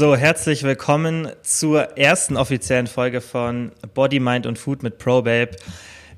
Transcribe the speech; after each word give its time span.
So, 0.00 0.16
herzlich 0.16 0.62
willkommen 0.62 1.28
zur 1.42 1.98
ersten 1.98 2.38
offiziellen 2.38 2.86
Folge 2.86 3.20
von 3.20 3.70
Body, 3.92 4.18
Mind 4.18 4.46
und 4.46 4.58
Food 4.58 4.82
mit 4.82 4.96
ProBabe. 4.96 5.50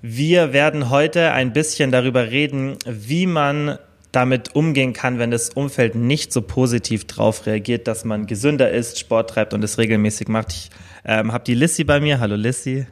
Wir 0.00 0.52
werden 0.52 0.88
heute 0.88 1.32
ein 1.32 1.52
bisschen 1.52 1.90
darüber 1.90 2.30
reden, 2.30 2.76
wie 2.86 3.26
man 3.26 3.80
damit 4.12 4.54
umgehen 4.54 4.92
kann, 4.92 5.18
wenn 5.18 5.32
das 5.32 5.50
Umfeld 5.50 5.96
nicht 5.96 6.32
so 6.32 6.42
positiv 6.42 7.08
drauf 7.08 7.44
reagiert, 7.44 7.88
dass 7.88 8.04
man 8.04 8.28
gesünder 8.28 8.70
ist, 8.70 9.00
Sport 9.00 9.30
treibt 9.30 9.52
und 9.52 9.64
es 9.64 9.78
regelmäßig 9.78 10.28
macht. 10.28 10.52
Ich 10.52 10.70
ähm, 11.04 11.32
habe 11.32 11.42
die 11.42 11.56
Lissy 11.56 11.82
bei 11.82 11.98
mir. 11.98 12.20
Hallo 12.20 12.36
Lissy. 12.36 12.86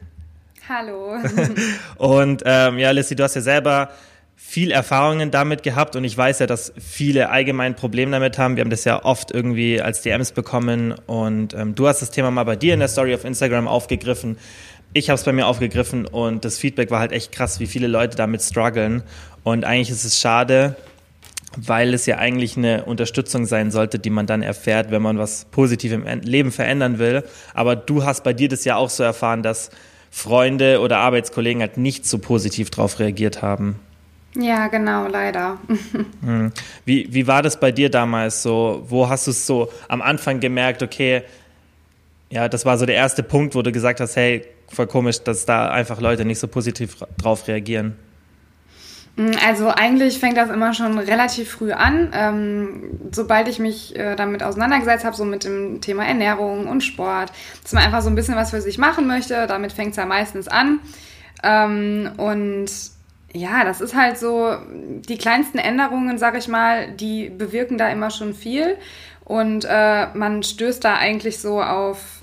Hallo. 0.67 1.15
und 1.99 2.43
ähm, 2.45 2.77
ja, 2.79 2.91
Lissy, 2.91 3.15
du 3.15 3.23
hast 3.23 3.35
ja 3.35 3.41
selber 3.41 3.91
viel 4.43 4.71
Erfahrungen 4.71 5.31
damit 5.31 5.63
gehabt 5.63 5.95
und 5.95 6.03
ich 6.03 6.17
weiß 6.17 6.39
ja, 6.39 6.45
dass 6.45 6.73
viele 6.77 7.29
allgemein 7.29 7.73
Probleme 7.73 8.11
damit 8.11 8.37
haben. 8.37 8.57
Wir 8.57 8.63
haben 8.63 8.69
das 8.69 8.83
ja 8.83 9.05
oft 9.05 9.31
irgendwie 9.31 9.79
als 9.79 10.01
DMs 10.01 10.33
bekommen 10.33 10.93
und 11.05 11.53
ähm, 11.53 11.73
du 11.73 11.87
hast 11.87 12.01
das 12.01 12.11
Thema 12.11 12.31
mal 12.31 12.43
bei 12.43 12.57
dir 12.57 12.73
in 12.73 12.81
der 12.81 12.89
Story 12.89 13.13
auf 13.13 13.23
Instagram 13.23 13.69
aufgegriffen. 13.69 14.37
Ich 14.91 15.09
habe 15.09 15.15
es 15.15 15.23
bei 15.23 15.31
mir 15.31 15.47
aufgegriffen 15.47 16.05
und 16.05 16.43
das 16.43 16.57
Feedback 16.57 16.91
war 16.91 16.99
halt 16.99 17.13
echt 17.13 17.31
krass, 17.31 17.61
wie 17.61 17.67
viele 17.67 17.87
Leute 17.87 18.17
damit 18.17 18.41
strugglen. 18.41 19.03
Und 19.43 19.63
eigentlich 19.63 19.89
ist 19.89 20.03
es 20.03 20.19
schade, 20.19 20.75
weil 21.55 21.93
es 21.93 22.05
ja 22.05 22.17
eigentlich 22.17 22.57
eine 22.57 22.83
Unterstützung 22.83 23.45
sein 23.45 23.71
sollte, 23.71 23.99
die 23.99 24.09
man 24.09 24.25
dann 24.25 24.41
erfährt, 24.41 24.91
wenn 24.91 25.01
man 25.01 25.17
was 25.17 25.45
positiv 25.45 25.93
im 25.93 26.03
Leben 26.23 26.51
verändern 26.51 26.99
will. 26.99 27.23
Aber 27.53 27.77
du 27.77 28.03
hast 28.03 28.25
bei 28.25 28.33
dir 28.33 28.49
das 28.49 28.65
ja 28.65 28.75
auch 28.75 28.89
so 28.89 29.03
erfahren, 29.03 29.43
dass 29.43 29.69
Freunde 30.09 30.81
oder 30.81 30.97
Arbeitskollegen 30.97 31.61
halt 31.61 31.77
nicht 31.77 32.05
so 32.05 32.17
positiv 32.17 32.69
darauf 32.69 32.99
reagiert 32.99 33.41
haben. 33.41 33.79
Ja, 34.35 34.67
genau, 34.67 35.07
leider. 35.07 35.57
Hm. 36.23 36.51
Wie, 36.85 37.07
wie 37.11 37.25
war 37.25 37.41
das 37.41 37.59
bei 37.59 37.71
dir 37.71 37.89
damals 37.89 38.43
so? 38.43 38.85
Wo 38.87 39.09
hast 39.09 39.25
du 39.25 39.31
es 39.31 39.47
so 39.47 39.71
am 39.87 40.01
Anfang 40.01 40.39
gemerkt, 40.39 40.83
okay, 40.83 41.23
ja, 42.29 42.47
das 42.47 42.63
war 42.63 42.77
so 42.77 42.85
der 42.85 42.95
erste 42.95 43.23
Punkt, 43.23 43.55
wo 43.55 43.61
du 43.61 43.71
gesagt 43.71 43.99
hast, 43.99 44.15
hey, 44.15 44.45
voll 44.67 44.87
komisch, 44.87 45.21
dass 45.23 45.45
da 45.45 45.71
einfach 45.71 45.99
Leute 45.99 46.25
nicht 46.25 46.39
so 46.39 46.47
positiv 46.47 46.97
drauf 47.17 47.47
reagieren? 47.47 47.97
Hm, 49.17 49.31
also 49.45 49.69
eigentlich 49.69 50.19
fängt 50.19 50.37
das 50.37 50.49
immer 50.49 50.73
schon 50.73 50.97
relativ 50.97 51.51
früh 51.51 51.71
an. 51.71 52.11
Ähm, 52.13 52.99
sobald 53.11 53.47
ich 53.47 53.59
mich 53.59 53.95
äh, 53.95 54.15
damit 54.15 54.43
auseinandergesetzt 54.43 55.03
habe, 55.03 55.15
so 55.15 55.25
mit 55.25 55.43
dem 55.43 55.81
Thema 55.81 56.05
Ernährung 56.05 56.67
und 56.67 56.81
Sport, 56.81 57.31
dass 57.63 57.73
man 57.73 57.83
einfach 57.83 58.01
so 58.01 58.09
ein 58.09 58.15
bisschen 58.15 58.35
was 58.35 58.51
für 58.51 58.61
sich 58.61 58.77
machen 58.77 59.07
möchte, 59.07 59.47
damit 59.47 59.73
fängt 59.73 59.91
es 59.91 59.97
ja 59.97 60.05
meistens 60.05 60.47
an. 60.47 60.79
Ähm, 61.43 62.11
und 62.17 62.69
ja, 63.33 63.63
das 63.63 63.81
ist 63.81 63.95
halt 63.95 64.17
so, 64.17 64.55
die 64.69 65.17
kleinsten 65.17 65.57
Änderungen, 65.57 66.17
sag 66.17 66.37
ich 66.37 66.47
mal, 66.47 66.91
die 66.91 67.29
bewirken 67.29 67.77
da 67.77 67.89
immer 67.89 68.09
schon 68.11 68.33
viel. 68.33 68.77
Und 69.23 69.65
äh, 69.69 70.07
man 70.13 70.43
stößt 70.43 70.83
da 70.83 70.95
eigentlich 70.95 71.39
so 71.39 71.61
auf. 71.61 72.21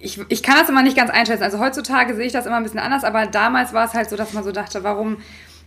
Ich, 0.00 0.20
ich 0.28 0.42
kann 0.42 0.56
das 0.58 0.68
immer 0.68 0.82
nicht 0.82 0.96
ganz 0.96 1.10
einschätzen. 1.10 1.44
Also 1.44 1.60
heutzutage 1.60 2.14
sehe 2.16 2.26
ich 2.26 2.32
das 2.32 2.46
immer 2.46 2.56
ein 2.56 2.64
bisschen 2.64 2.80
anders, 2.80 3.04
aber 3.04 3.26
damals 3.26 3.72
war 3.72 3.84
es 3.84 3.94
halt 3.94 4.10
so, 4.10 4.16
dass 4.16 4.32
man 4.32 4.42
so 4.42 4.50
dachte, 4.50 4.82
warum, 4.82 5.18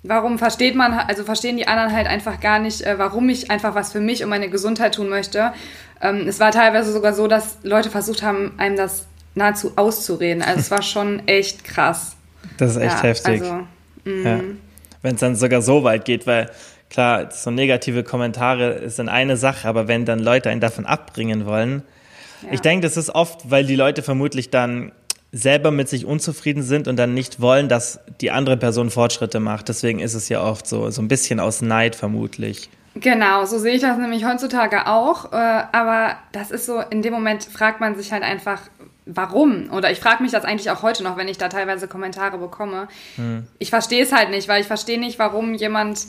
warum 0.04 0.38
versteht 0.38 0.76
man, 0.76 0.92
also 0.94 1.24
verstehen 1.24 1.56
die 1.56 1.70
anderen 1.70 1.94
halt 1.94 2.08
einfach 2.08 2.42
gar 2.42 2.60
nicht, 2.60 2.82
äh, 2.82 3.00
warum 3.00 3.30
ich 3.30 3.50
einfach 3.50 3.76
was 3.76 3.94
für 3.94 4.02
mich 4.02 4.24
und 4.24 4.30
meine 4.30 4.50
Gesundheit 4.50 4.96
tun 4.96 5.08
möchte. 5.08 5.54
Ähm, 6.02 6.28
es 6.28 6.42
war 6.42 6.52
teilweise 6.52 6.92
sogar 6.92 7.14
so, 7.14 7.28
dass 7.28 7.60
Leute 7.64 7.90
versucht 7.90 8.24
haben, 8.24 8.52
einem 8.58 8.76
das 8.76 9.08
nahezu 9.36 9.72
auszureden. 9.78 10.44
Also 10.44 10.60
es 10.60 10.72
war 10.72 10.82
schon 10.82 11.26
echt 11.28 11.64
krass. 11.64 12.18
Das 12.58 12.72
ist 12.72 12.78
echt 12.78 12.98
ja, 12.98 13.04
heftig. 13.04 13.42
Also, 13.42 13.68
ja. 14.06 14.40
Wenn 15.06 15.16
es 15.16 15.22
dann 15.22 15.36
sogar 15.36 15.62
so 15.62 15.84
weit 15.84 16.04
geht, 16.04 16.28
weil 16.28 16.50
klar, 16.90 17.32
so 17.32 17.52
negative 17.52 18.04
Kommentare 18.04 18.90
sind 18.90 19.08
eine 19.08 19.38
Sache, 19.38 19.68
aber 19.68 19.88
wenn 19.88 20.06
dann 20.06 20.20
Leute 20.20 20.50
einen 20.50 20.62
davon 20.62 20.86
abbringen 20.86 21.46
wollen, 21.46 21.84
ja. 22.42 22.50
ich 22.52 22.62
denke, 22.62 22.88
das 22.88 22.98
ist 22.98 23.12
oft, 23.12 23.50
weil 23.50 23.66
die 23.66 23.76
Leute 23.76 24.02
vermutlich 24.02 24.50
dann 24.50 24.92
selber 25.32 25.70
mit 25.70 25.90
sich 25.90 26.06
unzufrieden 26.06 26.64
sind 26.64 26.88
und 26.88 26.98
dann 26.98 27.14
nicht 27.14 27.42
wollen, 27.42 27.70
dass 27.70 28.00
die 28.22 28.32
andere 28.32 28.58
Person 28.58 28.90
Fortschritte 28.90 29.40
macht. 29.40 29.70
Deswegen 29.70 30.00
ist 30.00 30.14
es 30.14 30.30
ja 30.30 30.42
oft 30.42 30.66
so, 30.66 30.90
so 30.90 31.02
ein 31.02 31.08
bisschen 31.08 31.40
aus 31.40 31.62
Neid 31.62 31.96
vermutlich. 31.96 32.70
Genau, 32.96 33.44
so 33.44 33.60
sehe 33.60 33.74
ich 33.74 33.82
das 33.82 33.98
nämlich 33.98 34.26
heutzutage 34.26 34.88
auch. 34.88 35.34
Äh, 35.34 35.36
aber 35.36 36.16
das 36.32 36.52
ist 36.52 36.66
so, 36.66 36.80
in 36.80 37.02
dem 37.02 37.14
Moment 37.14 37.44
fragt 37.44 37.82
man 37.82 37.96
sich 37.96 38.14
halt 38.14 38.24
einfach, 38.24 38.62
warum? 39.06 39.72
Oder 39.72 39.92
ich 39.92 40.00
frage 40.00 40.24
mich 40.24 40.32
das 40.32 40.46
eigentlich 40.46 40.72
auch 40.72 40.82
heute 40.82 41.04
noch, 41.04 41.18
wenn 41.18 41.28
ich 41.28 41.38
da 41.38 41.50
teilweise 41.50 41.88
Kommentare 41.88 42.38
bekomme. 42.38 42.88
Hm. 43.16 43.48
Ich 43.60 43.70
verstehe 43.70 44.04
es 44.04 44.12
halt 44.12 44.30
nicht, 44.30 44.48
weil 44.48 44.62
ich 44.62 44.68
verstehe 44.68 45.00
nicht, 45.00 45.20
warum 45.20 45.54
jemand, 45.54 46.06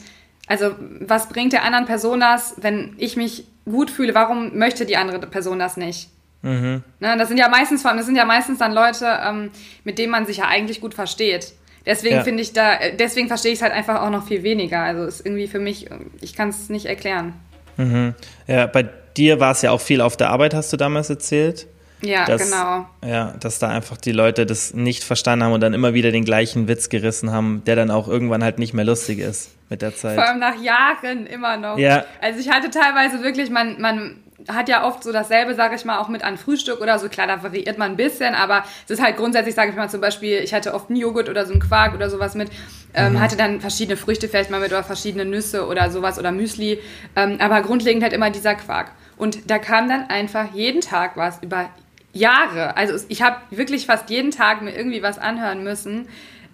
also 0.47 0.75
was 1.01 1.29
bringt 1.29 1.53
der 1.53 1.65
anderen 1.65 1.87
Person 1.87 2.21
das, 2.21 2.55
wenn 2.59 2.95
ich 2.99 3.17
mich 3.17 3.45
gut 3.65 3.91
fühle, 3.91 4.15
warum 4.15 4.57
möchte 4.57 4.87
die 4.87 4.97
andere 4.97 5.19
Person 5.19 5.59
das 5.59 5.77
nicht? 5.77 6.09
Mhm. 6.43 6.83
Ne, 7.01 7.17
das 7.19 7.29
sind 7.29 7.39
ja 7.39 7.49
meistens 7.49 7.83
das 7.83 8.07
sind 8.07 8.17
ja 8.17 8.25
meistens 8.25 8.59
dann 8.59 8.73
Leute, 8.73 9.07
ähm, 9.27 9.51
mit 9.85 9.99
denen 9.99 10.13
man 10.13 10.27
sich 10.27 10.39
ja 10.39 10.45
eigentlich 10.47 10.81
gut 10.81 10.95
versteht. 10.95 11.55
Deswegen 11.85 12.17
ja. 12.17 12.23
finde 12.23 12.43
ich 12.43 12.53
da, 12.53 12.75
äh, 12.75 12.97
deswegen 12.97 13.29
verstehe 13.29 13.53
ich 13.53 13.59
es 13.59 13.63
halt 13.63 13.73
einfach 13.73 14.03
auch 14.03 14.11
noch 14.11 14.27
viel 14.27 14.43
weniger. 14.43 14.81
Also 14.81 15.05
ist 15.05 15.25
irgendwie 15.25 15.49
für 15.49 15.59
mich, 15.59 15.89
ich 16.21 16.35
kann 16.35 16.51
es 16.51 16.69
nicht 16.69 16.87
erklären. 16.87 17.33
Mhm. 17.77 18.15
Ja, 18.47 18.67
bei 18.67 18.89
dir 19.17 19.41
war 19.41 19.53
es 19.53 19.63
ja 19.63 19.71
auch 19.71 19.81
viel 19.81 20.01
auf 20.01 20.17
der 20.17 20.31
Arbeit, 20.31 20.55
hast 20.55 20.73
du 20.73 20.77
damals 20.77 21.11
erzählt. 21.11 21.67
Ja, 22.03 22.27
dass, 22.27 22.43
genau. 22.43 22.87
Ja, 23.05 23.35
dass 23.41 23.59
da 23.59 23.69
einfach 23.69 23.97
die 23.97 24.13
Leute 24.13 24.45
das 24.45 24.75
nicht 24.75 25.03
verstanden 25.03 25.45
haben 25.45 25.53
und 25.53 25.61
dann 25.61 25.73
immer 25.73 25.95
wieder 25.95 26.13
den 26.13 26.25
gleichen 26.25 26.69
Witz 26.69 26.89
gerissen 26.89 27.33
haben, 27.33 27.63
der 27.65 27.77
dann 27.77 27.91
auch 27.91 28.07
irgendwann 28.07 28.45
halt 28.45 28.59
nicht 28.59 28.75
mehr 28.75 28.85
lustig 28.85 29.19
ist 29.19 29.51
mit 29.71 29.83
der 29.83 29.95
Zeit. 29.95 30.15
Vor 30.15 30.29
allem 30.29 30.39
nach 30.39 30.61
Jahren 30.61 31.27
immer 31.27 31.57
noch. 31.57 31.79
Ja. 31.79 32.05
Also 32.21 32.39
ich 32.39 32.51
hatte 32.51 32.71
teilweise 32.71 33.23
wirklich, 33.23 33.51
man, 33.51 33.81
man 33.81 34.17
hat 34.49 34.69
ja 34.69 34.87
oft 34.87 35.03
so 35.03 35.13
dasselbe, 35.13 35.55
sage 35.55 35.75
ich 35.75 35.85
mal, 35.85 35.99
auch 35.99 36.09
mit 36.09 36.23
an 36.23 36.37
Frühstück 36.37 36.81
oder 36.81 36.99
so. 36.99 37.09
Klar, 37.09 37.27
da 37.27 37.43
variiert 37.43 37.79
man 37.79 37.93
ein 37.93 37.97
bisschen, 37.97 38.35
aber 38.35 38.65
es 38.85 38.91
ist 38.91 39.03
halt 39.03 39.17
grundsätzlich, 39.17 39.55
sage 39.55 39.71
ich 39.71 39.77
mal, 39.77 39.89
zum 39.89 40.01
Beispiel, 40.01 40.39
ich 40.39 40.55
hatte 40.55 40.75
oft 40.75 40.91
einen 40.91 40.99
Joghurt 40.99 41.29
oder 41.29 41.47
so 41.47 41.53
einen 41.53 41.61
Quark 41.61 41.95
oder 41.95 42.11
sowas 42.11 42.35
mit, 42.35 42.51
ähm, 42.95 43.15
mhm. 43.15 43.21
hatte 43.21 43.37
dann 43.37 43.61
verschiedene 43.61 43.97
Früchte 43.97 44.29
vielleicht 44.29 44.51
mal 44.51 44.61
mit 44.61 44.71
oder 44.71 44.85
verschiedene 44.85 45.25
Nüsse 45.25 45.67
oder 45.67 45.91
sowas 45.91 46.19
oder 46.19 46.33
Müsli, 46.33 46.79
ähm, 47.17 47.39
aber 47.41 47.63
grundlegend 47.63 48.03
halt 48.03 48.13
immer 48.13 48.31
dieser 48.31 48.55
Quark. 48.55 48.93
Und 49.17 49.51
da 49.51 49.59
kam 49.59 49.89
dann 49.89 50.09
einfach 50.09 50.53
jeden 50.53 50.83
Tag 50.83 51.17
was 51.17 51.43
über 51.43 51.71
Jahre. 52.17 52.77
Also 52.77 53.05
ich 53.09 53.23
habe 53.23 53.37
wirklich 53.51 53.87
fast 53.87 54.11
jeden 54.11 54.31
Tag 54.31 54.63
mir 54.63 54.75
irgendwie 54.75 55.03
was 55.03 55.19
anhören 55.19 55.63
müssen. 55.63 56.09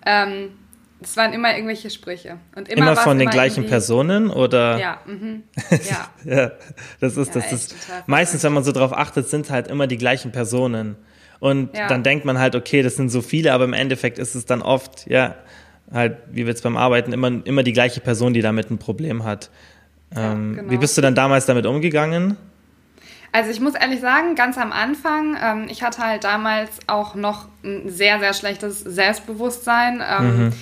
Ähm, 0.05 0.51
es 1.01 1.17
waren 1.17 1.33
immer 1.33 1.55
irgendwelche 1.55 1.91
Sprüche. 1.91 2.39
Und 2.55 2.69
immer, 2.69 2.93
immer 2.93 2.97
von 2.97 3.19
den 3.19 3.23
immer 3.23 3.31
gleichen 3.33 3.67
Personen 3.67 4.31
oder? 4.31 4.79
Ja, 4.79 4.99
mhm. 5.07 5.43
ja. 5.71 6.09
ja. 6.25 6.53
Das 7.01 7.17
ist, 7.17 7.35
ja, 7.35 7.41
das 7.41 7.53
ist 7.53 7.75
meistens, 8.07 8.43
wenn 8.45 8.53
man 8.53 8.65
so 8.65 8.73
drauf 8.73 8.93
achtet, 8.93 9.29
sind 9.29 9.51
halt 9.51 9.69
immer 9.69 9.87
die 9.87 9.99
gleichen 9.99 10.33
Personen. 10.33 10.97
Und 11.41 11.77
ja. 11.77 11.89
dann 11.89 12.05
denkt 12.05 12.25
man 12.25 12.39
halt, 12.39 12.55
okay, 12.55 12.83
das 12.83 12.97
sind 12.97 13.09
so 13.09 13.21
viele, 13.21 13.53
aber 13.53 13.65
im 13.65 13.73
Endeffekt 13.73 14.19
ist 14.19 14.37
es 14.37 14.47
dann 14.47 14.63
oft, 14.63 15.09
ja, 15.09 15.35
halt, 15.93 16.19
wie 16.31 16.47
wir 16.47 16.55
es 16.55 16.63
beim 16.63 16.77
Arbeiten, 16.77 17.13
immer, 17.13 17.45
immer 17.45 17.63
die 17.65 17.73
gleiche 17.73 18.01
Person, 18.01 18.33
die 18.33 18.43
damit 18.43 18.71
ein 18.71 18.79
Problem 18.79 19.25
hat. 19.25 19.51
Ähm, 20.17 20.55
genau. 20.57 20.71
Wie 20.71 20.77
bist 20.77 20.97
du 20.97 21.03
dann 21.03 21.15
damals 21.15 21.47
damit 21.47 21.67
umgegangen? 21.67 22.37
Also 23.33 23.51
ich 23.51 23.61
muss 23.61 23.75
ehrlich 23.75 24.01
sagen, 24.01 24.35
ganz 24.35 24.59
am 24.59 24.73
Anfang, 24.73 25.37
ähm, 25.43 25.67
ich 25.71 25.83
hatte 25.83 26.03
halt 26.03 26.25
damals 26.25 26.81
auch 26.87 27.15
noch 27.15 27.49
ein 27.65 27.89
sehr, 27.89 28.19
sehr 28.21 28.35
schlechtes 28.35 28.81
Selbstbewusstsein. 28.81 30.03
Ähm, 30.07 30.39
mhm. 30.39 30.53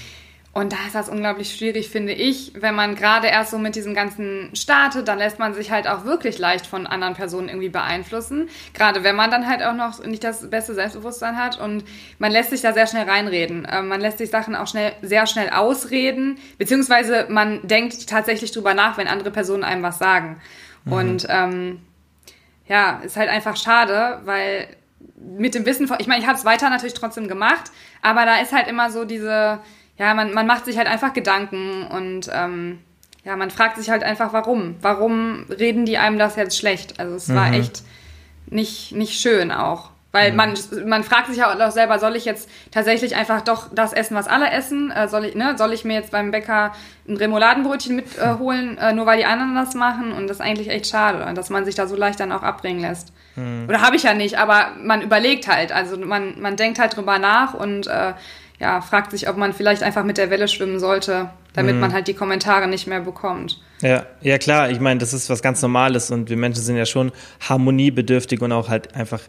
Und 0.52 0.72
da 0.72 0.76
ist 0.84 0.96
das 0.96 1.08
unglaublich 1.08 1.54
schwierig, 1.54 1.90
finde 1.90 2.12
ich, 2.12 2.52
wenn 2.56 2.74
man 2.74 2.96
gerade 2.96 3.28
erst 3.28 3.52
so 3.52 3.58
mit 3.58 3.76
diesem 3.76 3.94
Ganzen 3.94 4.50
startet, 4.52 5.06
dann 5.06 5.18
lässt 5.18 5.38
man 5.38 5.54
sich 5.54 5.70
halt 5.70 5.86
auch 5.86 6.04
wirklich 6.04 6.38
leicht 6.38 6.66
von 6.66 6.88
anderen 6.88 7.14
Personen 7.14 7.48
irgendwie 7.48 7.68
beeinflussen. 7.68 8.48
Gerade 8.74 9.04
wenn 9.04 9.14
man 9.14 9.30
dann 9.30 9.46
halt 9.46 9.62
auch 9.62 9.74
noch 9.74 10.04
nicht 10.04 10.24
das 10.24 10.50
beste 10.50 10.74
Selbstbewusstsein 10.74 11.36
hat 11.36 11.60
und 11.60 11.84
man 12.18 12.32
lässt 12.32 12.50
sich 12.50 12.62
da 12.62 12.72
sehr 12.72 12.88
schnell 12.88 13.08
reinreden. 13.08 13.66
Ähm, 13.70 13.86
man 13.86 14.00
lässt 14.00 14.18
sich 14.18 14.30
Sachen 14.30 14.56
auch 14.56 14.66
schnell, 14.66 14.92
sehr 15.02 15.28
schnell 15.28 15.50
ausreden, 15.50 16.36
beziehungsweise 16.58 17.26
man 17.28 17.66
denkt 17.66 18.08
tatsächlich 18.08 18.50
drüber 18.50 18.74
nach, 18.74 18.98
wenn 18.98 19.06
andere 19.06 19.30
Personen 19.30 19.62
einem 19.62 19.84
was 19.84 20.00
sagen. 20.00 20.40
Mhm. 20.84 20.92
Und 20.92 21.26
ähm, 21.28 21.80
ja, 22.70 23.00
ist 23.04 23.16
halt 23.16 23.28
einfach 23.28 23.56
schade, 23.56 24.20
weil 24.24 24.68
mit 25.16 25.54
dem 25.56 25.66
Wissen 25.66 25.88
von, 25.88 25.96
ich 25.98 26.06
meine, 26.06 26.20
ich 26.20 26.26
habe 26.28 26.38
es 26.38 26.44
weiter 26.44 26.70
natürlich 26.70 26.94
trotzdem 26.94 27.26
gemacht, 27.26 27.72
aber 28.00 28.24
da 28.24 28.36
ist 28.36 28.52
halt 28.52 28.68
immer 28.68 28.92
so 28.92 29.04
diese, 29.04 29.58
ja, 29.98 30.14
man, 30.14 30.32
man 30.32 30.46
macht 30.46 30.66
sich 30.66 30.78
halt 30.78 30.86
einfach 30.86 31.12
Gedanken 31.12 31.88
und 31.88 32.30
ähm, 32.32 32.78
ja, 33.24 33.34
man 33.36 33.50
fragt 33.50 33.76
sich 33.76 33.90
halt 33.90 34.04
einfach, 34.04 34.32
warum? 34.32 34.76
Warum 34.80 35.46
reden 35.50 35.84
die 35.84 35.98
einem 35.98 36.16
das 36.16 36.36
jetzt 36.36 36.56
schlecht? 36.56 37.00
Also 37.00 37.16
es 37.16 37.26
mhm. 37.26 37.34
war 37.34 37.52
echt 37.52 37.82
nicht, 38.46 38.92
nicht 38.92 39.20
schön 39.20 39.50
auch. 39.50 39.90
Weil 40.12 40.32
mhm. 40.32 40.36
man, 40.36 40.54
man 40.86 41.04
fragt 41.04 41.28
sich 41.28 41.36
ja 41.36 41.52
auch 41.52 41.70
selber, 41.70 41.98
soll 41.98 42.16
ich 42.16 42.24
jetzt 42.24 42.48
tatsächlich 42.72 43.14
einfach 43.14 43.42
doch 43.42 43.68
das 43.72 43.92
essen, 43.92 44.16
was 44.16 44.26
alle 44.26 44.50
essen? 44.50 44.90
Äh, 44.90 45.08
soll, 45.08 45.26
ich, 45.26 45.34
ne, 45.34 45.54
soll 45.56 45.72
ich 45.72 45.84
mir 45.84 45.94
jetzt 45.94 46.10
beim 46.10 46.32
Bäcker 46.32 46.72
ein 47.08 47.16
Remouladenbrötchen 47.16 47.94
mitholen, 47.94 48.76
äh, 48.76 48.90
äh, 48.90 48.92
nur 48.92 49.06
weil 49.06 49.18
die 49.18 49.24
anderen 49.24 49.54
das 49.54 49.74
machen? 49.74 50.12
Und 50.12 50.26
das 50.26 50.38
ist 50.38 50.42
eigentlich 50.42 50.68
echt 50.68 50.88
schade, 50.88 51.32
dass 51.34 51.50
man 51.50 51.64
sich 51.64 51.76
da 51.76 51.86
so 51.86 51.94
leicht 51.94 52.18
dann 52.18 52.32
auch 52.32 52.42
abbringen 52.42 52.80
lässt. 52.80 53.12
Mhm. 53.36 53.66
Oder 53.68 53.82
habe 53.82 53.96
ich 53.96 54.02
ja 54.02 54.14
nicht, 54.14 54.38
aber 54.38 54.72
man 54.82 55.00
überlegt 55.00 55.46
halt. 55.46 55.70
Also 55.70 55.96
man, 55.96 56.40
man 56.40 56.56
denkt 56.56 56.80
halt 56.80 56.96
drüber 56.96 57.18
nach 57.18 57.54
und 57.54 57.86
äh, 57.86 58.14
ja, 58.58 58.80
fragt 58.80 59.12
sich, 59.12 59.28
ob 59.28 59.36
man 59.36 59.52
vielleicht 59.52 59.82
einfach 59.82 60.04
mit 60.04 60.18
der 60.18 60.28
Welle 60.28 60.48
schwimmen 60.48 60.80
sollte, 60.80 61.30
damit 61.54 61.76
mhm. 61.76 61.80
man 61.80 61.92
halt 61.92 62.08
die 62.08 62.14
Kommentare 62.14 62.68
nicht 62.68 62.86
mehr 62.86 63.00
bekommt. 63.00 63.60
Ja, 63.80 64.04
ja 64.20 64.38
klar, 64.38 64.70
ich 64.70 64.80
meine, 64.80 65.00
das 65.00 65.14
ist 65.14 65.30
was 65.30 65.40
ganz 65.40 65.62
Normales 65.62 66.10
und 66.10 66.28
wir 66.28 66.36
Menschen 66.36 66.62
sind 66.62 66.76
ja 66.76 66.84
schon 66.84 67.12
harmoniebedürftig 67.48 68.42
und 68.42 68.52
auch 68.52 68.68
halt 68.68 68.94
einfach 68.94 69.20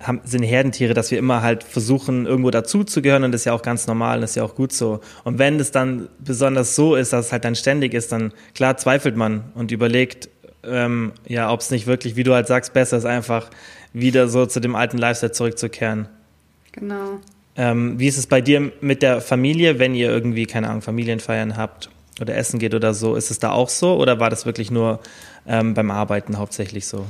haben, 0.00 0.20
sind 0.24 0.42
Herdentiere, 0.42 0.94
dass 0.94 1.10
wir 1.10 1.18
immer 1.18 1.42
halt 1.42 1.62
versuchen, 1.62 2.26
irgendwo 2.26 2.50
dazuzugehören 2.50 3.24
und 3.24 3.32
das 3.32 3.42
ist 3.42 3.44
ja 3.44 3.52
auch 3.52 3.62
ganz 3.62 3.86
normal 3.86 4.16
und 4.16 4.22
das 4.22 4.30
ist 4.30 4.36
ja 4.36 4.44
auch 4.44 4.54
gut 4.54 4.72
so. 4.72 5.00
Und 5.24 5.38
wenn 5.38 5.60
es 5.60 5.70
dann 5.70 6.08
besonders 6.18 6.74
so 6.74 6.96
ist, 6.96 7.12
dass 7.12 7.26
es 7.26 7.32
halt 7.32 7.44
dann 7.44 7.54
ständig 7.54 7.94
ist, 7.94 8.10
dann 8.12 8.32
klar 8.54 8.76
zweifelt 8.76 9.16
man 9.16 9.44
und 9.54 9.70
überlegt, 9.70 10.30
ähm, 10.64 11.12
ja, 11.26 11.52
ob 11.52 11.60
es 11.60 11.70
nicht 11.70 11.86
wirklich, 11.86 12.16
wie 12.16 12.22
du 12.22 12.34
halt 12.34 12.46
sagst, 12.46 12.72
besser 12.72 12.96
ist, 12.96 13.04
einfach 13.04 13.50
wieder 13.92 14.28
so 14.28 14.46
zu 14.46 14.60
dem 14.60 14.74
alten 14.74 14.98
Lifestyle 14.98 15.32
zurückzukehren. 15.32 16.08
Genau. 16.72 17.20
Ähm, 17.56 17.98
wie 17.98 18.06
ist 18.06 18.16
es 18.16 18.26
bei 18.26 18.40
dir 18.40 18.72
mit 18.80 19.02
der 19.02 19.20
Familie, 19.20 19.78
wenn 19.78 19.94
ihr 19.94 20.10
irgendwie, 20.10 20.46
keine 20.46 20.68
Ahnung, 20.68 20.82
Familienfeiern 20.82 21.56
habt 21.56 21.90
oder 22.20 22.36
essen 22.36 22.58
geht 22.58 22.74
oder 22.74 22.94
so? 22.94 23.16
Ist 23.16 23.30
es 23.30 23.38
da 23.38 23.50
auch 23.50 23.68
so 23.68 23.96
oder 23.96 24.20
war 24.20 24.30
das 24.30 24.46
wirklich 24.46 24.70
nur 24.70 25.00
ähm, 25.46 25.74
beim 25.74 25.90
Arbeiten 25.90 26.38
hauptsächlich 26.38 26.86
so? 26.86 27.06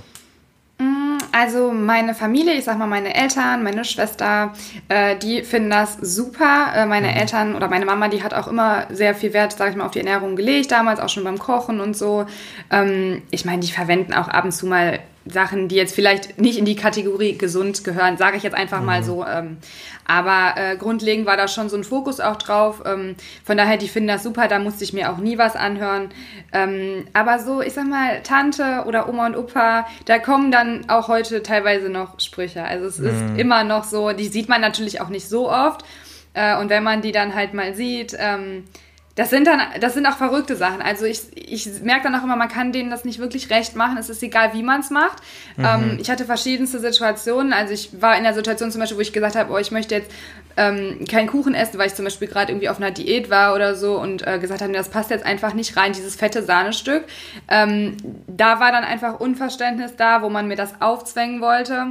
Also 1.41 1.73
meine 1.73 2.15
Familie, 2.15 2.53
ich 2.53 2.65
sag 2.65 2.77
mal 2.77 2.87
meine 2.87 3.15
Eltern, 3.15 3.63
meine 3.63 3.87
Schwester, 3.87 4.53
äh, 4.91 5.17
die 5.17 5.43
finden 5.43 5.71
das 5.71 5.95
super. 5.95 6.67
Äh, 6.77 6.85
meine 6.85 7.09
mhm. 7.09 7.17
Eltern 7.17 7.55
oder 7.55 7.67
meine 7.69 7.87
Mama, 7.87 8.09
die 8.09 8.23
hat 8.23 8.35
auch 8.35 8.47
immer 8.47 8.85
sehr 8.91 9.15
viel 9.15 9.33
Wert, 9.33 9.55
sag 9.57 9.71
ich 9.71 9.77
mal, 9.77 9.87
auf 9.87 9.93
die 9.93 10.01
Ernährung 10.01 10.37
gelegt, 10.37 10.71
damals 10.71 11.01
auch 11.01 11.09
schon 11.09 11.25
beim 11.25 11.39
Kochen 11.39 11.81
und 11.81 11.97
so. 11.97 12.27
Ähm, 12.71 13.23
ich 13.31 13.47
meine, 13.47 13.61
die 13.61 13.73
verwenden 13.73 14.13
auch 14.13 14.29
ab 14.29 14.45
und 14.45 14.53
zu 14.53 14.67
mal 14.67 14.99
Sachen, 15.33 15.69
die 15.69 15.77
jetzt 15.77 15.95
vielleicht 15.95 16.41
nicht 16.41 16.59
in 16.59 16.65
die 16.65 16.77
Kategorie 16.77 17.37
gesund 17.37 17.85
gehören, 17.85 18.17
sage 18.17 18.37
ich 18.37 18.43
jetzt 18.43 18.55
einfach 18.55 18.81
mhm. 18.81 18.87
mal 18.87 19.03
so. 19.03 19.25
Ähm, 19.25 19.59
aber 20.07 20.55
äh, 20.57 20.77
grundlegend 20.77 21.27
war 21.27 21.37
da 21.37 21.49
schon 21.49 21.69
so 21.69 21.77
ein 21.77 21.85
Fokus 21.85 22.21
auch 22.21 22.37
drauf. 22.37 22.83
Ähm, 22.85 23.17
von 23.45 23.57
daher, 23.57 23.77
die 23.77 23.89
finden 23.89 24.09
das 24.09 24.23
super, 24.23 24.49
da 24.49 24.59
musste 24.59 24.85
ich 24.85 24.93
mir 24.93 25.13
auch 25.13 25.19
nie 25.19 25.39
was 25.39 25.57
anhören. 25.57 26.11
Ähm, 26.53 27.07
aber 27.13 27.39
so, 27.39 27.61
ich 27.61 27.73
sag 27.73 27.87
mal, 27.87 28.23
Tante 28.23 28.85
oder 28.87 29.09
Oma 29.09 29.27
und 29.27 29.37
Opa, 29.37 29.87
da 30.07 30.19
kommen 30.19 30.51
dann 30.51 30.89
auch 30.89 31.09
heute 31.09 31.43
teilweise 31.43 31.89
noch 31.89 32.19
Sprüche. 32.21 32.65
Also 32.65 32.87
es 32.87 32.99
mhm. 32.99 33.07
ist 33.07 33.39
immer 33.39 33.65
noch 33.65 33.85
so, 33.85 34.13
die 34.13 34.29
sieht 34.29 34.49
man 34.49 34.61
natürlich 34.61 35.01
auch 35.01 35.09
nicht 35.09 35.29
so 35.29 35.51
oft. 35.51 35.85
Äh, 36.35 36.59
und 36.59 36.71
wenn 36.71 36.83
man 36.83 37.03
die 37.03 37.13
dann 37.13 37.35
halt 37.35 37.55
mal 37.55 37.75
sieht, 37.75 38.17
ähm, 38.19 38.65
das 39.21 39.29
sind 39.29 39.47
dann, 39.47 39.61
das 39.81 39.93
sind 39.93 40.07
auch 40.07 40.17
verrückte 40.17 40.57
Sachen. 40.57 40.81
Also 40.81 41.05
ich, 41.05 41.21
ich 41.35 41.83
merke 41.83 42.05
dann 42.05 42.15
auch 42.15 42.25
immer, 42.25 42.37
man 42.37 42.49
kann 42.49 42.73
denen 42.73 42.91
das 42.91 43.05
nicht 43.05 43.19
wirklich 43.19 43.51
recht 43.51 43.77
machen. 43.77 43.99
Es 43.99 44.09
ist 44.09 44.23
egal, 44.23 44.55
wie 44.55 44.63
man 44.63 44.81
es 44.81 44.89
macht. 44.89 45.19
Mhm. 45.59 45.65
Ähm, 45.67 45.99
ich 46.01 46.09
hatte 46.09 46.25
verschiedenste 46.25 46.79
Situationen. 46.79 47.53
Also 47.53 47.75
ich 47.75 48.01
war 48.01 48.17
in 48.17 48.23
der 48.23 48.33
Situation 48.33 48.71
zum 48.71 48.81
Beispiel, 48.81 48.97
wo 48.97 49.03
ich 49.03 49.13
gesagt 49.13 49.37
habe, 49.37 49.53
oh, 49.53 49.59
ich 49.59 49.73
möchte 49.73 49.95
jetzt 49.95 50.11
ähm, 50.57 51.05
keinen 51.07 51.27
Kuchen 51.27 51.53
essen, 51.53 51.77
weil 51.77 51.89
ich 51.89 51.95
zum 51.95 52.07
Beispiel 52.07 52.29
gerade 52.29 52.51
irgendwie 52.51 52.71
auf 52.71 52.79
einer 52.79 52.93
Diät 52.93 53.29
war 53.29 53.55
oder 53.55 53.75
so 53.75 54.01
und 54.01 54.27
äh, 54.27 54.39
gesagt 54.39 54.63
habe, 54.63 54.73
das 54.73 54.89
passt 54.89 55.11
jetzt 55.11 55.27
einfach 55.27 55.53
nicht 55.53 55.77
rein, 55.77 55.93
dieses 55.93 56.17
fette 56.17 56.43
Sahnestück. 56.43 57.05
Ähm, 57.49 57.99
da 58.27 58.59
war 58.59 58.73
dann 58.73 58.85
einfach 58.85 59.21
Unverständnis 59.21 59.97
da, 59.97 60.23
wo 60.23 60.31
man 60.31 60.49
mir 60.49 60.57
das 60.57 60.81
aufzwängen 60.81 61.43
wollte. 61.43 61.89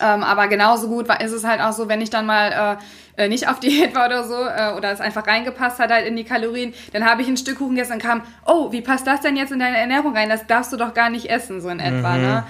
Ähm, 0.00 0.22
aber 0.22 0.48
genauso 0.48 0.88
gut 0.88 1.06
ist 1.20 1.32
es 1.32 1.44
halt 1.44 1.60
auch 1.60 1.72
so, 1.72 1.88
wenn 1.88 2.00
ich 2.00 2.10
dann 2.10 2.26
mal 2.26 2.78
äh, 3.16 3.24
äh, 3.24 3.28
nicht 3.28 3.48
auf 3.48 3.60
Diät 3.60 3.94
war 3.94 4.06
oder 4.06 4.24
so 4.24 4.34
äh, 4.34 4.76
oder 4.76 4.92
es 4.92 5.00
einfach 5.00 5.26
reingepasst 5.26 5.78
hat 5.78 5.90
halt 5.90 6.06
in 6.06 6.16
die 6.16 6.24
Kalorien, 6.24 6.72
dann 6.92 7.04
habe 7.04 7.22
ich 7.22 7.28
ein 7.28 7.36
Stück 7.36 7.58
Kuchen 7.58 7.74
gegessen 7.74 7.94
und 7.94 8.02
kam, 8.02 8.22
oh, 8.46 8.70
wie 8.72 8.80
passt 8.80 9.06
das 9.06 9.20
denn 9.20 9.36
jetzt 9.36 9.52
in 9.52 9.58
deine 9.58 9.76
Ernährung 9.76 10.14
rein? 10.14 10.28
Das 10.28 10.46
darfst 10.46 10.72
du 10.72 10.76
doch 10.76 10.94
gar 10.94 11.10
nicht 11.10 11.28
essen, 11.28 11.60
so 11.60 11.68
in 11.68 11.80
etwa. 11.80 12.12
Mhm. 12.12 12.22
Ne? 12.22 12.44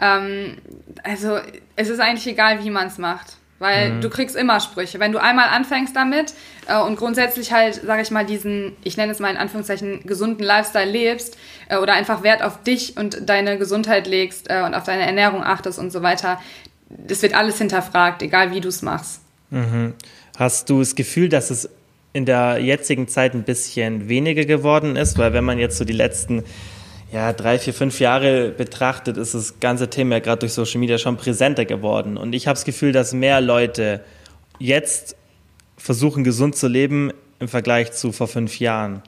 Ähm, 0.00 0.58
also 1.02 1.38
es 1.76 1.88
ist 1.88 2.00
eigentlich 2.00 2.26
egal, 2.26 2.64
wie 2.64 2.70
man 2.70 2.86
es 2.86 2.98
macht. 2.98 3.36
Weil 3.58 3.90
mhm. 3.90 4.00
du 4.00 4.08
kriegst 4.08 4.36
immer 4.36 4.60
Sprüche. 4.60 5.00
Wenn 5.00 5.10
du 5.10 5.18
einmal 5.18 5.48
anfängst 5.48 5.96
damit 5.96 6.32
äh, 6.68 6.78
und 6.78 6.96
grundsätzlich 6.96 7.52
halt, 7.52 7.74
sage 7.74 8.02
ich 8.02 8.10
mal, 8.10 8.24
diesen, 8.24 8.76
ich 8.84 8.96
nenne 8.96 9.10
es 9.10 9.18
mal 9.18 9.30
in 9.30 9.36
Anführungszeichen, 9.36 10.06
gesunden 10.06 10.44
Lifestyle 10.44 10.88
lebst 10.88 11.36
äh, 11.68 11.76
oder 11.78 11.94
einfach 11.94 12.22
Wert 12.22 12.42
auf 12.42 12.62
dich 12.62 12.96
und 12.96 13.28
deine 13.28 13.58
Gesundheit 13.58 14.06
legst 14.06 14.48
äh, 14.48 14.62
und 14.64 14.74
auf 14.74 14.84
deine 14.84 15.04
Ernährung 15.04 15.42
achtest 15.42 15.78
und 15.80 15.90
so 15.90 16.02
weiter, 16.02 16.40
das 16.88 17.22
wird 17.22 17.34
alles 17.34 17.58
hinterfragt, 17.58 18.22
egal 18.22 18.50
wie 18.52 18.60
du 18.60 18.68
es 18.68 18.82
machst. 18.82 19.20
Mhm. 19.50 19.94
Hast 20.36 20.70
du 20.70 20.80
das 20.80 20.94
Gefühl, 20.94 21.28
dass 21.28 21.50
es 21.50 21.68
in 22.12 22.24
der 22.24 22.58
jetzigen 22.58 23.08
Zeit 23.08 23.34
ein 23.34 23.42
bisschen 23.42 24.08
weniger 24.08 24.44
geworden 24.44 24.96
ist? 24.96 25.18
Weil 25.18 25.32
wenn 25.32 25.44
man 25.44 25.58
jetzt 25.58 25.76
so 25.76 25.84
die 25.84 25.92
letzten 25.92 26.44
ja, 27.12 27.32
drei, 27.32 27.58
vier, 27.58 27.72
fünf 27.72 28.00
Jahre 28.00 28.50
betrachtet, 28.50 29.16
ist 29.16 29.34
das 29.34 29.60
ganze 29.60 29.88
Thema 29.88 30.16
ja 30.16 30.20
gerade 30.20 30.40
durch 30.40 30.52
Social 30.52 30.78
Media 30.78 30.98
schon 30.98 31.16
präsenter 31.16 31.64
geworden. 31.64 32.16
Und 32.16 32.34
ich 32.34 32.46
habe 32.46 32.54
das 32.54 32.64
Gefühl, 32.64 32.92
dass 32.92 33.14
mehr 33.14 33.40
Leute 33.40 34.02
jetzt 34.58 35.16
versuchen, 35.76 36.24
gesund 36.24 36.56
zu 36.56 36.68
leben 36.68 37.12
im 37.38 37.48
Vergleich 37.48 37.92
zu 37.92 38.12
vor 38.12 38.28
fünf 38.28 38.58
Jahren. 38.58 39.02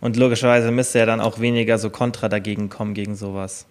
Und 0.00 0.16
logischerweise 0.16 0.70
müsste 0.70 0.98
ja 1.00 1.06
dann 1.06 1.20
auch 1.20 1.40
weniger 1.40 1.78
so 1.78 1.90
Kontra 1.90 2.28
dagegen 2.28 2.68
kommen 2.68 2.94
gegen 2.94 3.16
sowas. 3.16 3.66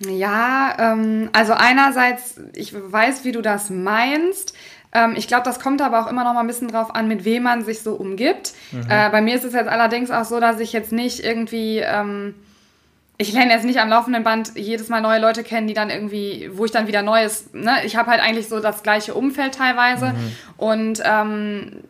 Ja, 0.00 0.74
ähm, 0.78 1.30
also 1.32 1.52
einerseits, 1.52 2.40
ich 2.54 2.74
weiß, 2.74 3.24
wie 3.24 3.32
du 3.32 3.42
das 3.42 3.70
meinst. 3.70 4.54
Ähm, 4.92 5.14
ich 5.16 5.28
glaube, 5.28 5.44
das 5.44 5.60
kommt 5.60 5.82
aber 5.82 6.04
auch 6.04 6.10
immer 6.10 6.24
noch 6.24 6.34
mal 6.34 6.40
ein 6.40 6.46
bisschen 6.46 6.68
drauf 6.68 6.94
an, 6.94 7.06
mit 7.08 7.24
wem 7.24 7.44
man 7.44 7.64
sich 7.64 7.82
so 7.82 7.94
umgibt. 7.94 8.52
Mhm. 8.72 8.86
Äh, 8.88 9.10
bei 9.10 9.20
mir 9.20 9.34
ist 9.36 9.44
es 9.44 9.52
jetzt 9.52 9.68
allerdings 9.68 10.10
auch 10.10 10.24
so, 10.24 10.40
dass 10.40 10.58
ich 10.60 10.72
jetzt 10.72 10.92
nicht 10.92 11.20
irgendwie, 11.20 11.78
ähm, 11.78 12.34
ich 13.18 13.32
lerne 13.32 13.52
jetzt 13.52 13.64
nicht 13.64 13.80
am 13.80 13.88
laufenden 13.88 14.24
Band 14.24 14.52
jedes 14.56 14.88
Mal 14.88 15.00
neue 15.00 15.20
Leute 15.20 15.44
kennen, 15.44 15.68
die 15.68 15.74
dann 15.74 15.90
irgendwie, 15.90 16.50
wo 16.52 16.64
ich 16.64 16.72
dann 16.72 16.88
wieder 16.88 17.02
Neues, 17.02 17.52
ne? 17.52 17.84
Ich 17.84 17.96
habe 17.96 18.10
halt 18.10 18.20
eigentlich 18.20 18.48
so 18.48 18.58
das 18.58 18.82
gleiche 18.82 19.14
Umfeld 19.14 19.54
teilweise 19.54 20.06
mhm. 20.06 20.36
und 20.56 21.02
ähm, 21.04 21.84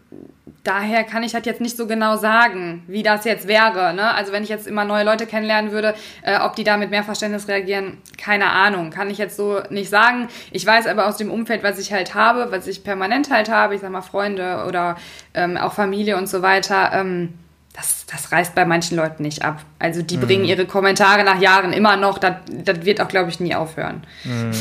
daher 0.64 1.04
kann 1.04 1.22
ich 1.22 1.34
halt 1.34 1.46
jetzt 1.46 1.60
nicht 1.60 1.76
so 1.76 1.86
genau 1.86 2.16
sagen, 2.16 2.82
wie 2.86 3.02
das 3.02 3.24
jetzt 3.24 3.46
wäre. 3.46 3.94
Ne? 3.94 4.14
Also 4.14 4.32
wenn 4.32 4.42
ich 4.42 4.48
jetzt 4.48 4.66
immer 4.66 4.84
neue 4.84 5.04
Leute 5.04 5.26
kennenlernen 5.26 5.70
würde, 5.70 5.94
äh, 6.22 6.38
ob 6.40 6.56
die 6.56 6.64
da 6.64 6.76
mit 6.76 6.90
mehr 6.90 7.04
Verständnis 7.04 7.48
reagieren, 7.48 7.98
keine 8.16 8.50
Ahnung, 8.50 8.90
kann 8.90 9.10
ich 9.10 9.18
jetzt 9.18 9.36
so 9.36 9.60
nicht 9.68 9.90
sagen. 9.90 10.28
Ich 10.50 10.66
weiß 10.66 10.86
aber 10.86 11.06
aus 11.06 11.18
dem 11.18 11.30
Umfeld, 11.30 11.62
was 11.62 11.78
ich 11.78 11.92
halt 11.92 12.14
habe, 12.14 12.50
was 12.50 12.66
ich 12.66 12.82
permanent 12.82 13.30
halt 13.30 13.50
habe, 13.50 13.74
ich 13.74 13.82
sag 13.82 13.90
mal 13.90 14.00
Freunde 14.00 14.64
oder 14.66 14.96
ähm, 15.34 15.56
auch 15.58 15.74
Familie 15.74 16.16
und 16.16 16.28
so 16.28 16.40
weiter, 16.40 16.90
ähm, 16.94 17.34
das, 17.74 18.06
das 18.06 18.30
reißt 18.30 18.54
bei 18.54 18.64
manchen 18.64 18.96
Leuten 18.96 19.22
nicht 19.22 19.44
ab. 19.44 19.60
Also 19.78 20.00
die 20.00 20.16
mhm. 20.16 20.20
bringen 20.20 20.44
ihre 20.44 20.64
Kommentare 20.64 21.24
nach 21.24 21.40
Jahren 21.40 21.72
immer 21.72 21.96
noch, 21.96 22.18
das, 22.18 22.36
das 22.46 22.84
wird 22.84 23.00
auch, 23.00 23.08
glaube 23.08 23.30
ich, 23.30 23.40
nie 23.40 23.54
aufhören. 23.54 24.02
Mhm. 24.24 24.52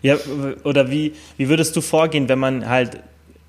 Ja, 0.00 0.16
oder 0.62 0.90
wie, 0.92 1.14
wie 1.36 1.48
würdest 1.48 1.74
du 1.74 1.80
vorgehen, 1.80 2.28
wenn 2.28 2.38
man 2.38 2.68
halt 2.68 3.00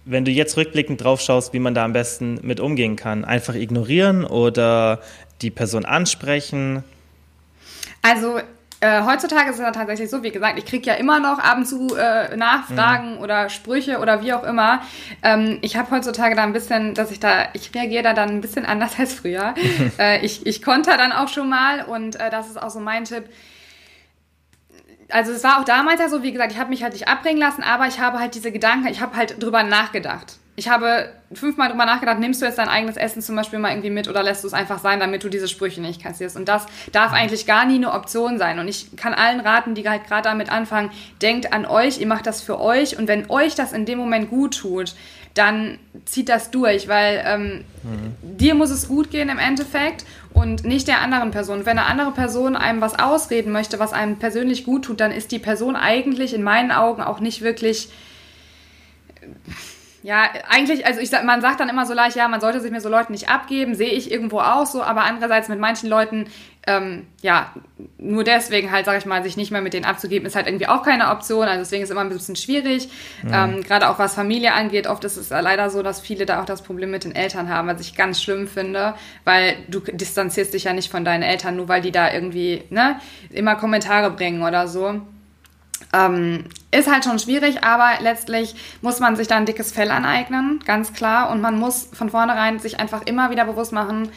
wenn 0.09 0.25
du 0.25 0.31
jetzt 0.31 0.57
rückblickend 0.57 1.03
drauf 1.03 1.21
schaust, 1.21 1.53
wie 1.53 1.59
man 1.59 1.73
da 1.73 1.85
am 1.85 1.93
besten 1.93 2.39
mit 2.41 2.59
umgehen 2.59 2.95
kann, 2.95 3.23
einfach 3.25 3.53
ignorieren 3.53 4.25
oder 4.25 5.01
die 5.41 5.51
Person 5.51 5.85
ansprechen? 5.85 6.83
Also 8.01 8.39
äh, 8.81 9.03
heutzutage 9.03 9.49
ist 9.49 9.57
es 9.57 9.61
ja 9.61 9.71
tatsächlich 9.71 10.09
so, 10.09 10.23
wie 10.23 10.31
gesagt, 10.31 10.57
ich 10.57 10.65
kriege 10.65 10.87
ja 10.87 10.93
immer 10.95 11.19
noch 11.19 11.37
ab 11.37 11.57
und 11.57 11.65
zu 11.65 11.95
äh, 11.95 12.35
Nachfragen 12.35 13.15
mhm. 13.15 13.21
oder 13.21 13.49
Sprüche 13.49 13.99
oder 13.99 14.23
wie 14.23 14.33
auch 14.33 14.43
immer. 14.43 14.81
Ähm, 15.21 15.59
ich 15.61 15.75
habe 15.75 15.91
heutzutage 15.91 16.35
da 16.35 16.43
ein 16.43 16.53
bisschen, 16.53 16.93
dass 16.95 17.11
ich 17.11 17.19
da, 17.19 17.49
ich 17.53 17.73
reagiere 17.75 18.03
da 18.03 18.13
dann 18.13 18.29
ein 18.29 18.41
bisschen 18.41 18.65
anders 18.65 18.97
als 18.97 19.13
früher. 19.13 19.53
äh, 19.99 20.25
ich, 20.25 20.45
ich 20.47 20.61
konnte 20.61 20.91
dann 20.91 21.11
auch 21.11 21.27
schon 21.27 21.49
mal 21.49 21.83
und 21.83 22.15
äh, 22.15 22.29
das 22.29 22.47
ist 22.47 22.61
auch 22.61 22.69
so 22.69 22.79
mein 22.79 23.03
Tipp 23.03 23.25
also 25.09 25.31
es 25.31 25.43
war 25.43 25.59
auch 25.59 25.65
damals 25.65 25.99
ja 25.99 26.09
so, 26.09 26.23
wie 26.23 26.31
gesagt, 26.31 26.51
ich 26.51 26.59
habe 26.59 26.69
mich 26.69 26.83
halt 26.83 26.93
nicht 26.93 27.07
abbringen 27.07 27.39
lassen, 27.39 27.63
aber 27.63 27.87
ich 27.87 27.99
habe 27.99 28.19
halt 28.19 28.35
diese 28.35 28.51
Gedanken, 28.51 28.87
ich 28.87 29.01
habe 29.01 29.15
halt 29.15 29.41
drüber 29.41 29.63
nachgedacht. 29.63 30.37
Ich 30.55 30.67
habe 30.67 31.09
fünfmal 31.33 31.69
drüber 31.69 31.85
nachgedacht, 31.85 32.19
nimmst 32.19 32.41
du 32.41 32.45
jetzt 32.45 32.57
dein 32.57 32.67
eigenes 32.67 32.97
Essen 32.97 33.21
zum 33.21 33.35
Beispiel 33.37 33.59
mal 33.59 33.71
irgendwie 33.71 33.89
mit 33.89 34.09
oder 34.09 34.21
lässt 34.23 34.43
du 34.43 34.47
es 34.47 34.53
einfach 34.53 34.79
sein, 34.79 34.99
damit 34.99 35.23
du 35.23 35.29
diese 35.29 35.47
Sprüche 35.47 35.79
nicht 35.79 36.03
kassierst. 36.03 36.35
Und 36.35 36.49
das 36.49 36.65
darf 36.91 37.13
eigentlich 37.13 37.45
gar 37.45 37.65
nie 37.65 37.75
eine 37.75 37.93
Option 37.93 38.37
sein. 38.37 38.59
Und 38.59 38.67
ich 38.67 38.97
kann 38.97 39.13
allen 39.13 39.39
raten, 39.39 39.73
die 39.73 39.87
halt 39.87 40.05
gerade 40.05 40.23
damit 40.23 40.51
anfangen, 40.51 40.91
denkt 41.21 41.53
an 41.53 41.65
euch, 41.65 42.01
ihr 42.01 42.07
macht 42.07 42.27
das 42.27 42.41
für 42.41 42.59
euch. 42.59 42.97
Und 42.97 43.07
wenn 43.07 43.29
euch 43.29 43.55
das 43.55 43.71
in 43.71 43.85
dem 43.85 43.99
Moment 43.99 44.29
gut 44.29 44.57
tut, 44.57 44.95
dann 45.33 45.79
zieht 46.03 46.27
das 46.27 46.51
durch, 46.51 46.89
weil 46.89 47.23
ähm, 47.25 47.63
mhm. 47.83 48.37
dir 48.37 48.53
muss 48.53 48.69
es 48.69 48.89
gut 48.89 49.11
gehen 49.11 49.29
im 49.29 49.39
Endeffekt 49.39 50.05
und 50.33 50.63
nicht 50.63 50.87
der 50.87 51.01
anderen 51.01 51.31
Person. 51.31 51.65
Wenn 51.65 51.77
eine 51.79 51.87
andere 51.87 52.11
Person 52.11 52.55
einem 52.55 52.81
was 52.81 52.97
ausreden 52.97 53.51
möchte, 53.51 53.79
was 53.79 53.93
einem 53.93 54.17
persönlich 54.17 54.63
gut 54.63 54.85
tut, 54.85 54.99
dann 54.99 55.11
ist 55.11 55.31
die 55.31 55.39
Person 55.39 55.75
eigentlich 55.75 56.33
in 56.33 56.43
meinen 56.43 56.71
Augen 56.71 57.01
auch 57.01 57.19
nicht 57.19 57.41
wirklich 57.41 57.89
ja, 60.01 60.29
eigentlich, 60.47 60.85
also 60.85 61.01
ich 61.01 61.09
sag, 61.09 61.25
man 61.25 61.41
sagt 61.41 61.59
dann 61.59 61.67
immer 61.67 61.85
so 61.85 61.93
leicht, 61.93 62.15
ja, 62.15 62.27
man 62.27 62.39
sollte 62.39 62.61
sich 62.61 62.71
mit 62.71 62.81
so 62.81 62.89
Leuten 62.89 63.11
nicht 63.11 63.29
abgeben, 63.29 63.75
sehe 63.75 63.91
ich 63.91 64.11
irgendwo 64.11 64.39
auch 64.39 64.65
so, 64.65 64.81
aber 64.81 65.01
andererseits 65.01 65.49
mit 65.49 65.59
manchen 65.59 65.89
Leuten, 65.89 66.27
ähm, 66.67 67.07
ja, 67.21 67.53
nur 67.97 68.23
deswegen 68.23 68.71
halt, 68.71 68.85
sag 68.85 68.97
ich 68.97 69.05
mal, 69.05 69.23
sich 69.23 69.35
nicht 69.35 69.51
mehr 69.51 69.61
mit 69.61 69.73
denen 69.73 69.85
abzugeben, 69.85 70.25
ist 70.25 70.35
halt 70.35 70.47
irgendwie 70.47 70.67
auch 70.67 70.83
keine 70.83 71.09
Option, 71.09 71.47
also 71.47 71.59
deswegen 71.59 71.83
ist 71.83 71.89
es 71.89 71.91
immer 71.91 72.01
ein 72.01 72.09
bisschen 72.09 72.37
schwierig, 72.37 72.87
mhm. 73.23 73.31
ähm, 73.33 73.63
gerade 73.63 73.89
auch 73.89 73.99
was 73.99 74.15
Familie 74.15 74.53
angeht, 74.53 74.87
oft 74.87 75.03
ist 75.03 75.17
es 75.17 75.31
leider 75.31 75.69
so, 75.69 75.83
dass 75.83 75.99
viele 75.99 76.25
da 76.25 76.41
auch 76.41 76.45
das 76.45 76.61
Problem 76.61 76.91
mit 76.91 77.03
den 77.03 77.13
Eltern 77.13 77.49
haben, 77.49 77.67
was 77.67 77.81
ich 77.81 77.95
ganz 77.95 78.21
schlimm 78.21 78.47
finde, 78.47 78.93
weil 79.25 79.57
du 79.67 79.81
distanzierst 79.81 80.53
dich 80.53 80.63
ja 80.63 80.73
nicht 80.73 80.89
von 80.89 81.03
deinen 81.03 81.23
Eltern, 81.23 81.57
nur 81.57 81.67
weil 81.67 81.81
die 81.81 81.91
da 81.91 82.13
irgendwie, 82.13 82.63
ne, 82.69 83.01
immer 83.31 83.55
Kommentare 83.55 84.11
bringen 84.11 84.43
oder 84.43 84.67
so. 84.67 85.01
Ähm, 85.93 86.45
ist 86.71 86.91
halt 86.91 87.03
schon 87.03 87.19
schwierig, 87.19 87.63
aber 87.63 88.01
letztlich 88.01 88.55
muss 88.81 88.99
man 88.99 89.15
sich 89.15 89.27
da 89.27 89.37
ein 89.37 89.45
dickes 89.45 89.71
Fell 89.71 89.91
aneignen, 89.91 90.59
ganz 90.65 90.93
klar. 90.93 91.29
Und 91.31 91.41
man 91.41 91.57
muss 91.57 91.89
von 91.93 92.09
vornherein 92.09 92.59
sich 92.59 92.79
einfach 92.79 93.05
immer 93.05 93.31
wieder 93.31 93.45
bewusst 93.45 93.71
machen, 93.71 94.09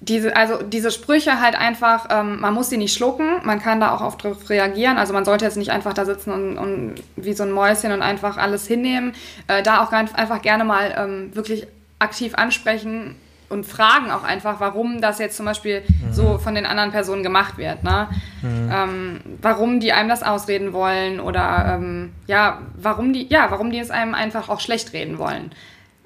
diese, 0.00 0.36
also 0.36 0.62
diese 0.62 0.90
Sprüche 0.90 1.40
halt 1.40 1.54
einfach, 1.54 2.08
ähm, 2.10 2.40
man 2.40 2.52
muss 2.52 2.68
sie 2.68 2.76
nicht 2.76 2.94
schlucken, 2.94 3.40
man 3.44 3.60
kann 3.60 3.80
da 3.80 3.94
auch 3.94 4.02
auf 4.02 4.16
drauf 4.16 4.50
reagieren. 4.50 4.98
Also 4.98 5.12
man 5.12 5.24
sollte 5.24 5.44
jetzt 5.44 5.56
nicht 5.56 5.70
einfach 5.70 5.94
da 5.94 6.04
sitzen 6.04 6.32
und, 6.32 6.58
und 6.58 6.94
wie 7.16 7.32
so 7.32 7.44
ein 7.44 7.52
Mäuschen 7.52 7.92
und 7.92 8.02
einfach 8.02 8.36
alles 8.36 8.66
hinnehmen. 8.66 9.14
Äh, 9.46 9.62
da 9.62 9.82
auch 9.82 9.92
einfach 9.92 10.42
gerne 10.42 10.64
mal 10.64 10.94
ähm, 10.98 11.34
wirklich 11.34 11.66
aktiv 11.98 12.34
ansprechen 12.34 13.16
und 13.54 13.64
fragen 13.64 14.10
auch 14.10 14.24
einfach, 14.24 14.60
warum 14.60 15.00
das 15.00 15.18
jetzt 15.18 15.36
zum 15.36 15.46
Beispiel 15.46 15.82
mhm. 15.82 16.12
so 16.12 16.38
von 16.38 16.54
den 16.54 16.66
anderen 16.66 16.90
Personen 16.90 17.22
gemacht 17.22 17.56
wird. 17.56 17.82
Ne? 17.82 18.08
Mhm. 18.42 18.70
Ähm, 18.72 19.20
warum 19.40 19.80
die 19.80 19.92
einem 19.92 20.08
das 20.08 20.22
ausreden 20.22 20.72
wollen 20.72 21.20
oder 21.20 21.76
ähm, 21.76 22.12
ja, 22.26 22.58
warum 22.76 23.12
die, 23.12 23.26
ja, 23.28 23.50
warum 23.50 23.70
die 23.70 23.78
es 23.78 23.90
einem 23.90 24.14
einfach 24.14 24.48
auch 24.48 24.60
schlecht 24.60 24.92
reden 24.92 25.18
wollen. 25.18 25.52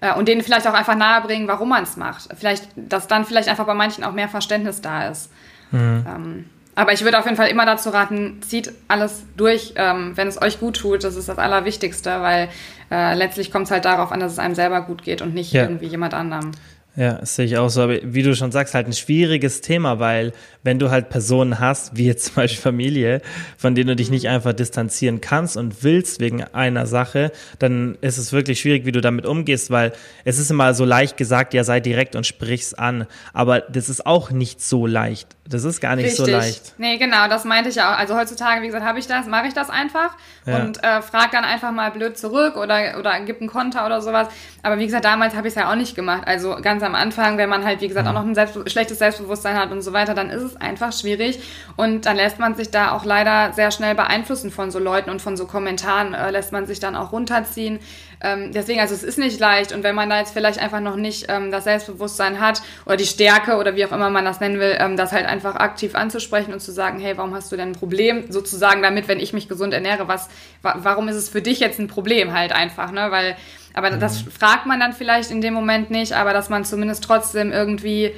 Äh, 0.00 0.14
und 0.14 0.28
denen 0.28 0.42
vielleicht 0.42 0.68
auch 0.68 0.74
einfach 0.74 0.94
nahebringen, 0.94 1.48
warum 1.48 1.70
man 1.70 1.82
es 1.82 1.96
macht. 1.96 2.28
Vielleicht, 2.36 2.68
dass 2.76 3.08
dann 3.08 3.24
vielleicht 3.24 3.48
einfach 3.48 3.66
bei 3.66 3.74
manchen 3.74 4.04
auch 4.04 4.12
mehr 4.12 4.28
Verständnis 4.28 4.80
da 4.80 5.08
ist. 5.08 5.32
Mhm. 5.72 6.04
Ähm, 6.06 6.44
aber 6.78 6.92
ich 6.92 7.02
würde 7.02 7.18
auf 7.18 7.24
jeden 7.24 7.36
Fall 7.36 7.48
immer 7.48 7.66
dazu 7.66 7.90
raten, 7.90 8.40
zieht 8.40 8.72
alles 8.86 9.24
durch, 9.36 9.72
ähm, 9.74 10.12
wenn 10.14 10.28
es 10.28 10.40
euch 10.40 10.60
gut 10.60 10.76
tut. 10.76 11.02
Das 11.02 11.16
ist 11.16 11.28
das 11.28 11.36
Allerwichtigste, 11.36 12.20
weil 12.20 12.50
äh, 12.92 13.14
letztlich 13.16 13.50
kommt 13.50 13.64
es 13.64 13.72
halt 13.72 13.84
darauf 13.84 14.12
an, 14.12 14.20
dass 14.20 14.30
es 14.30 14.38
einem 14.38 14.54
selber 14.54 14.82
gut 14.82 15.02
geht 15.02 15.20
und 15.20 15.34
nicht 15.34 15.52
ja. 15.52 15.62
irgendwie 15.62 15.86
jemand 15.86 16.14
anderem. 16.14 16.52
Ja, 16.98 17.24
sehe 17.24 17.44
ich 17.44 17.56
auch 17.56 17.68
so. 17.68 17.82
Aber 17.82 17.98
wie 18.02 18.24
du 18.24 18.34
schon 18.34 18.50
sagst, 18.50 18.74
halt 18.74 18.88
ein 18.88 18.92
schwieriges 18.92 19.60
Thema, 19.60 20.00
weil 20.00 20.32
wenn 20.64 20.80
du 20.80 20.90
halt 20.90 21.10
Personen 21.10 21.60
hast, 21.60 21.96
wie 21.96 22.06
jetzt 22.06 22.24
zum 22.24 22.34
Beispiel 22.34 22.60
Familie, 22.60 23.22
von 23.56 23.76
denen 23.76 23.86
du 23.86 23.94
dich 23.94 24.10
nicht 24.10 24.28
einfach 24.28 24.52
distanzieren 24.52 25.20
kannst 25.20 25.56
und 25.56 25.84
willst 25.84 26.18
wegen 26.18 26.42
einer 26.42 26.86
Sache, 26.86 27.30
dann 27.60 27.96
ist 28.00 28.18
es 28.18 28.32
wirklich 28.32 28.58
schwierig, 28.58 28.84
wie 28.84 28.90
du 28.90 29.00
damit 29.00 29.26
umgehst, 29.26 29.70
weil 29.70 29.92
es 30.24 30.40
ist 30.40 30.50
immer 30.50 30.74
so 30.74 30.84
leicht 30.84 31.16
gesagt, 31.16 31.54
ja, 31.54 31.62
sei 31.62 31.78
direkt 31.78 32.16
und 32.16 32.26
sprich's 32.26 32.74
an. 32.74 33.06
Aber 33.32 33.60
das 33.60 33.88
ist 33.88 34.04
auch 34.04 34.32
nicht 34.32 34.60
so 34.60 34.84
leicht. 34.84 35.36
Das 35.48 35.64
ist 35.64 35.80
gar 35.80 35.96
nicht 35.96 36.06
Richtig. 36.06 36.26
so 36.26 36.30
leicht. 36.30 36.74
Nee, 36.76 36.98
genau, 36.98 37.26
das 37.26 37.44
meinte 37.44 37.70
ich 37.70 37.76
ja 37.76 37.92
auch. 37.92 37.98
Also 37.98 38.14
heutzutage, 38.14 38.60
wie 38.60 38.66
gesagt, 38.66 38.84
habe 38.84 38.98
ich 38.98 39.06
das, 39.06 39.26
mache 39.26 39.46
ich 39.46 39.54
das 39.54 39.70
einfach 39.70 40.10
ja. 40.44 40.58
und 40.58 40.82
äh, 40.84 41.00
frage 41.00 41.30
dann 41.32 41.44
einfach 41.44 41.72
mal 41.72 41.90
blöd 41.90 42.18
zurück 42.18 42.56
oder, 42.56 42.98
oder 42.98 43.18
gib 43.20 43.40
einen 43.40 43.48
Konter 43.48 43.86
oder 43.86 44.02
sowas. 44.02 44.28
Aber 44.62 44.78
wie 44.78 44.84
gesagt, 44.84 45.06
damals 45.06 45.34
habe 45.34 45.48
ich 45.48 45.52
es 45.52 45.60
ja 45.60 45.70
auch 45.70 45.74
nicht 45.74 45.94
gemacht. 45.94 46.24
Also 46.26 46.58
ganz 46.60 46.82
am 46.82 46.94
Anfang, 46.94 47.38
wenn 47.38 47.48
man 47.48 47.64
halt, 47.64 47.80
wie 47.80 47.88
gesagt, 47.88 48.06
auch 48.06 48.12
noch 48.12 48.26
ein 48.26 48.34
selbst, 48.34 48.70
schlechtes 48.70 48.98
Selbstbewusstsein 48.98 49.56
hat 49.56 49.70
und 49.70 49.80
so 49.80 49.94
weiter, 49.94 50.12
dann 50.12 50.28
ist 50.28 50.42
es 50.42 50.56
einfach 50.56 50.92
schwierig. 50.92 51.40
Und 51.76 52.04
dann 52.04 52.16
lässt 52.16 52.38
man 52.38 52.54
sich 52.54 52.70
da 52.70 52.92
auch 52.92 53.06
leider 53.06 53.54
sehr 53.54 53.70
schnell 53.70 53.94
beeinflussen 53.94 54.50
von 54.50 54.70
so 54.70 54.78
Leuten 54.78 55.08
und 55.08 55.22
von 55.22 55.38
so 55.38 55.46
Kommentaren, 55.46 56.12
äh, 56.12 56.30
lässt 56.30 56.52
man 56.52 56.66
sich 56.66 56.78
dann 56.78 56.94
auch 56.94 57.12
runterziehen. 57.12 57.78
Ähm, 58.20 58.52
deswegen, 58.52 58.80
also 58.80 58.94
es 58.94 59.02
ist 59.02 59.18
nicht 59.18 59.38
leicht. 59.38 59.72
Und 59.72 59.82
wenn 59.82 59.94
man 59.94 60.10
da 60.10 60.18
jetzt 60.18 60.32
vielleicht 60.32 60.58
einfach 60.58 60.80
noch 60.80 60.96
nicht 60.96 61.26
ähm, 61.28 61.50
das 61.50 61.64
Selbstbewusstsein 61.64 62.40
hat 62.40 62.62
oder 62.84 62.96
die 62.96 63.06
Stärke 63.06 63.56
oder 63.56 63.76
wie 63.76 63.84
auch 63.84 63.92
immer 63.92 64.10
man 64.10 64.24
das 64.24 64.40
nennen 64.40 64.58
will, 64.58 64.76
ähm, 64.78 64.96
das 64.96 65.12
halt 65.12 65.26
einfach 65.26 65.37
aktiv 65.44 65.94
anzusprechen 65.94 66.52
und 66.52 66.60
zu 66.60 66.72
sagen, 66.72 66.98
hey, 67.00 67.16
warum 67.16 67.34
hast 67.34 67.50
du 67.52 67.56
denn 67.56 67.70
ein 67.70 67.74
Problem 67.74 68.30
sozusagen 68.30 68.82
damit, 68.82 69.08
wenn 69.08 69.20
ich 69.20 69.32
mich 69.32 69.48
gesund 69.48 69.74
ernähre? 69.74 70.08
Was, 70.08 70.28
wa 70.62 70.76
warum 70.78 71.08
ist 71.08 71.16
es 71.16 71.28
für 71.28 71.42
dich 71.42 71.60
jetzt 71.60 71.78
ein 71.78 71.88
Problem 71.88 72.32
halt 72.32 72.52
einfach, 72.52 72.92
ne? 72.92 73.10
Weil, 73.10 73.36
aber 73.74 73.90
mhm. 73.90 74.00
das 74.00 74.22
fragt 74.22 74.66
man 74.66 74.80
dann 74.80 74.92
vielleicht 74.92 75.30
in 75.30 75.40
dem 75.40 75.54
Moment 75.54 75.90
nicht, 75.90 76.12
aber 76.12 76.32
dass 76.32 76.48
man 76.48 76.64
zumindest 76.64 77.04
trotzdem 77.04 77.52
irgendwie 77.52 78.12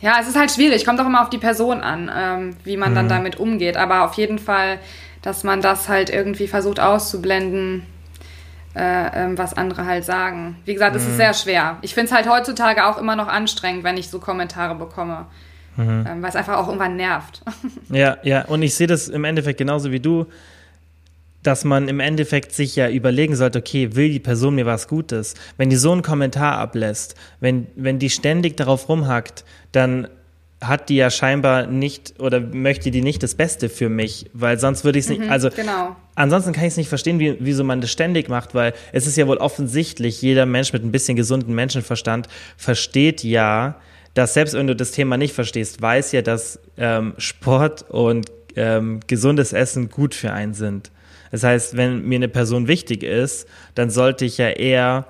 ja, 0.00 0.16
es 0.20 0.26
ist 0.26 0.36
halt 0.36 0.50
schwierig, 0.50 0.84
kommt 0.84 1.00
auch 1.00 1.06
immer 1.06 1.22
auf 1.22 1.30
die 1.30 1.38
Person 1.38 1.80
an, 1.80 2.10
ähm, 2.12 2.56
wie 2.64 2.76
man 2.76 2.90
mhm. 2.90 2.96
dann 2.96 3.08
damit 3.08 3.38
umgeht. 3.38 3.76
Aber 3.76 4.02
auf 4.02 4.14
jeden 4.14 4.40
Fall 4.40 4.80
dass 5.22 5.44
man 5.44 5.60
das 5.60 5.88
halt 5.88 6.10
irgendwie 6.10 6.48
versucht 6.48 6.80
auszublenden, 6.80 7.86
äh, 8.74 9.24
ähm, 9.24 9.38
was 9.38 9.54
andere 9.54 9.86
halt 9.86 10.04
sagen. 10.04 10.56
Wie 10.64 10.72
gesagt, 10.72 10.96
es 10.96 11.04
mhm. 11.04 11.10
ist 11.10 11.16
sehr 11.16 11.34
schwer. 11.34 11.78
Ich 11.82 11.94
finde 11.94 12.06
es 12.06 12.12
halt 12.12 12.28
heutzutage 12.28 12.86
auch 12.86 12.98
immer 12.98 13.16
noch 13.16 13.28
anstrengend, 13.28 13.84
wenn 13.84 13.96
ich 13.96 14.08
so 14.08 14.18
Kommentare 14.18 14.74
bekomme. 14.74 15.26
Mhm. 15.76 16.04
Ähm, 16.08 16.22
weil 16.22 16.28
es 16.28 16.36
einfach 16.36 16.56
auch 16.56 16.66
irgendwann 16.66 16.96
nervt. 16.96 17.42
Ja, 17.90 18.16
ja, 18.22 18.44
und 18.46 18.62
ich 18.62 18.74
sehe 18.74 18.86
das 18.86 19.08
im 19.08 19.24
Endeffekt 19.24 19.58
genauso 19.58 19.90
wie 19.90 20.00
du, 20.00 20.26
dass 21.42 21.64
man 21.64 21.88
im 21.88 22.00
Endeffekt 22.00 22.52
sich 22.52 22.76
ja 22.76 22.88
überlegen 22.88 23.36
sollte, 23.36 23.58
okay, 23.58 23.94
will 23.94 24.10
die 24.10 24.20
Person 24.20 24.54
mir 24.54 24.66
was 24.66 24.88
Gutes? 24.88 25.34
Wenn 25.56 25.70
die 25.70 25.76
so 25.76 25.92
einen 25.92 26.02
Kommentar 26.02 26.58
ablässt, 26.58 27.16
wenn, 27.40 27.66
wenn 27.74 27.98
die 27.98 28.10
ständig 28.10 28.56
darauf 28.56 28.88
rumhackt, 28.88 29.44
dann 29.72 30.08
hat 30.62 30.88
die 30.88 30.96
ja 30.96 31.10
scheinbar 31.10 31.66
nicht 31.66 32.14
oder 32.18 32.40
möchte 32.40 32.90
die 32.90 33.02
nicht 33.02 33.22
das 33.22 33.34
Beste 33.34 33.68
für 33.68 33.88
mich, 33.88 34.30
weil 34.32 34.58
sonst 34.58 34.84
würde 34.84 34.98
ich 34.98 35.06
es 35.06 35.10
nicht, 35.10 35.22
mhm, 35.22 35.30
also 35.30 35.50
genau. 35.50 35.96
ansonsten 36.14 36.52
kann 36.52 36.64
ich 36.64 36.70
es 36.72 36.76
nicht 36.76 36.88
verstehen, 36.88 37.18
wie, 37.18 37.36
wieso 37.40 37.64
man 37.64 37.80
das 37.80 37.90
ständig 37.90 38.28
macht, 38.28 38.54
weil 38.54 38.72
es 38.92 39.06
ist 39.06 39.16
ja 39.16 39.26
wohl 39.26 39.38
offensichtlich, 39.38 40.22
jeder 40.22 40.46
Mensch 40.46 40.72
mit 40.72 40.84
ein 40.84 40.92
bisschen 40.92 41.16
gesunden 41.16 41.54
Menschenverstand 41.54 42.28
versteht 42.56 43.24
ja, 43.24 43.76
dass 44.14 44.34
selbst 44.34 44.54
wenn 44.54 44.66
du 44.66 44.76
das 44.76 44.92
Thema 44.92 45.16
nicht 45.16 45.34
verstehst, 45.34 45.82
weiß 45.82 46.12
ja, 46.12 46.22
dass 46.22 46.60
ähm, 46.76 47.14
Sport 47.18 47.90
und 47.90 48.30
ähm, 48.54 49.00
gesundes 49.06 49.52
Essen 49.52 49.90
gut 49.90 50.14
für 50.14 50.32
einen 50.32 50.54
sind. 50.54 50.90
Das 51.30 51.42
heißt, 51.42 51.76
wenn 51.76 52.06
mir 52.06 52.16
eine 52.16 52.28
Person 52.28 52.68
wichtig 52.68 53.02
ist, 53.02 53.48
dann 53.74 53.90
sollte 53.90 54.26
ich 54.26 54.38
ja 54.38 54.50
eher 54.50 55.06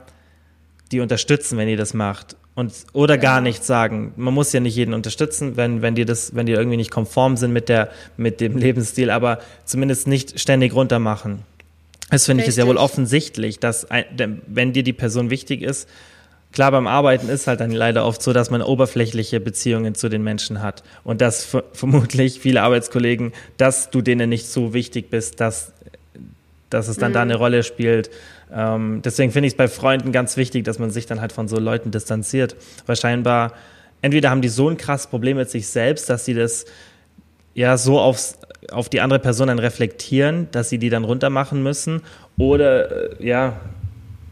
die 0.93 1.01
unterstützen, 1.01 1.59
wenn 1.59 1.67
die 1.67 1.77
das 1.77 1.95
macht 1.95 2.37
und 2.55 2.73
oder 2.93 3.19
gar 3.19 3.41
nichts 3.41 3.67
sagen. 3.67 4.13
Man 4.17 4.35
muss 4.35 4.53
ja 4.53 4.61
nicht 4.61 4.77
jeden 4.77 4.95
unterstützen, 4.95 5.57
wenn 5.57 5.83
wenn 5.83 5.95
die 5.95 6.05
das, 6.05 6.35
wenn 6.35 6.47
die 6.47 6.53
irgendwie 6.53 6.77
nicht 6.77 6.91
konform 6.91 7.37
sind 7.37 7.53
mit 7.53 7.69
der 7.69 7.91
mit 8.17 8.41
dem 8.41 8.57
Lebensstil, 8.59 9.11
aber 9.11 9.39
zumindest 9.65 10.07
nicht 10.07 10.39
ständig 10.39 10.75
runtermachen. 10.75 11.41
Das 12.11 12.27
finde 12.27 12.43
ich 12.43 12.49
ist 12.49 12.59
ja 12.59 12.67
wohl 12.67 12.77
offensichtlich, 12.77 13.59
dass 13.59 13.91
ein, 13.91 14.05
wenn 14.47 14.75
dir 14.75 14.83
die 14.83 14.93
Person 14.93 15.31
wichtig 15.31 15.63
ist, 15.63 15.89
klar 16.53 16.71
beim 16.71 16.87
Arbeiten 16.87 17.31
ist 17.31 17.47
halt 17.47 17.61
dann 17.61 17.71
leider 17.71 18.05
oft 18.05 18.23
so, 18.23 18.35
dass 18.35 18.51
man 18.51 18.61
oberflächliche 18.61 19.41
Beziehungen 19.41 19.95
zu 19.95 20.11
den 20.11 20.23
Menschen 20.23 20.61
hat 20.61 20.83
und 21.05 21.23
dass 21.23 21.57
vermutlich 21.73 22.39
viele 22.39 22.63
Arbeitskollegen, 22.63 23.33
dass 23.57 23.89
du 23.89 24.03
denen 24.03 24.29
nicht 24.29 24.47
so 24.47 24.75
wichtig 24.75 25.09
bist, 25.09 25.41
dass 25.41 25.73
dass 26.73 26.89
es 26.89 26.97
dann 26.97 27.13
mhm. 27.13 27.15
da 27.15 27.23
eine 27.23 27.35
Rolle 27.37 27.63
spielt. 27.63 28.11
Ähm, 28.55 29.01
deswegen 29.03 29.33
finde 29.33 29.47
ich 29.47 29.55
es 29.55 29.57
bei 29.57 29.69
Freunden 29.69 30.13
ganz 30.13 30.37
wichtig, 30.37 30.65
dass 30.65 30.79
man 30.79 30.91
sich 30.91 31.07
dann 31.07 31.21
halt 31.21 31.33
von 31.33 31.49
so 31.49 31.59
Leuten 31.59 31.91
distanziert. 31.91 32.57
Weil 32.87 32.97
scheinbar, 32.97 33.53
entweder 34.03 34.31
haben 34.31 34.43
die 34.43 34.49
so 34.49 34.69
ein 34.69 34.77
krasses 34.77 35.07
Problem 35.07 35.37
mit 35.37 35.51
sich 35.51 35.69
selbst, 35.69 36.11
dass 36.11 36.25
sie 36.25 36.35
das 36.35 36.67
ja 37.55 37.77
so 37.77 37.99
aufs, 37.99 38.39
auf 38.71 38.89
die 38.89 39.01
andere 39.01 39.21
Person 39.21 39.49
dann 39.49 39.59
reflektieren, 39.59 40.49
dass 40.53 40.69
sie 40.69 40.79
die 40.79 40.91
dann 40.91 41.05
runtermachen 41.05 41.63
müssen. 41.63 42.03
Oder 42.39 43.21
äh, 43.21 43.27
ja, 43.27 43.61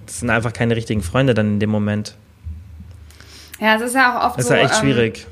das 0.07 0.21
sind 0.21 0.31
einfach 0.31 0.53
keine 0.53 0.77
richtigen 0.77 1.03
Freunde 1.03 1.35
dann 1.35 1.55
in 1.55 1.61
dem 1.61 1.71
Moment. 1.71 2.17
Ja, 3.61 3.77
es 3.77 3.83
ist 3.83 3.95
ja 3.95 4.19
auch 4.19 4.27
oft 4.27 4.39
das 4.39 4.49
so. 4.49 4.55
Das 4.55 4.63
ist 4.63 4.71
ja 4.71 4.75
echt 4.75 4.83
ähm, 4.83 4.91
schwierig. 4.91 5.27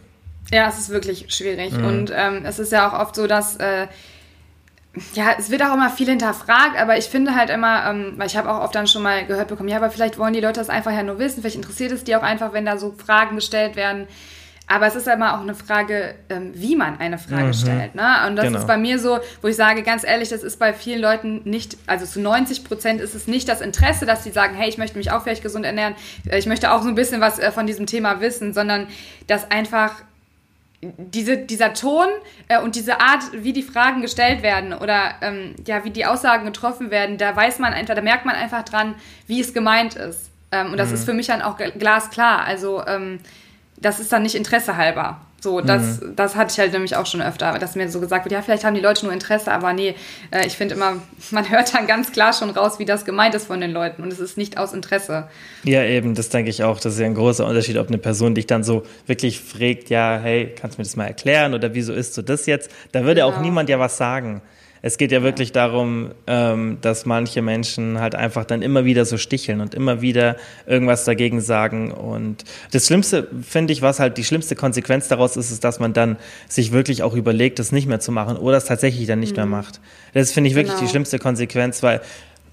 Ja, 0.53 0.69
es 0.69 0.79
ist 0.79 0.91
wirklich 0.91 1.27
schwierig. 1.29 1.73
Mhm. 1.73 1.85
Und 1.85 2.13
ähm, 2.15 2.45
es 2.45 2.59
ist 2.59 2.73
ja 2.73 2.89
auch 2.89 2.99
oft 2.99 3.15
so, 3.15 3.27
dass 3.27 3.57
äh, 3.57 3.87
ja, 5.15 5.35
es 5.39 5.51
wird 5.51 5.63
auch 5.63 5.75
immer 5.75 5.91
viel 5.91 6.09
hinterfragt, 6.09 6.81
aber 6.81 6.97
ich 6.97 7.07
finde 7.07 7.35
halt 7.35 7.51
immer, 7.51 7.87
ähm, 7.87 8.15
weil 8.17 8.27
ich 8.27 8.37
habe 8.37 8.51
auch 8.51 8.63
oft 8.63 8.75
dann 8.75 8.87
schon 8.87 9.03
mal 9.03 9.27
gehört 9.27 9.49
bekommen, 9.49 9.69
ja, 9.69 9.77
aber 9.77 9.91
vielleicht 9.91 10.19
wollen 10.19 10.33
die 10.33 10.41
Leute 10.41 10.61
das 10.61 10.71
einfach 10.71 10.93
ja 10.93 11.03
nur 11.03 11.19
wissen, 11.19 11.41
vielleicht 11.41 11.57
interessiert 11.57 11.93
es 11.93 12.05
die 12.05 12.17
auch 12.17 12.23
einfach, 12.23 12.53
wenn 12.53 12.65
da 12.65 12.79
so 12.79 12.93
Fragen 12.93 13.37
gestellt 13.37 13.77
werden. 13.77 14.07
Aber 14.71 14.87
es 14.87 14.95
ist 14.95 15.09
immer 15.09 15.35
auch 15.35 15.41
eine 15.41 15.55
Frage, 15.55 16.15
ähm, 16.29 16.53
wie 16.55 16.77
man 16.77 17.01
eine 17.01 17.17
Frage 17.17 17.47
mhm. 17.47 17.53
stellt. 17.55 17.95
Ne? 17.95 18.27
Und 18.27 18.37
das 18.37 18.45
genau. 18.45 18.59
ist 18.59 18.67
bei 18.67 18.77
mir 18.77 18.99
so, 18.99 19.19
wo 19.41 19.49
ich 19.49 19.57
sage, 19.57 19.83
ganz 19.83 20.05
ehrlich, 20.05 20.29
das 20.29 20.43
ist 20.43 20.59
bei 20.59 20.75
vielen 20.75 21.01
Leuten 21.01 21.41
nicht, 21.45 21.79
also 21.87 22.05
zu 22.05 22.21
90 22.21 22.65
Prozent 22.65 23.01
ist 23.01 23.15
es 23.15 23.27
nicht 23.27 23.49
das 23.49 23.63
Interesse, 23.63 24.05
dass 24.05 24.25
sie 24.25 24.31
sagen, 24.31 24.55
hey, 24.55 24.69
ich 24.69 24.77
möchte 24.77 24.99
mich 24.99 25.11
auch 25.11 25.23
vielleicht 25.23 25.43
gesund 25.43 25.65
ernähren, 25.65 25.95
ich 26.31 26.45
möchte 26.45 26.71
auch 26.71 26.83
so 26.83 26.89
ein 26.89 26.95
bisschen 26.95 27.23
was 27.23 27.39
äh, 27.39 27.51
von 27.51 27.67
diesem 27.67 27.87
Thema 27.87 28.21
wissen, 28.21 28.53
sondern 28.53 28.89
dass 29.27 29.51
einfach 29.51 29.95
diese, 30.81 31.39
dieser 31.39 31.75
Ton 31.75 32.07
äh, 32.47 32.61
und 32.61 32.77
diese 32.77 33.01
Art, 33.01 33.23
wie 33.33 33.53
die 33.53 33.63
Fragen 33.63 34.01
gestellt 34.01 34.43
werden 34.43 34.73
oder 34.73 35.15
ähm, 35.23 35.57
ja, 35.67 35.85
wie 35.85 35.91
die 35.91 36.07
Aussagen 36.07 36.45
getroffen 36.45 36.91
werden, 36.91 37.19
da 37.19 37.35
weiß 37.35 37.59
man 37.59 37.73
einfach, 37.73 37.95
da 37.95 38.03
merkt 38.03 38.25
man 38.25 38.37
einfach 38.37 38.63
dran, 38.65 38.95
wie 39.27 39.41
es 39.41 39.53
gemeint 39.53 39.97
ist. 39.97 40.31
Ähm, 40.53 40.71
und 40.73 40.77
das 40.79 40.89
mhm. 40.89 40.95
ist 40.95 41.05
für 41.05 41.15
mich 41.15 41.27
dann 41.27 41.43
auch 41.43 41.57
glasklar. 41.57 42.45
Also 42.45 42.85
ähm, 42.87 43.19
das 43.77 43.99
ist 43.99 44.13
dann 44.13 44.23
nicht 44.23 44.37
Interesse 44.37 44.77
halber. 44.77 45.21
So, 45.41 45.61
das, 45.61 46.01
mhm. 46.01 46.17
das 46.17 46.35
hatte 46.35 46.53
ich 46.53 46.59
halt 46.59 46.73
nämlich 46.73 46.97
auch 46.97 47.07
schon 47.07 47.23
öfter, 47.23 47.57
dass 47.61 47.77
mir 47.77 47.89
so 47.89 48.01
gesagt 48.01 48.25
wird, 48.25 48.33
ja, 48.33 48.43
vielleicht 48.43 48.65
haben 48.65 48.75
die 48.75 48.81
Leute 48.81 49.05
nur 49.05 49.13
Interesse, 49.13 49.53
aber 49.53 49.73
nee, 49.73 49.95
äh, 50.33 50.45
ich 50.45 50.57
finde 50.57 50.75
immer, 50.75 50.95
man 51.31 51.49
hört 51.49 51.73
dann 51.75 51.87
ganz 51.87 52.11
klar 52.11 52.33
schon 52.33 52.51
raus, 52.51 52.81
wie 52.81 52.85
das 52.85 53.05
gemeint 53.05 53.37
ist 53.37 53.47
von 53.47 53.61
den 53.61 53.71
Leuten 53.71 54.03
und 54.03 54.13
es 54.13 54.19
ist 54.19 54.37
nicht 54.37 54.59
aus 54.59 54.73
Interesse. 54.73 55.29
Ja, 55.63 55.85
eben, 55.85 56.17
das 56.17 56.29
denke 56.31 56.51
ich 56.51 56.65
auch. 56.65 56.81
Das 56.81 56.95
ist 56.95 56.99
ja 56.99 57.07
ein 57.07 57.15
großer 57.15 57.47
Unterschied, 57.47 57.79
ob 57.79 57.87
eine 57.87 57.99
Person 57.99 58.35
dich 58.35 58.47
dann 58.47 58.65
so 58.65 58.85
wirklich 59.07 59.41
fragt, 59.41 59.91
ja, 59.91 60.19
hey, 60.21 60.53
kannst 60.61 60.77
du 60.77 60.81
mir 60.81 60.85
das 60.85 60.97
mal 60.97 61.07
erklären 61.07 61.55
oder 61.55 61.73
wieso 61.73 61.93
ist 61.93 62.15
so 62.15 62.23
das 62.23 62.47
jetzt? 62.47 62.71
Da 62.91 63.05
würde 63.05 63.21
genau. 63.21 63.29
auch 63.29 63.41
niemand 63.41 63.69
ja 63.69 63.79
was 63.79 63.97
sagen. 63.97 64.43
Es 64.83 64.99
geht 64.99 65.13
ja 65.13 65.23
wirklich 65.23 65.53
darum, 65.53 66.11
ähm, 66.27 66.79
dass 66.81 67.07
manche 67.07 67.43
Menschen 67.43 68.01
halt 68.01 68.15
einfach 68.15 68.45
dann 68.45 68.63
immer 68.63 68.85
wieder 68.85 69.05
so 69.05 69.17
sticheln 69.17 69.61
und 69.61 69.75
immer 69.75 70.01
wieder 70.01 70.37
irgendwas 70.67 71.05
dagegen 71.05 71.41
sagen. 71.41 71.91
Und 71.91 72.45
das 72.71 72.87
Schlimmste, 72.87 73.29
finde 73.43 73.73
ich, 73.73 73.83
was 73.83 73.99
halt 74.01 74.19
die 74.19 74.25
schlimmste 74.25 74.55
Konsequenz 74.55 75.09
daraus 75.09 75.37
ist, 75.37 75.51
ist, 75.51 75.65
dass 75.65 75.81
man 75.81 75.93
dann 75.93 76.17
sich 76.49 76.73
wirklich 76.73 77.03
auch 77.03 77.15
überlegt, 77.15 77.59
das 77.59 77.73
nicht 77.73 77.89
mehr 77.89 78.01
zu 78.01 78.13
machen 78.13 78.37
oder 78.37 78.57
es 78.57 78.67
tatsächlich 78.67 79.07
dann 79.07 79.21
nicht 79.21 79.33
mhm. 79.33 79.37
mehr 79.37 79.47
macht. 79.47 79.81
Das 80.15 80.33
finde 80.33 80.51
ich 80.51 80.57
wirklich 80.57 80.75
genau. 80.75 80.87
die 80.87 80.91
schlimmste 80.91 81.19
Konsequenz, 81.19 81.83
weil 81.83 82.01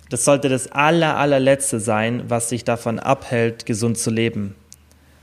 das 0.10 0.26
sollte 0.26 0.50
das 0.50 0.72
aller, 0.72 1.18
allerletzte 1.18 1.80
sein, 1.80 2.24
was 2.28 2.50
dich 2.50 2.64
davon 2.64 3.00
abhält, 3.00 3.66
gesund 3.66 3.98
zu 3.98 4.12
leben. 4.12 4.56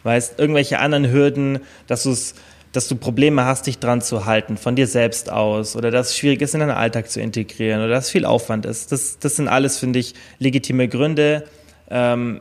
Weißt, 0.02 0.38
irgendwelche 0.38 0.80
anderen 0.80 1.10
Hürden, 1.12 1.60
dass 1.86 2.02
du 2.02 2.10
es 2.10 2.34
dass 2.72 2.88
du 2.88 2.96
Probleme 2.96 3.44
hast, 3.44 3.66
dich 3.66 3.78
dran 3.78 4.00
zu 4.00 4.26
halten, 4.26 4.56
von 4.56 4.76
dir 4.76 4.86
selbst 4.86 5.30
aus, 5.30 5.76
oder 5.76 5.90
dass 5.90 6.10
es 6.10 6.16
schwierig 6.16 6.40
ist, 6.40 6.54
in 6.54 6.60
deinen 6.60 6.70
Alltag 6.70 7.10
zu 7.10 7.20
integrieren, 7.20 7.80
oder 7.80 7.90
dass 7.90 8.06
es 8.06 8.10
viel 8.10 8.24
Aufwand 8.24 8.66
ist. 8.66 8.92
Das, 8.92 9.18
das 9.18 9.36
sind 9.36 9.48
alles, 9.48 9.78
finde 9.78 9.98
ich, 9.98 10.14
legitime 10.38 10.88
Gründe, 10.88 11.44
ähm, 11.90 12.40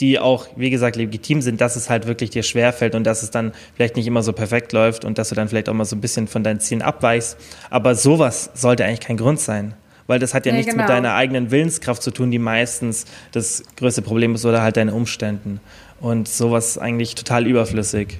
die 0.00 0.18
auch, 0.18 0.46
wie 0.56 0.70
gesagt, 0.70 0.96
legitim 0.96 1.42
sind, 1.42 1.60
dass 1.60 1.76
es 1.76 1.90
halt 1.90 2.06
wirklich 2.06 2.30
dir 2.30 2.42
schwerfällt 2.42 2.94
und 2.94 3.04
dass 3.04 3.22
es 3.22 3.30
dann 3.30 3.52
vielleicht 3.74 3.96
nicht 3.96 4.06
immer 4.06 4.22
so 4.22 4.32
perfekt 4.32 4.72
läuft 4.72 5.04
und 5.04 5.18
dass 5.18 5.30
du 5.30 5.34
dann 5.34 5.48
vielleicht 5.48 5.68
auch 5.68 5.74
mal 5.74 5.84
so 5.84 5.96
ein 5.96 6.00
bisschen 6.00 6.28
von 6.28 6.44
deinen 6.44 6.60
Zielen 6.60 6.82
abweichst. 6.82 7.36
Aber 7.68 7.94
sowas 7.94 8.50
sollte 8.54 8.84
eigentlich 8.84 9.00
kein 9.00 9.16
Grund 9.16 9.40
sein. 9.40 9.74
Weil 10.06 10.18
das 10.18 10.34
hat 10.34 10.46
ja, 10.46 10.52
ja 10.52 10.56
nichts 10.56 10.72
genau. 10.72 10.84
mit 10.84 10.90
deiner 10.90 11.14
eigenen 11.14 11.50
Willenskraft 11.50 12.02
zu 12.02 12.10
tun, 12.10 12.30
die 12.30 12.38
meistens 12.38 13.06
das 13.32 13.62
größte 13.76 14.02
Problem 14.02 14.34
ist, 14.34 14.44
oder 14.44 14.62
halt 14.62 14.76
deine 14.76 14.94
Umständen. 14.94 15.60
Und 16.00 16.26
sowas 16.26 16.78
eigentlich 16.78 17.14
total 17.14 17.46
überflüssig. 17.46 18.18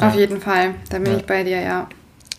Auf 0.00 0.14
jeden 0.14 0.40
Fall, 0.40 0.74
da 0.90 0.98
bin 0.98 1.12
ja. 1.12 1.18
ich 1.18 1.24
bei 1.24 1.42
dir, 1.42 1.60
ja. 1.60 1.88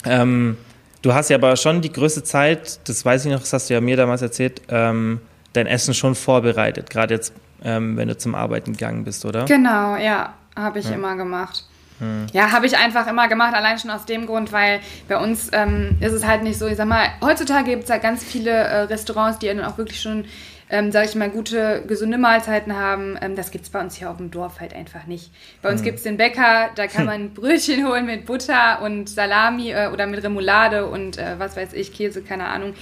Ähm, 0.06 0.58
du 1.02 1.14
hast 1.14 1.30
ja 1.30 1.38
aber 1.38 1.56
schon 1.56 1.82
die 1.82 1.92
größte 1.92 2.24
Zeit, 2.24 2.80
das 2.88 3.04
weiß 3.04 3.26
ich 3.26 3.32
noch, 3.32 3.40
das 3.40 3.54
hast 3.54 3.70
du 3.70 3.74
ja 3.74 3.82
mir 3.82 3.98
damals 3.98 4.22
erzählt, 4.22 4.62
ähm, 4.70 5.22
dein 5.54 5.68
Essen 5.68 5.94
schon 5.94 6.16
vorbereitet, 6.16 6.90
gerade 6.90 7.16
jetzt, 7.16 7.34
ähm, 7.64 7.98
wenn 7.98 8.08
du 8.08 8.18
zum 8.18 8.36
Arbeiten 8.36 8.74
gegangen 8.74 9.04
bist, 9.04 9.26
oder? 9.26 9.46
Genau, 9.46 9.96
ja, 9.96 10.34
habe 10.56 10.80
ich 10.80 10.86
ja. 10.86 10.96
immer 10.96 11.16
gemacht. 11.16 11.66
Hm. 12.00 12.28
Ja, 12.32 12.52
habe 12.52 12.68
ich 12.68 12.78
einfach 12.78 13.08
immer 13.08 13.28
gemacht, 13.28 13.56
allein 13.56 13.80
schon 13.80 13.90
aus 13.90 14.06
dem 14.06 14.28
Grund, 14.28 14.52
weil 14.52 14.82
bei 15.08 15.18
uns 15.18 15.50
ähm, 15.52 15.98
ist 16.00 16.14
es 16.14 16.26
halt 16.26 16.44
nicht 16.44 16.60
so, 16.60 16.68
ich 16.68 16.78
sag 16.78 16.88
mal, 16.88 17.08
heutzutage 17.22 17.72
gibt 17.72 17.84
es 17.84 17.90
ja 17.90 17.98
ganz 17.98 18.24
viele 18.24 18.52
äh, 18.52 18.82
Restaurants, 18.82 19.40
die 19.40 19.48
ja 19.48 19.54
dann 19.56 19.66
auch 19.66 19.80
wirklich 19.80 20.00
schon 20.00 20.26
ähm, 20.70 20.92
sage 20.92 21.08
ich 21.08 21.16
mal, 21.16 21.30
gute, 21.30 21.84
gesunde 21.88 22.18
Mahlzeiten 22.18 22.76
haben. 22.76 23.18
Ähm, 23.22 23.36
das 23.36 23.52
gibt 23.52 23.66
es 23.66 23.70
bei 23.70 23.80
uns 23.80 23.96
hier 23.96 24.10
auf 24.10 24.18
dem 24.18 24.32
Dorf 24.32 24.60
halt 24.60 24.74
einfach 24.74 25.06
nicht. 25.06 25.32
Bei 25.62 25.70
uns 25.70 25.82
mhm. 25.82 25.86
gibt 25.86 25.98
es 25.98 26.04
den 26.04 26.18
Bäcker, 26.18 26.70
da 26.76 26.88
kann 26.88 27.06
man 27.06 27.34
Brötchen 27.34 27.88
holen 27.88 28.06
mit 28.06 28.26
Butter 28.26 28.82
und 28.82 29.10
Salami 29.10 29.72
äh, 29.72 29.90
oder 29.92 30.08
mit 30.08 30.24
Remoulade 30.24 30.86
und 30.86 31.18
äh, 31.18 31.36
was 31.38 31.56
weiß 31.56 31.74
ich, 31.74 31.94
Käse, 31.94 32.22
keine 32.22 32.48
Ahnung. 32.48 32.74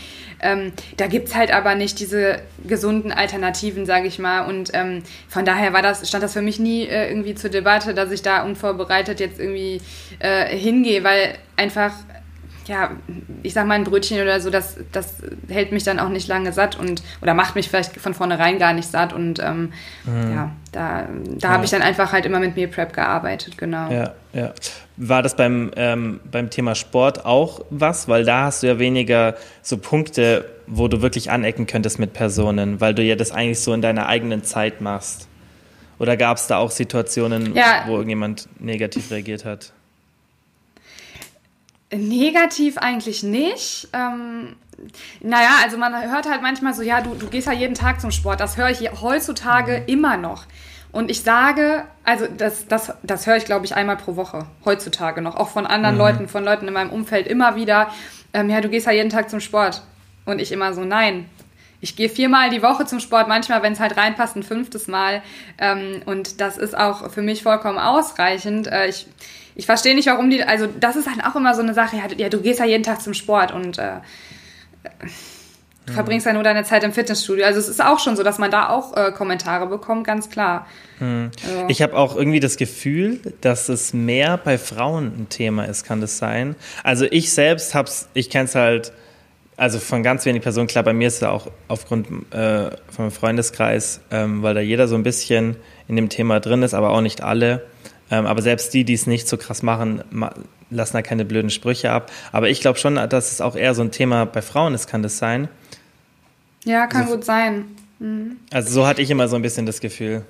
Ähm, 0.41 0.73
da 0.97 1.07
gibt 1.07 1.29
es 1.29 1.35
halt 1.35 1.53
aber 1.53 1.75
nicht 1.75 1.99
diese 1.99 2.41
gesunden 2.65 3.11
Alternativen, 3.11 3.85
sage 3.85 4.07
ich 4.07 4.19
mal. 4.19 4.41
Und 4.41 4.71
ähm, 4.73 5.03
von 5.27 5.45
daher 5.45 5.73
war 5.73 5.81
das, 5.81 6.07
stand 6.07 6.23
das 6.23 6.33
für 6.33 6.41
mich 6.41 6.59
nie 6.59 6.83
äh, 6.83 7.09
irgendwie 7.09 7.35
zur 7.35 7.49
Debatte, 7.49 7.93
dass 7.93 8.11
ich 8.11 8.21
da 8.21 8.43
unvorbereitet 8.43 9.19
jetzt 9.19 9.39
irgendwie 9.39 9.81
äh, 10.19 10.45
hingehe, 10.47 11.03
weil 11.03 11.35
einfach 11.55 11.93
ja, 12.67 12.91
ich 13.43 13.53
sag 13.53 13.67
mal, 13.67 13.75
ein 13.75 13.83
Brötchen 13.83 14.21
oder 14.21 14.39
so, 14.39 14.49
das, 14.49 14.77
das 14.91 15.15
hält 15.49 15.71
mich 15.71 15.83
dann 15.83 15.99
auch 15.99 16.09
nicht 16.09 16.27
lange 16.27 16.51
satt 16.51 16.77
und 16.77 17.03
oder 17.21 17.33
macht 17.33 17.55
mich 17.55 17.69
vielleicht 17.69 17.97
von 17.97 18.13
vornherein 18.13 18.59
gar 18.59 18.73
nicht 18.73 18.89
satt. 18.89 19.13
Und 19.13 19.39
ähm, 19.39 19.71
mhm. 20.05 20.31
ja, 20.33 20.51
da, 20.71 21.07
da 21.37 21.47
ja. 21.47 21.53
habe 21.53 21.65
ich 21.65 21.71
dann 21.71 21.81
einfach 21.81 22.11
halt 22.11 22.25
immer 22.25 22.39
mit 22.39 22.55
Meal 22.55 22.67
Prep 22.67 22.93
gearbeitet, 22.93 23.57
genau. 23.57 23.91
Ja, 23.91 24.13
ja. 24.33 24.53
War 24.97 25.21
das 25.21 25.35
beim, 25.35 25.71
ähm, 25.75 26.19
beim 26.29 26.49
Thema 26.49 26.73
Sport 26.73 27.25
auch 27.25 27.61
was? 27.69 28.07
Weil 28.07 28.23
da 28.23 28.45
hast 28.45 28.63
du 28.63 28.67
ja 28.67 28.79
weniger 28.79 29.35
so 29.61 29.77
Punkte, 29.77 30.45
wo 30.67 30.87
du 30.87 31.01
wirklich 31.01 31.31
anecken 31.31 31.67
könntest 31.67 31.99
mit 31.99 32.13
Personen, 32.13 32.81
weil 32.81 32.95
du 32.95 33.03
ja 33.03 33.15
das 33.15 33.31
eigentlich 33.31 33.59
so 33.59 33.73
in 33.73 33.81
deiner 33.81 34.07
eigenen 34.07 34.43
Zeit 34.43 34.81
machst. 34.81 35.27
Oder 35.99 36.17
gab 36.17 36.37
es 36.37 36.47
da 36.47 36.57
auch 36.57 36.71
Situationen, 36.71 37.55
ja. 37.55 37.83
wo 37.87 37.95
irgendjemand 37.95 38.49
negativ 38.59 39.11
reagiert 39.11 39.45
hat? 39.45 39.71
Negativ 41.97 42.77
eigentlich 42.77 43.23
nicht. 43.23 43.87
Ähm, 43.93 44.55
naja, 45.21 45.51
also 45.63 45.77
man 45.77 45.93
hört 46.11 46.29
halt 46.29 46.41
manchmal 46.41 46.73
so, 46.73 46.81
ja, 46.81 47.01
du, 47.01 47.15
du 47.15 47.27
gehst 47.27 47.47
ja 47.47 47.53
jeden 47.53 47.75
Tag 47.75 48.01
zum 48.01 48.11
Sport. 48.11 48.39
Das 48.39 48.57
höre 48.57 48.69
ich 48.69 48.89
heutzutage 49.01 49.79
mhm. 49.79 49.83
immer 49.87 50.17
noch. 50.17 50.45
Und 50.91 51.11
ich 51.11 51.23
sage, 51.23 51.83
also 52.05 52.25
das, 52.25 52.67
das, 52.67 52.93
das 53.03 53.27
höre 53.27 53.35
ich, 53.35 53.45
glaube 53.45 53.65
ich, 53.65 53.75
einmal 53.75 53.97
pro 53.97 54.15
Woche, 54.15 54.45
heutzutage 54.63 55.21
noch, 55.21 55.35
auch 55.35 55.49
von 55.49 55.67
anderen 55.67 55.95
mhm. 55.95 56.01
Leuten, 56.01 56.27
von 56.29 56.45
Leuten 56.45 56.67
in 56.69 56.73
meinem 56.73 56.89
Umfeld 56.89 57.27
immer 57.27 57.57
wieder, 57.57 57.89
ähm, 58.33 58.49
ja, 58.49 58.61
du 58.61 58.69
gehst 58.69 58.85
ja 58.85 58.93
jeden 58.93 59.09
Tag 59.09 59.29
zum 59.29 59.39
Sport. 59.39 59.81
Und 60.25 60.39
ich 60.39 60.51
immer 60.51 60.73
so, 60.73 60.83
nein. 60.83 61.29
Ich 61.85 61.95
gehe 61.95 62.09
viermal 62.09 62.49
die 62.49 62.63
Woche 62.63 62.87
zum 62.87 62.99
Sport, 62.99 63.27
manchmal, 63.27 63.61
wenn 63.61 63.73
es 63.73 63.79
halt 63.79 63.95
reinpasst, 63.95 64.35
ein 64.35 64.41
fünftes 64.41 64.87
Mal. 64.87 65.21
Ähm, 65.59 66.01
und 66.07 66.41
das 66.41 66.57
ist 66.57 66.75
auch 66.75 67.11
für 67.11 67.21
mich 67.21 67.43
vollkommen 67.43 67.77
ausreichend. 67.77 68.65
Äh, 68.65 68.87
ich 68.87 69.05
ich 69.53 69.67
verstehe 69.67 69.93
nicht, 69.93 70.07
warum 70.07 70.31
die, 70.31 70.43
also 70.43 70.65
das 70.67 70.95
ist 70.95 71.07
halt 71.07 71.23
auch 71.23 71.35
immer 71.35 71.53
so 71.53 71.61
eine 71.61 71.75
Sache, 71.75 71.95
ja, 72.17 72.27
du 72.27 72.41
gehst 72.41 72.59
ja 72.59 72.65
jeden 72.65 72.83
Tag 72.83 73.01
zum 73.03 73.13
Sport 73.13 73.53
und 73.53 73.77
äh, 73.77 73.99
du 75.85 75.93
verbringst 75.93 76.25
ja 76.25 76.33
nur 76.33 76.41
deine 76.41 76.63
Zeit 76.63 76.83
im 76.83 76.91
Fitnessstudio. 76.91 77.45
Also 77.45 77.59
es 77.59 77.69
ist 77.69 77.83
auch 77.85 77.99
schon 77.99 78.17
so, 78.17 78.23
dass 78.23 78.39
man 78.39 78.49
da 78.49 78.69
auch 78.69 78.97
äh, 78.97 79.11
Kommentare 79.11 79.67
bekommt, 79.67 80.07
ganz 80.07 80.31
klar. 80.31 80.65
Hm. 80.97 81.29
Also. 81.43 81.65
Ich 81.67 81.83
habe 81.83 81.95
auch 81.95 82.15
irgendwie 82.15 82.39
das 82.39 82.57
Gefühl, 82.57 83.21
dass 83.41 83.69
es 83.69 83.93
mehr 83.93 84.37
bei 84.37 84.57
Frauen 84.57 85.13
ein 85.19 85.29
Thema 85.29 85.65
ist, 85.65 85.85
kann 85.85 86.01
das 86.01 86.17
sein? 86.17 86.55
Also 86.83 87.05
ich 87.05 87.31
selbst 87.31 87.75
hab's, 87.75 88.09
ich 88.15 88.31
kenne 88.31 88.45
es 88.45 88.55
halt, 88.55 88.91
also 89.57 89.79
von 89.79 90.03
ganz 90.03 90.25
wenigen 90.25 90.43
Personen, 90.43 90.67
klar, 90.67 90.83
bei 90.83 90.93
mir 90.93 91.07
ist 91.07 91.17
es 91.17 91.23
auch 91.23 91.49
aufgrund 91.67 92.33
äh, 92.33 92.71
vom 92.89 93.11
Freundeskreis, 93.11 94.01
ähm, 94.11 94.43
weil 94.43 94.53
da 94.53 94.59
jeder 94.59 94.87
so 94.87 94.95
ein 94.95 95.03
bisschen 95.03 95.55
in 95.87 95.95
dem 95.95 96.09
Thema 96.09 96.39
drin 96.39 96.63
ist, 96.63 96.73
aber 96.73 96.89
auch 96.91 97.01
nicht 97.01 97.21
alle. 97.21 97.65
Ähm, 98.11 98.25
aber 98.25 98.41
selbst 98.41 98.73
die, 98.73 98.83
die 98.83 98.93
es 98.93 99.07
nicht 99.07 99.27
so 99.27 99.37
krass 99.37 99.63
machen, 99.63 100.03
ma 100.11 100.33
lassen 100.71 100.93
da 100.93 101.01
keine 101.03 101.25
blöden 101.25 101.51
Sprüche 101.51 101.91
ab. 101.91 102.11
Aber 102.31 102.49
ich 102.49 102.59
glaube 102.59 102.79
schon, 102.79 102.95
dass 102.95 103.31
es 103.31 103.39
auch 103.39 103.55
eher 103.55 103.75
so 103.75 103.83
ein 103.83 103.91
Thema 103.91 104.25
bei 104.25 104.41
Frauen 104.41 104.73
ist, 104.73 104.87
kann 104.87 105.03
das 105.03 105.19
sein? 105.19 105.47
Ja, 106.63 106.87
kann 106.87 107.03
also, 107.03 107.15
gut 107.15 107.23
sein. 107.23 107.65
Mhm. 107.99 108.37
Also 108.51 108.71
so 108.71 108.87
hatte 108.87 109.01
ich 109.01 109.11
immer 109.11 109.27
so 109.27 109.35
ein 109.35 109.43
bisschen 109.43 109.67
das 109.67 109.79
Gefühl. 109.79 110.25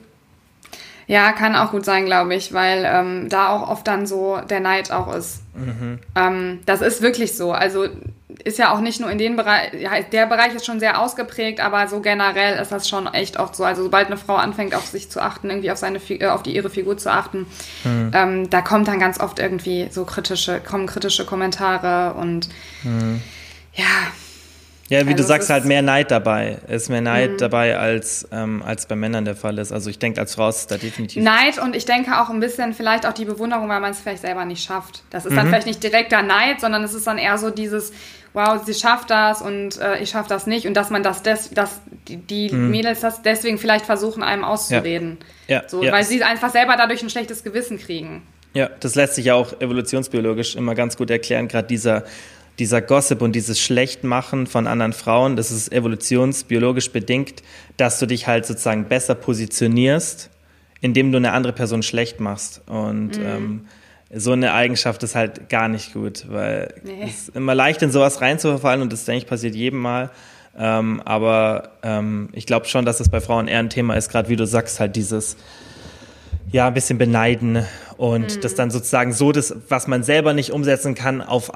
Ja, 1.08 1.32
kann 1.32 1.56
auch 1.56 1.72
gut 1.72 1.86
sein, 1.86 2.06
glaube 2.06 2.36
ich, 2.36 2.54
weil 2.54 2.84
ähm, 2.86 3.30
da 3.30 3.50
auch 3.50 3.70
oft 3.70 3.88
dann 3.88 4.06
so 4.06 4.40
der 4.50 4.60
Neid 4.60 4.92
auch 4.92 5.16
ist. 5.16 5.42
Mhm. 5.54 6.00
Ähm, 6.16 6.60
das 6.66 6.82
ist 6.82 7.02
wirklich 7.02 7.38
so. 7.38 7.52
Also 7.52 7.88
ist 8.46 8.60
ja 8.60 8.72
auch 8.72 8.80
nicht 8.80 9.02
nur 9.02 9.10
in 9.10 9.18
den 9.18 9.36
Bereich, 9.36 9.74
ja, 9.74 10.00
der 10.00 10.28
Bereich 10.28 10.54
ist 10.54 10.68
schon 10.68 10.80
sehr 10.80 11.02
ausgeprägt, 11.02 11.60
aber 11.60 11.88
so 11.88 12.00
generell 12.00 12.60
ist 12.60 12.72
das 12.72 12.88
schon 12.88 13.08
echt 13.08 13.40
oft 13.40 13.56
so. 13.56 13.64
Also 13.64 13.82
sobald 13.84 14.06
eine 14.08 14.18
Frau 14.18 14.36
anfängt, 14.36 14.76
auf 14.76 14.86
sich 14.86 15.10
zu 15.10 15.20
achten, 15.20 15.50
irgendwie 15.50 15.72
auf 15.72 15.80
seine, 15.80 16.00
äh, 16.10 16.28
auf 16.28 16.44
die 16.44 16.56
ihre 16.56 16.70
Figur 16.70 16.96
zu 16.96 17.12
achten, 17.12 17.48
mhm. 17.84 18.12
ähm, 18.14 18.50
da 18.52 18.62
kommt 18.62 18.88
dann 18.88 19.00
ganz 19.00 19.20
oft 19.20 19.40
irgendwie 19.40 19.88
so 19.90 20.06
kritische, 20.06 20.60
kommen 20.60 20.86
kritische 20.86 21.26
Kommentare 21.26 22.14
und 22.14 22.48
mhm. 22.84 23.22
ja. 23.74 23.86
Ja, 24.90 25.00
wie 25.08 25.14
also 25.14 25.24
du 25.24 25.24
sagst, 25.24 25.50
halt 25.50 25.66
mehr 25.66 25.82
Neid 25.82 26.12
dabei. 26.12 26.60
Ist 26.68 26.90
mehr 26.90 27.02
Neid 27.02 27.32
mhm. 27.32 27.38
dabei, 27.40 27.76
als, 27.80 28.28
ähm, 28.32 28.62
als 28.64 28.86
bei 28.86 28.96
Männern 28.96 29.26
der 29.26 29.36
Fall 29.36 29.58
ist. 29.58 29.72
Also 29.72 29.90
ich 29.90 29.98
denke, 29.98 30.22
als 30.22 30.36
Frau 30.36 30.48
ist 30.48 30.58
es 30.58 30.68
da 30.68 30.78
definitiv. 30.78 31.24
Neid 31.24 31.58
und 31.58 31.76
ich 31.76 31.86
denke 31.86 32.22
auch 32.22 32.30
ein 32.30 32.40
bisschen 32.40 32.76
vielleicht 32.76 33.08
auch 33.08 33.14
die 33.14 33.26
Bewunderung, 33.26 33.68
weil 33.68 33.80
man 33.80 33.90
es 33.90 34.02
vielleicht 34.02 34.22
selber 34.22 34.46
nicht 34.46 34.64
schafft. 34.64 35.02
Das 35.10 35.26
ist 35.26 35.36
dann 35.36 35.48
mhm. 35.48 35.50
vielleicht 35.50 35.66
nicht 35.66 35.82
direkter 35.82 36.22
Neid, 36.22 36.62
sondern 36.62 36.84
es 36.84 36.94
ist 36.94 37.08
dann 37.08 37.18
eher 37.18 37.40
so 37.40 37.50
dieses, 37.50 37.94
wow, 38.36 38.62
sie 38.64 38.74
schafft 38.74 39.10
das 39.10 39.42
und 39.42 39.80
äh, 39.80 40.00
ich 40.00 40.12
schaffe 40.12 40.30
das 40.30 40.46
nicht 40.46 40.68
und 40.68 40.76
dass 40.76 40.90
man 40.90 41.02
das, 41.02 41.24
des, 41.24 41.50
dass 41.52 41.82
die, 42.08 42.18
die 42.18 42.52
mhm. 42.52 42.70
Mädels 42.70 43.00
das 43.00 43.22
deswegen 43.22 43.58
vielleicht 43.58 43.86
versuchen, 43.86 44.22
einem 44.22 44.44
auszureden. 44.44 45.18
Ja. 45.48 45.62
ja. 45.62 45.70
So, 45.70 45.84
ja. 45.84 45.92
Weil 45.92 46.04
sie 46.04 46.22
einfach 46.24 46.52
selber 46.52 46.76
dadurch 46.78 47.02
ein 47.02 47.10
schlechtes 47.10 47.44
Gewissen 47.44 47.80
kriegen. 47.80 48.22
Ja, 48.54 48.70
das 48.80 48.96
lässt 48.96 49.16
sich 49.16 49.26
ja 49.26 49.36
auch 49.36 49.60
evolutionsbiologisch 49.60 50.56
immer 50.56 50.76
ganz 50.76 50.96
gut 50.96 51.10
erklären, 51.10 51.48
gerade 51.48 51.68
dieser 51.68 52.04
dieser 52.60 52.82
Gossip 52.82 53.22
und 53.22 53.34
dieses 53.34 53.60
Schlechtmachen 53.60 54.48
von 54.48 54.68
anderen 54.68 54.94
Frauen, 54.94 55.36
das 55.36 55.52
ist 55.52 55.72
evolutionsbiologisch 55.72 56.92
bedingt, 56.92 57.44
dass 57.78 58.00
du 58.00 58.06
dich 58.06 58.28
halt 58.28 58.46
sozusagen 58.46 58.86
besser 58.86 59.16
positionierst, 59.16 60.30
indem 60.82 61.12
du 61.12 61.18
eine 61.18 61.34
andere 61.34 61.54
Person 61.54 61.84
schlecht 61.84 62.20
machst. 62.20 62.62
Und 62.68 63.18
mhm. 63.18 63.26
ähm, 63.26 63.62
so 64.14 64.32
eine 64.32 64.54
Eigenschaft 64.54 65.02
ist 65.04 65.16
halt 65.16 65.50
gar 65.50 65.68
nicht 65.68 65.94
gut, 65.94 66.26
weil 66.30 66.74
nee. 66.84 67.04
es 67.04 67.28
ist 67.28 67.36
immer 67.36 67.56
leicht 67.56 67.82
in 67.82 67.92
sowas 67.92 68.22
reinzuverfallen 68.22 68.82
und 68.82 68.94
das 68.94 69.06
denke 69.06 69.20
ich 69.20 69.28
passiert 69.28 69.56
jedem 69.56 69.80
Mal. 69.80 70.12
Ähm, 70.58 71.02
aber 71.04 71.72
ähm, 71.84 72.30
ich 72.32 72.46
glaube 72.46 72.68
schon, 72.68 72.86
dass 72.86 73.00
das 73.00 73.10
bei 73.10 73.20
Frauen 73.20 73.48
eher 73.48 73.60
ein 73.60 73.70
Thema 73.70 73.96
ist, 73.96 74.10
gerade 74.10 74.30
wie 74.30 74.36
du 74.36 74.46
sagst, 74.46 74.80
halt 74.80 74.96
dieses 74.96 75.36
ja 76.52 76.68
ein 76.68 76.74
bisschen 76.74 76.98
beneiden 76.98 77.66
und 77.98 78.38
mhm. 78.38 78.42
das 78.42 78.56
dann 78.56 78.72
sozusagen 78.72 79.12
so 79.12 79.32
das, 79.32 79.56
was 79.68 79.88
man 79.88 80.04
selber 80.04 80.34
nicht 80.34 80.52
umsetzen 80.52 80.96
kann, 80.96 81.22
auf 81.22 81.52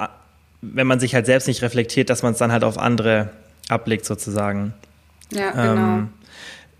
wenn 0.62 0.86
man 0.86 1.00
sich 1.00 1.14
halt 1.14 1.24
selbst 1.24 1.48
nicht 1.48 1.62
reflektiert, 1.62 2.10
dass 2.10 2.22
man 2.22 2.32
es 2.32 2.38
dann 2.38 2.52
halt 2.52 2.64
auf 2.64 2.76
andere 2.76 3.30
ablegt 3.68 4.04
sozusagen. 4.04 4.74
Ja, 5.32 5.52
genau. 5.52 5.72
Ähm, 5.72 6.08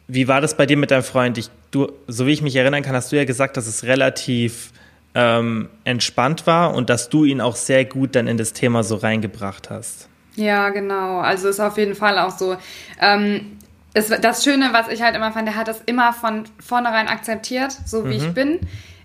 wie 0.06 0.28
war 0.28 0.40
das 0.40 0.56
bei 0.56 0.66
dir 0.66 0.76
mit 0.76 0.90
deinem 0.90 1.04
Freund? 1.04 1.38
Ich, 1.38 1.48
du, 1.70 1.90
so 2.06 2.26
wie 2.26 2.32
ich 2.32 2.42
mich 2.42 2.56
erinnern 2.56 2.82
kann, 2.82 2.94
hast 2.94 3.12
du 3.12 3.16
ja 3.16 3.24
gesagt, 3.24 3.56
dass 3.56 3.66
es 3.66 3.84
relativ 3.84 4.72
ähm, 5.14 5.68
entspannt 5.84 6.46
war 6.46 6.74
und 6.74 6.90
dass 6.90 7.08
du 7.08 7.24
ihn 7.24 7.40
auch 7.40 7.56
sehr 7.56 7.84
gut 7.84 8.14
dann 8.14 8.26
in 8.26 8.36
das 8.36 8.52
Thema 8.52 8.82
so 8.82 8.96
reingebracht 8.96 9.70
hast. 9.70 10.08
Ja, 10.36 10.70
genau. 10.70 11.18
Also 11.18 11.48
ist 11.48 11.60
auf 11.60 11.76
jeden 11.76 11.94
Fall 11.94 12.18
auch 12.18 12.36
so. 12.36 12.56
Ähm, 13.00 13.58
es, 13.92 14.08
das 14.08 14.44
Schöne, 14.44 14.70
was 14.72 14.88
ich 14.88 15.02
halt 15.02 15.16
immer 15.16 15.32
fand, 15.32 15.48
der 15.48 15.56
hat 15.56 15.68
das 15.68 15.80
immer 15.86 16.12
von 16.12 16.44
vornherein 16.60 17.08
akzeptiert, 17.08 17.72
so 17.84 18.04
wie 18.04 18.18
mhm. 18.18 18.24
ich 18.24 18.34
bin. 18.34 18.50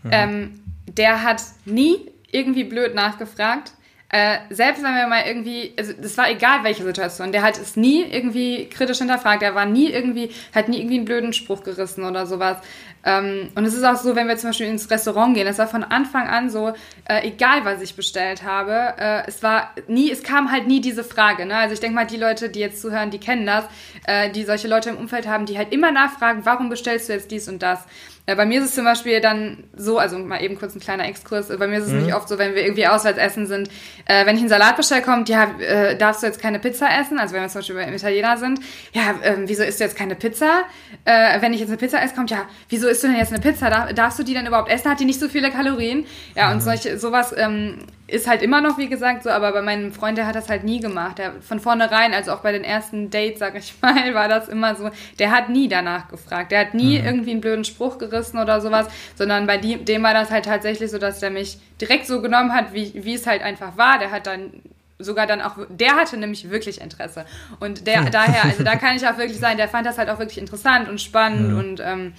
Mhm. 0.03 0.11
Ähm, 0.11 0.59
der 0.87 1.23
hat 1.23 1.41
nie 1.65 2.11
irgendwie 2.31 2.63
blöd 2.63 2.93
nachgefragt. 2.93 3.73
Äh, 4.09 4.37
selbst 4.51 4.83
wenn 4.83 4.93
wir 4.93 5.07
mal 5.07 5.23
irgendwie, 5.25 5.73
also 5.77 5.93
das 5.99 6.17
war 6.17 6.29
egal 6.29 6.63
welche 6.63 6.83
Situation, 6.83 7.31
der 7.31 7.41
hat 7.41 7.57
es 7.57 7.75
nie 7.75 8.03
irgendwie 8.03 8.69
kritisch 8.69 8.99
hinterfragt, 8.99 9.41
der 9.41 9.55
war 9.55 9.65
nie 9.65 9.89
irgendwie, 9.89 10.29
hat 10.53 10.69
nie 10.69 10.77
irgendwie 10.77 10.97
einen 10.97 11.05
blöden 11.05 11.33
Spruch 11.33 11.63
gerissen 11.63 12.03
oder 12.03 12.27
sowas. 12.27 12.57
Ähm, 13.05 13.49
und 13.55 13.65
es 13.65 13.73
ist 13.73 13.83
auch 13.83 13.95
so, 13.95 14.15
wenn 14.15 14.27
wir 14.27 14.35
zum 14.37 14.49
Beispiel 14.49 14.67
ins 14.67 14.89
Restaurant 14.89 15.35
gehen, 15.35 15.45
das 15.45 15.59
war 15.59 15.67
von 15.67 15.83
Anfang 15.83 16.27
an 16.27 16.49
so, 16.49 16.73
äh, 17.07 17.27
egal 17.27 17.63
was 17.63 17.81
ich 17.81 17.95
bestellt 17.95 18.43
habe, 18.43 18.93
äh, 18.97 19.27
es 19.27 19.43
war 19.43 19.71
nie, 19.87 20.11
es 20.11 20.23
kam 20.23 20.51
halt 20.51 20.67
nie 20.67 20.81
diese 20.81 21.03
Frage. 21.03 21.45
Ne? 21.45 21.55
Also 21.55 21.73
ich 21.73 21.79
denke 21.79 21.95
mal, 21.95 22.05
die 22.05 22.17
Leute, 22.17 22.49
die 22.49 22.59
jetzt 22.59 22.81
zuhören, 22.81 23.11
die 23.11 23.19
kennen 23.19 23.45
das, 23.45 23.65
äh, 24.07 24.31
die 24.31 24.43
solche 24.43 24.67
Leute 24.67 24.89
im 24.89 24.97
Umfeld 24.97 25.27
haben, 25.27 25.45
die 25.45 25.57
halt 25.57 25.71
immer 25.71 25.91
nachfragen, 25.91 26.41
warum 26.45 26.69
bestellst 26.69 27.07
du 27.09 27.13
jetzt 27.13 27.29
dies 27.31 27.47
und 27.47 27.61
das? 27.61 27.79
Äh, 28.25 28.35
bei 28.35 28.45
mir 28.45 28.59
ist 28.59 28.65
es 28.65 28.75
zum 28.75 28.85
Beispiel 28.85 29.21
dann 29.21 29.63
so, 29.75 29.99
also 29.99 30.17
mal 30.17 30.41
eben 30.41 30.57
kurz 30.57 30.75
ein 30.75 30.79
kleiner 30.79 31.07
Exkurs, 31.07 31.47
bei 31.47 31.67
mir 31.67 31.79
ist 31.79 31.85
es 31.85 31.91
mhm. 31.91 32.03
nicht 32.03 32.15
oft 32.15 32.27
so, 32.27 32.37
wenn 32.37 32.55
wir 32.55 32.63
irgendwie 32.63 32.87
auswärts 32.87 33.19
essen 33.19 33.45
sind, 33.45 33.69
äh, 34.05 34.25
wenn 34.25 34.35
ich 34.35 34.41
einen 34.41 34.49
Salat 34.49 34.77
bestelle, 34.77 35.01
kommt, 35.01 35.29
ja, 35.29 35.51
äh, 35.59 35.95
darfst 35.97 36.23
du 36.23 36.27
jetzt 36.27 36.41
keine 36.41 36.59
Pizza 36.59 36.87
essen? 36.99 37.19
Also 37.19 37.35
wenn 37.35 37.41
wir 37.41 37.49
zum 37.49 37.59
Beispiel 37.59 37.75
beim 37.75 37.93
Italiener 37.93 38.37
sind, 38.37 38.59
ja, 38.93 39.15
äh, 39.21 39.35
wieso 39.45 39.63
isst 39.63 39.79
du 39.79 39.83
jetzt 39.83 39.95
keine 39.95 40.15
Pizza? 40.15 40.63
Äh, 41.05 41.41
wenn 41.41 41.53
ich 41.53 41.59
jetzt 41.59 41.69
eine 41.69 41.77
Pizza 41.77 42.01
esse, 42.01 42.15
kommt, 42.15 42.31
ja, 42.31 42.45
wieso 42.69 42.87
isst 42.95 43.03
du 43.03 43.07
denn 43.07 43.17
jetzt 43.17 43.33
eine 43.33 43.41
Pizza? 43.41 43.69
Darf, 43.69 43.93
darfst 43.93 44.19
du 44.19 44.23
die 44.23 44.33
denn 44.33 44.47
überhaupt 44.47 44.71
essen? 44.71 44.89
Hat 44.89 44.99
die 44.99 45.05
nicht 45.05 45.19
so 45.19 45.27
viele 45.27 45.51
Kalorien? 45.51 46.05
Ja, 46.35 46.49
und 46.51 46.57
mhm. 46.57 46.61
solche, 46.61 46.97
sowas 46.97 47.33
ähm, 47.37 47.79
ist 48.07 48.27
halt 48.27 48.41
immer 48.41 48.61
noch, 48.61 48.77
wie 48.77 48.87
gesagt, 48.87 49.23
so, 49.23 49.29
aber 49.29 49.51
bei 49.51 49.61
meinem 49.61 49.91
Freund, 49.91 50.17
der 50.17 50.27
hat 50.27 50.35
das 50.35 50.49
halt 50.49 50.63
nie 50.63 50.79
gemacht. 50.79 51.17
Der, 51.17 51.33
von 51.41 51.59
vornherein, 51.59 52.13
also 52.13 52.31
auch 52.31 52.39
bei 52.39 52.51
den 52.51 52.63
ersten 52.63 53.09
Dates, 53.09 53.39
sag 53.39 53.55
ich 53.55 53.75
mal, 53.81 54.13
war 54.13 54.29
das 54.29 54.47
immer 54.47 54.75
so, 54.75 54.89
der 55.19 55.31
hat 55.31 55.49
nie 55.49 55.67
danach 55.67 56.07
gefragt. 56.07 56.51
Der 56.51 56.61
hat 56.61 56.73
nie 56.73 56.99
mhm. 56.99 57.05
irgendwie 57.05 57.31
einen 57.31 57.41
blöden 57.41 57.65
Spruch 57.65 57.97
gerissen 57.97 58.39
oder 58.39 58.61
sowas, 58.61 58.87
sondern 59.15 59.45
bei 59.45 59.57
die, 59.57 59.83
dem 59.83 60.03
war 60.03 60.13
das 60.13 60.31
halt 60.31 60.45
tatsächlich 60.45 60.89
so, 60.89 60.97
dass 60.97 61.19
der 61.19 61.31
mich 61.31 61.57
direkt 61.81 62.07
so 62.07 62.21
genommen 62.21 62.53
hat, 62.53 62.73
wie, 62.73 62.93
wie 62.95 63.15
es 63.15 63.27
halt 63.27 63.41
einfach 63.41 63.77
war. 63.77 63.99
Der 63.99 64.11
hat 64.11 64.27
dann 64.27 64.61
sogar 64.99 65.27
dann 65.27 65.41
auch, 65.41 65.57
der 65.69 65.95
hatte 65.95 66.17
nämlich 66.17 66.49
wirklich 66.49 66.79
Interesse. 66.79 67.25
Und 67.59 67.87
der, 67.87 68.05
daher, 68.11 68.45
also 68.45 68.63
da 68.63 68.75
kann 68.75 68.95
ich 68.95 69.05
auch 69.07 69.17
wirklich 69.17 69.39
sagen, 69.39 69.57
der 69.57 69.67
fand 69.67 69.85
das 69.85 69.97
halt 69.97 70.09
auch 70.09 70.19
wirklich 70.19 70.37
interessant 70.37 70.87
und 70.87 71.01
spannend 71.01 71.51
mhm. 71.51 71.57
und 71.57 71.81
ähm, 71.83 72.13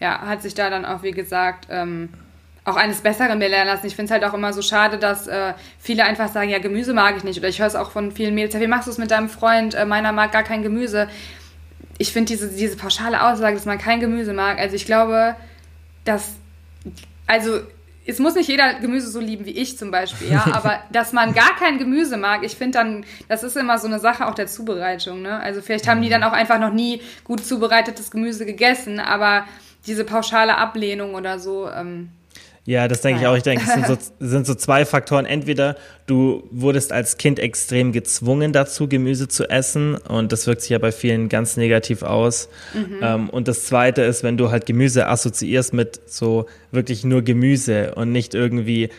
ja, 0.00 0.20
hat 0.20 0.42
sich 0.42 0.54
da 0.54 0.70
dann 0.70 0.84
auch, 0.84 1.02
wie 1.02 1.12
gesagt, 1.12 1.68
ähm, 1.70 2.10
auch 2.66 2.76
eines 2.76 3.00
Besseren 3.00 3.38
belehren 3.38 3.68
lassen. 3.68 3.86
Ich 3.86 3.94
finde 3.94 4.06
es 4.06 4.10
halt 4.10 4.24
auch 4.24 4.34
immer 4.34 4.52
so 4.52 4.60
schade, 4.60 4.98
dass 4.98 5.28
äh, 5.28 5.54
viele 5.78 6.04
einfach 6.04 6.28
sagen, 6.28 6.50
ja, 6.50 6.58
Gemüse 6.58 6.94
mag 6.94 7.16
ich 7.16 7.22
nicht. 7.22 7.38
Oder 7.38 7.48
ich 7.48 7.60
höre 7.60 7.68
es 7.68 7.76
auch 7.76 7.92
von 7.92 8.10
vielen 8.10 8.34
Mädels, 8.34 8.54
ja, 8.54 8.60
wie 8.60 8.66
machst 8.66 8.88
du 8.88 8.90
es 8.90 8.98
mit 8.98 9.12
deinem 9.12 9.28
Freund? 9.28 9.74
Äh, 9.74 9.86
meiner 9.86 10.12
mag 10.12 10.32
gar 10.32 10.42
kein 10.42 10.62
Gemüse. 10.62 11.08
Ich 11.98 12.12
finde 12.12 12.32
diese, 12.32 12.48
diese 12.48 12.76
pauschale 12.76 13.22
Aussage, 13.22 13.54
dass 13.54 13.66
man 13.66 13.78
kein 13.78 14.00
Gemüse 14.00 14.32
mag, 14.32 14.58
also 14.58 14.74
ich 14.74 14.84
glaube, 14.84 15.36
dass, 16.04 16.34
also 17.26 17.60
es 18.04 18.18
muss 18.18 18.34
nicht 18.34 18.48
jeder 18.48 18.74
Gemüse 18.74 19.08
so 19.10 19.18
lieben 19.18 19.46
wie 19.46 19.50
ich 19.50 19.78
zum 19.78 19.90
Beispiel, 19.90 20.30
ja, 20.30 20.44
aber 20.52 20.80
dass 20.92 21.12
man 21.12 21.34
gar 21.34 21.56
kein 21.56 21.78
Gemüse 21.78 22.16
mag, 22.16 22.44
ich 22.44 22.54
finde 22.54 22.78
dann, 22.78 23.04
das 23.28 23.42
ist 23.42 23.56
immer 23.56 23.78
so 23.78 23.86
eine 23.86 23.98
Sache 23.98 24.26
auch 24.26 24.34
der 24.34 24.46
Zubereitung, 24.46 25.22
ne? 25.22 25.40
Also 25.40 25.62
vielleicht 25.62 25.88
haben 25.88 26.02
die 26.02 26.08
dann 26.08 26.22
auch 26.22 26.32
einfach 26.32 26.60
noch 26.60 26.72
nie 26.72 27.00
gut 27.24 27.44
zubereitetes 27.44 28.10
Gemüse 28.10 28.44
gegessen, 28.44 29.00
aber 29.00 29.44
diese 29.86 30.04
pauschale 30.04 30.56
Ablehnung 30.56 31.14
oder 31.14 31.38
so, 31.38 31.68
ähm, 31.70 32.10
ja, 32.66 32.88
das 32.88 33.00
denke 33.00 33.20
ich 33.20 33.26
auch. 33.28 33.36
Ich 33.36 33.44
denke, 33.44 33.64
es 33.64 33.72
sind 33.72 33.86
so, 33.86 33.96
sind 34.26 34.44
so 34.44 34.54
zwei 34.56 34.84
Faktoren. 34.84 35.24
Entweder 35.24 35.76
du 36.06 36.42
wurdest 36.50 36.92
als 36.92 37.16
Kind 37.16 37.38
extrem 37.38 37.92
gezwungen 37.92 38.52
dazu, 38.52 38.88
Gemüse 38.88 39.28
zu 39.28 39.48
essen 39.48 39.94
und 39.94 40.32
das 40.32 40.48
wirkt 40.48 40.62
sich 40.62 40.70
ja 40.70 40.78
bei 40.78 40.90
vielen 40.90 41.28
ganz 41.28 41.56
negativ 41.56 42.02
aus. 42.02 42.48
Mhm. 42.74 42.98
Ähm, 43.00 43.30
und 43.30 43.46
das 43.46 43.66
Zweite 43.66 44.02
ist, 44.02 44.24
wenn 44.24 44.36
du 44.36 44.50
halt 44.50 44.66
Gemüse 44.66 45.06
assoziierst 45.06 45.74
mit 45.74 46.00
so 46.06 46.46
wirklich 46.72 47.04
nur 47.04 47.22
Gemüse 47.22 47.94
und 47.94 48.10
nicht 48.10 48.34
irgendwie, 48.34 48.90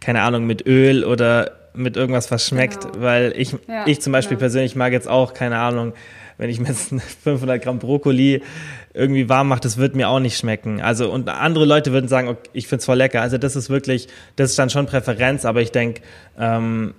keine 0.00 0.22
Ahnung, 0.22 0.46
mit 0.46 0.64
Öl 0.64 1.04
oder 1.04 1.50
mit 1.74 1.96
irgendwas, 1.96 2.30
was 2.30 2.46
schmeckt. 2.46 2.92
Genau. 2.92 3.04
Weil 3.04 3.34
ich, 3.36 3.56
ja, 3.66 3.86
ich 3.86 4.00
zum 4.00 4.12
Beispiel 4.12 4.36
ja. 4.36 4.40
persönlich 4.40 4.76
mag 4.76 4.92
jetzt 4.92 5.08
auch, 5.08 5.34
keine 5.34 5.58
Ahnung, 5.58 5.94
wenn 6.38 6.50
ich 6.50 6.60
mir 6.60 6.68
jetzt 6.68 6.94
500 7.22 7.62
Gramm 7.62 7.78
Brokkoli 7.78 8.42
irgendwie 8.94 9.28
warm 9.28 9.48
mache, 9.48 9.60
das 9.60 9.76
wird 9.76 9.94
mir 9.94 10.08
auch 10.08 10.20
nicht 10.20 10.38
schmecken. 10.38 10.80
Also 10.80 11.10
und 11.10 11.28
andere 11.28 11.64
Leute 11.64 11.92
würden 11.92 12.08
sagen, 12.08 12.28
okay, 12.28 12.48
ich 12.52 12.66
find's 12.66 12.84
voll 12.84 12.96
lecker. 12.96 13.20
Also 13.20 13.38
das 13.38 13.56
ist 13.56 13.70
wirklich, 13.70 14.08
das 14.36 14.50
ist 14.50 14.58
dann 14.58 14.70
schon 14.70 14.86
Präferenz, 14.86 15.44
aber 15.44 15.60
ich 15.60 15.72
denke, 15.72 16.02
ähm, 16.38 16.94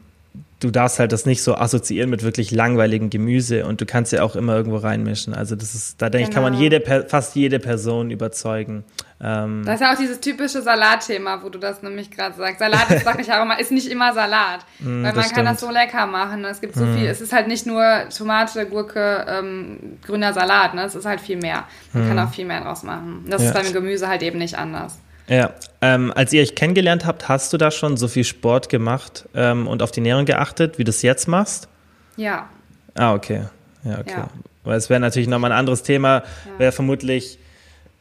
du 0.60 0.72
darfst 0.72 0.98
halt 0.98 1.12
das 1.12 1.26
nicht 1.26 1.44
so 1.44 1.56
assoziieren 1.56 2.10
mit 2.10 2.24
wirklich 2.24 2.52
langweiligem 2.52 3.10
Gemüse 3.10 3.66
und 3.66 3.80
du 3.80 3.86
kannst 3.86 4.12
ja 4.12 4.24
auch 4.24 4.36
immer 4.36 4.56
irgendwo 4.56 4.78
reinmischen. 4.78 5.34
Also 5.34 5.56
das 5.56 5.76
ist, 5.76 6.02
da 6.02 6.10
denke 6.10 6.30
genau. 6.30 6.30
ich, 6.30 6.34
kann 6.34 6.44
man 6.44 6.54
genau. 6.54 6.64
jede, 6.64 7.08
fast 7.08 7.36
jede 7.36 7.60
Person 7.60 8.10
überzeugen. 8.10 8.84
Ähm 9.22 9.64
das 9.66 9.76
ist 9.76 9.82
ja 9.82 9.94
auch 9.94 9.98
dieses 9.98 10.20
typische 10.20 10.62
Salatthema, 10.62 11.44
wo 11.44 11.50
du 11.50 11.60
das 11.60 11.84
nämlich 11.84 12.10
gerade 12.10 12.36
sagst. 12.36 12.60
Salat 12.60 12.90
ist, 12.90 13.06
sag 13.06 13.20
ich 13.20 13.32
auch 13.32 13.42
immer, 13.44 13.60
ist 13.60 13.72
nicht 13.72 13.90
immer 13.90 14.14
Salat. 14.14 14.66
mm, 14.80 14.86
weil 14.86 15.02
man 15.02 15.14
kann 15.14 15.26
stimmt. 15.26 15.48
das 15.50 15.60
so 15.60 15.72
lecker 15.72 16.08
machen. 16.08 16.44
Es 16.46 16.60
gibt 16.60 16.76
so 16.76 16.86
mm. 16.86 16.96
viel, 16.96 17.08
es 17.08 17.22
ist 17.22 17.34
halt 17.34 17.48
nicht 17.48 17.68
nur 17.68 17.84
Tomate, 18.16 18.66
Gurke, 18.66 19.26
ähm, 19.28 19.98
grüner 20.06 20.34
Salat, 20.34 20.74
ne? 20.74 20.86
Es 20.86 20.96
ist 20.96 21.06
halt 21.06 21.22
viel 21.22 21.38
mehr. 21.38 21.66
Man 21.94 22.06
mm. 22.06 22.08
kann 22.10 22.20
auch 22.20 22.32
viel 22.32 22.46
mehr 22.46 22.62
draus 22.62 22.82
machen. 22.82 23.26
Das 23.30 23.44
ja. 23.44 23.50
ist 23.50 23.54
beim 23.54 23.74
Gemüse 23.74 24.08
halt 24.08 24.24
eben 24.24 24.40
nicht 24.40 24.58
anders. 24.58 25.00
Ja, 25.30 25.54
ähm, 25.82 26.12
als 26.16 26.34
ihr 26.34 26.42
euch 26.42 26.56
kennengelernt 26.56 27.06
habt, 27.06 27.28
hast 27.28 27.52
du 27.54 27.58
da 27.58 27.70
schon 27.72 27.98
so 27.98 28.08
viel 28.08 28.24
Sport 28.24 28.70
gemacht 28.70 29.28
ähm, 29.36 29.68
und 29.68 29.84
auf 29.84 29.92
die 29.92 30.00
Ernährung 30.00 30.26
geachtet, 30.26 30.78
wie 30.78 30.84
du 30.84 30.90
es 30.90 31.02
jetzt 31.02 31.28
machst? 31.28 31.68
Ja. 32.16 32.50
Ah, 32.96 33.14
okay. 33.14 33.44
Ja, 33.84 34.00
okay. 34.00 34.14
Ja. 34.18 34.30
Weil 34.64 34.78
es 34.78 34.90
wäre 34.90 35.00
natürlich 35.00 35.28
nochmal 35.28 35.52
ein 35.52 35.58
anderes 35.58 35.84
Thema, 35.84 36.24
ja. 36.46 36.60
wäre 36.60 36.72
vermutlich 36.72 37.40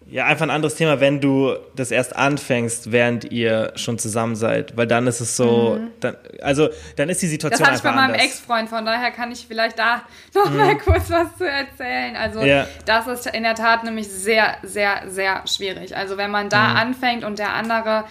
ja, 0.09 0.25
einfach 0.25 0.45
ein 0.45 0.51
anderes 0.51 0.77
Thema, 0.77 1.01
wenn 1.01 1.21
du 1.21 1.57
das 1.75 1.91
erst 1.91 2.15
anfängst, 2.15 2.93
während 2.93 3.33
ihr 3.33 3.73
schon 3.75 3.99
zusammen 3.99 4.37
seid, 4.37 4.77
weil 4.77 4.87
dann 4.87 5.09
ist 5.09 5.21
es 5.21 5.37
so, 5.37 5.79
mhm. 5.81 5.91
dann, 5.99 6.17
also 6.43 6.69
dann 6.95 7.09
ist 7.09 7.23
die 7.23 7.27
Situation 7.27 7.59
Das 7.59 7.67
hatte 7.67 7.77
ich 7.79 7.83
bei 7.83 7.91
meinem 7.91 8.15
Ex-Freund, 8.15 8.69
von 8.69 8.87
daher 8.87 9.11
kann 9.11 9.33
ich 9.33 9.47
vielleicht 9.49 9.81
da 9.81 10.03
noch 10.33 10.49
mhm. 10.49 10.57
mal 10.59 10.79
kurz 10.79 11.11
was 11.11 11.37
zu 11.37 11.49
erzählen. 11.49 12.15
Also 12.15 12.41
ja. 12.43 12.69
das 12.85 13.09
ist 13.09 13.27
in 13.27 13.43
der 13.43 13.57
Tat 13.57 13.83
nämlich 13.83 14.07
sehr, 14.07 14.57
sehr, 14.63 15.03
sehr 15.09 15.43
schwierig. 15.49 15.97
Also 15.97 16.17
wenn 16.17 16.31
man 16.31 16.51
da 16.51 16.69
mhm. 16.69 16.77
anfängt 16.77 17.25
und 17.25 17.41
der 17.41 17.55
andere 17.55 18.05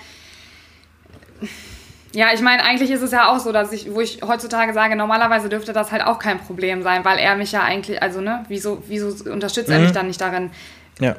ja, 2.12 2.28
ich 2.34 2.40
meine, 2.40 2.64
eigentlich 2.64 2.92
ist 2.92 3.02
es 3.02 3.12
ja 3.12 3.28
auch 3.28 3.40
so, 3.40 3.52
dass 3.52 3.74
ich, 3.74 3.94
wo 3.94 4.00
ich 4.00 4.22
heutzutage 4.26 4.74
sage, 4.74 4.96
normalerweise 4.96 5.50
dürfte 5.50 5.74
das 5.74 5.92
halt 5.92 6.02
auch 6.02 6.18
kein 6.18 6.40
Problem 6.40 6.82
sein, 6.82 7.04
weil 7.04 7.20
er 7.20 7.36
mich 7.36 7.52
ja 7.52 7.62
eigentlich, 7.62 8.02
also 8.02 8.22
ne, 8.22 8.46
wieso, 8.48 8.82
wieso 8.88 9.30
unterstützt 9.30 9.70
er 9.70 9.80
mich 9.80 9.90
mhm. 9.90 9.94
dann 9.94 10.08
nicht 10.08 10.22
darin? 10.22 10.52
Ja 11.00 11.16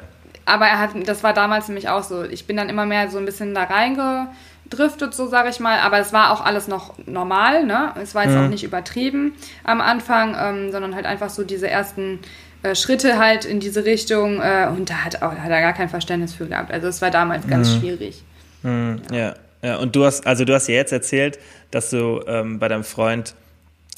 aber 0.47 0.65
er 0.65 0.79
hat, 0.79 0.91
das 1.05 1.23
war 1.23 1.33
damals 1.33 1.67
nämlich 1.67 1.89
auch 1.89 2.03
so. 2.03 2.23
Ich 2.23 2.47
bin 2.47 2.55
dann 2.55 2.69
immer 2.69 2.85
mehr 2.85 3.09
so 3.09 3.17
ein 3.17 3.25
bisschen 3.25 3.53
da 3.53 3.63
reingedriftet, 3.63 5.13
so 5.13 5.27
sage 5.27 5.49
ich 5.49 5.59
mal. 5.59 5.79
Aber 5.79 5.99
es 5.99 6.13
war 6.13 6.31
auch 6.31 6.43
alles 6.43 6.69
noch 6.69 6.93
normal, 7.05 7.65
ne? 7.65 7.91
Es 8.01 8.15
war 8.15 8.23
jetzt 8.23 8.33
mhm. 8.33 8.45
auch 8.45 8.49
nicht 8.49 8.63
übertrieben 8.63 9.33
am 9.65 9.81
Anfang, 9.81 10.37
ähm, 10.39 10.71
sondern 10.71 10.95
halt 10.95 11.05
einfach 11.05 11.29
so 11.29 11.43
diese 11.43 11.69
ersten 11.69 12.19
äh, 12.63 12.75
Schritte 12.75 13.19
halt 13.19 13.43
in 13.43 13.59
diese 13.59 13.83
Richtung. 13.83 14.41
Äh, 14.41 14.69
und 14.69 14.89
da 14.89 15.03
hat, 15.03 15.21
auch, 15.21 15.33
hat 15.33 15.49
er 15.49 15.61
gar 15.61 15.73
kein 15.73 15.89
Verständnis 15.89 16.33
für 16.33 16.47
gehabt. 16.47 16.71
Also 16.71 16.87
es 16.87 17.01
war 17.01 17.11
damals 17.11 17.45
ganz 17.45 17.73
mhm. 17.73 17.79
schwierig. 17.79 18.23
Mhm. 18.63 19.01
Ja. 19.11 19.17
ja. 19.17 19.33
ja. 19.63 19.75
Und 19.77 19.97
du 19.97 20.05
hast, 20.05 20.25
also 20.25 20.45
du 20.45 20.53
hast 20.53 20.67
ja 20.67 20.75
jetzt 20.75 20.93
erzählt, 20.93 21.39
dass 21.71 21.89
du 21.89 22.21
ähm, 22.25 22.59
bei 22.59 22.69
deinem 22.69 22.85
Freund, 22.85 23.35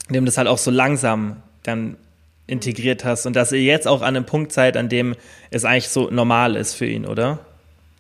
dem 0.10 0.26
das 0.26 0.40
halt 0.40 0.48
auch 0.48 0.58
so 0.58 0.72
langsam 0.72 1.44
dann 1.62 1.96
integriert 2.50 3.06
hast 3.06 3.26
und 3.26 3.36
dass 3.36 3.52
ihr 3.52 3.62
jetzt 3.62 3.88
auch 3.88 4.02
an 4.02 4.16
einem 4.16 4.26
Punkt 4.26 4.52
seid, 4.52 4.76
an 4.76 4.90
dem 4.90 5.16
es 5.52 5.66
eigentlich 5.66 5.90
so 5.90 6.10
normal 6.10 6.56
ist 6.56 6.74
für 6.74 6.86
ihn, 6.86 7.06
oder? 7.06 7.40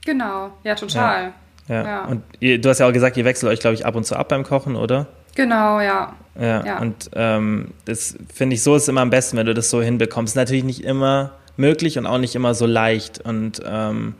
Genau, 0.05 0.51
ja, 0.63 0.75
total. 0.75 1.33
Ja. 1.67 1.75
ja. 1.75 1.83
ja. 1.83 2.05
Und 2.05 2.23
ihr, 2.39 2.59
du 2.59 2.69
hast 2.69 2.79
ja 2.79 2.87
auch 2.87 2.93
gesagt, 2.93 3.17
ihr 3.17 3.25
wechselt 3.25 3.51
euch, 3.51 3.59
glaube 3.59 3.75
ich, 3.75 3.85
ab 3.85 3.95
und 3.95 4.05
zu 4.05 4.15
ab 4.15 4.29
beim 4.29 4.43
Kochen, 4.43 4.75
oder? 4.75 5.07
Genau, 5.35 5.79
ja. 5.79 6.15
Ja, 6.39 6.65
ja. 6.65 6.79
und 6.79 7.09
ähm, 7.15 7.71
das 7.85 8.17
finde 8.33 8.55
ich, 8.55 8.63
so 8.63 8.75
ist 8.75 8.87
immer 8.87 9.01
am 9.01 9.09
besten, 9.09 9.37
wenn 9.37 9.45
du 9.45 9.53
das 9.53 9.69
so 9.69 9.81
hinbekommst. 9.81 10.35
Natürlich 10.35 10.63
nicht 10.63 10.83
immer 10.83 11.31
möglich 11.57 11.97
und 11.97 12.05
auch 12.05 12.17
nicht 12.17 12.35
immer 12.35 12.53
so 12.53 12.65
leicht. 12.65 13.19
Und 13.19 13.61
ähm, 13.65 14.15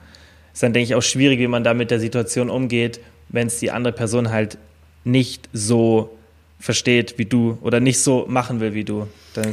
ist 0.54 0.62
dann, 0.62 0.74
denke 0.74 0.84
ich, 0.84 0.96
auch 0.96 1.02
schwierig, 1.02 1.39
wie 1.39 1.48
man 1.48 1.63
da 1.63 1.74
mit 1.74 1.92
der 1.92 2.00
Situation 2.00 2.50
umgeht, 2.50 3.00
wenn 3.30 3.48
es 3.48 3.60
die 3.60 3.72
andere 3.72 3.94
Person 3.94 4.32
halt 4.32 4.58
nicht 5.06 5.50
so 5.54 6.18
versteht 6.60 7.17
wie 7.17 7.26
du 7.26 7.58
oder 7.62 7.80
nicht 7.80 8.04
so 8.04 8.26
machen 8.28 8.60
will 8.60 8.74
wie 8.74 8.84
du. 8.84 9.08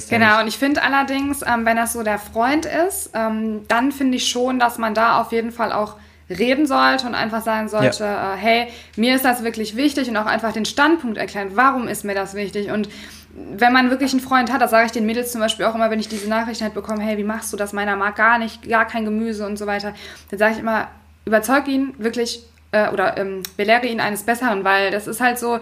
genau, 0.09 0.41
und 0.41 0.49
ich 0.49 0.59
finde 0.59 0.83
allerdings, 0.83 1.43
ähm, 1.43 1.65
wenn 1.65 1.77
das 1.77 1.93
so 1.93 2.03
der 2.03 2.19
Freund 2.19 2.67
ist, 2.67 3.11
ähm, 3.15 3.61
dann 3.69 3.93
finde 3.93 4.17
ich 4.17 4.29
schon, 4.29 4.59
dass 4.59 4.79
man 4.79 4.95
da 4.95 5.21
auf 5.21 5.31
jeden 5.31 5.53
Fall 5.53 5.73
auch 5.73 5.95
reden 6.29 6.67
sollte 6.67 7.07
und 7.07 7.15
einfach 7.15 7.43
sagen 7.43 7.69
sollte, 7.69 8.03
ja. 8.03 8.35
äh, 8.35 8.37
hey, 8.37 8.69
mir 8.97 9.15
ist 9.15 9.25
das 9.25 9.45
wirklich 9.45 9.77
wichtig 9.77 10.09
und 10.09 10.17
auch 10.17 10.27
einfach 10.27 10.53
den 10.53 10.65
Standpunkt 10.65 11.19
erklären, 11.19 11.51
warum 11.55 11.87
ist 11.87 12.05
mir 12.05 12.15
das 12.15 12.35
wichtig 12.35 12.71
und 12.71 12.89
wenn 13.37 13.73
man 13.73 13.91
wirklich 13.91 14.13
einen 14.13 14.23
Freund 14.23 14.51
hat, 14.53 14.63
das 14.63 14.71
sage 14.71 14.87
ich 14.87 14.93
den 14.93 15.07
Mädels 15.07 15.31
zum 15.31 15.41
Beispiel 15.41 15.67
auch 15.67 15.75
immer, 15.75 15.91
wenn 15.91 16.01
ich 16.01 16.09
diese 16.09 16.29
Nachrichten 16.29 16.65
halt 16.65 16.75
bekomme, 16.75 17.03
hey, 17.03 17.19
wie 17.19 17.25
machst 17.25 17.53
du 17.53 17.57
das? 17.59 17.75
Meiner 17.75 17.95
mag 17.95 18.17
gar 18.17 18.39
nicht, 18.39 18.67
gar 18.67 18.87
kein 18.87 19.05
Gemüse 19.05 19.47
und 19.47 19.59
so 19.59 19.67
weiter. 19.67 19.95
Dann 20.31 20.39
sage 20.39 20.55
ich 20.55 20.61
immer, 20.61 20.89
überzeug 21.27 21.69
ihn 21.69 21.95
wirklich 21.99 22.43
äh, 22.73 22.89
oder 22.89 23.19
ähm, 23.19 23.43
belehre 23.57 23.87
ihn 23.87 24.01
eines 24.01 24.23
Besseren, 24.23 24.65
weil 24.65 24.91
das 24.91 25.07
ist 25.07 25.21
halt 25.21 25.39
so, 25.39 25.61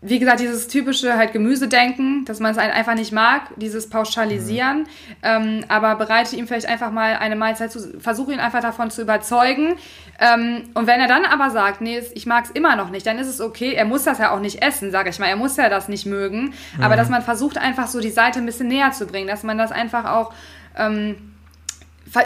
wie 0.00 0.20
gesagt, 0.20 0.38
dieses 0.38 0.68
typische 0.68 1.16
halt 1.16 1.32
Gemüsedenken, 1.32 2.24
dass 2.24 2.38
man 2.38 2.52
es 2.52 2.58
halt 2.58 2.72
einfach 2.72 2.94
nicht 2.94 3.10
mag, 3.10 3.50
dieses 3.56 3.90
Pauschalisieren, 3.90 4.80
mhm. 4.80 4.86
ähm, 5.24 5.64
aber 5.66 5.96
bereite 5.96 6.36
ihm 6.36 6.46
vielleicht 6.46 6.68
einfach 6.68 6.92
mal 6.92 7.16
eine 7.16 7.34
Mahlzeit 7.34 7.72
zu, 7.72 7.98
versuche 7.98 8.32
ihn 8.32 8.38
einfach 8.38 8.60
davon 8.60 8.92
zu 8.92 9.02
überzeugen. 9.02 9.74
Ähm, 10.20 10.70
und 10.74 10.86
wenn 10.86 11.00
er 11.00 11.08
dann 11.08 11.24
aber 11.24 11.50
sagt, 11.50 11.80
nee, 11.80 12.00
ich 12.14 12.26
mag 12.26 12.44
es 12.44 12.50
immer 12.52 12.76
noch 12.76 12.90
nicht, 12.90 13.06
dann 13.06 13.18
ist 13.18 13.26
es 13.26 13.40
okay, 13.40 13.72
er 13.72 13.86
muss 13.86 14.04
das 14.04 14.18
ja 14.18 14.30
auch 14.30 14.40
nicht 14.40 14.62
essen, 14.62 14.92
sage 14.92 15.10
ich 15.10 15.18
mal, 15.18 15.26
er 15.26 15.36
muss 15.36 15.56
ja 15.56 15.68
das 15.68 15.88
nicht 15.88 16.06
mögen, 16.06 16.54
mhm. 16.76 16.82
aber 16.82 16.94
dass 16.94 17.08
man 17.08 17.22
versucht 17.22 17.58
einfach 17.58 17.88
so 17.88 18.00
die 18.00 18.10
Seite 18.10 18.38
ein 18.38 18.46
bisschen 18.46 18.68
näher 18.68 18.92
zu 18.92 19.06
bringen, 19.06 19.26
dass 19.26 19.42
man 19.42 19.58
das 19.58 19.72
einfach 19.72 20.04
auch 20.04 20.32
ähm, 20.76 21.34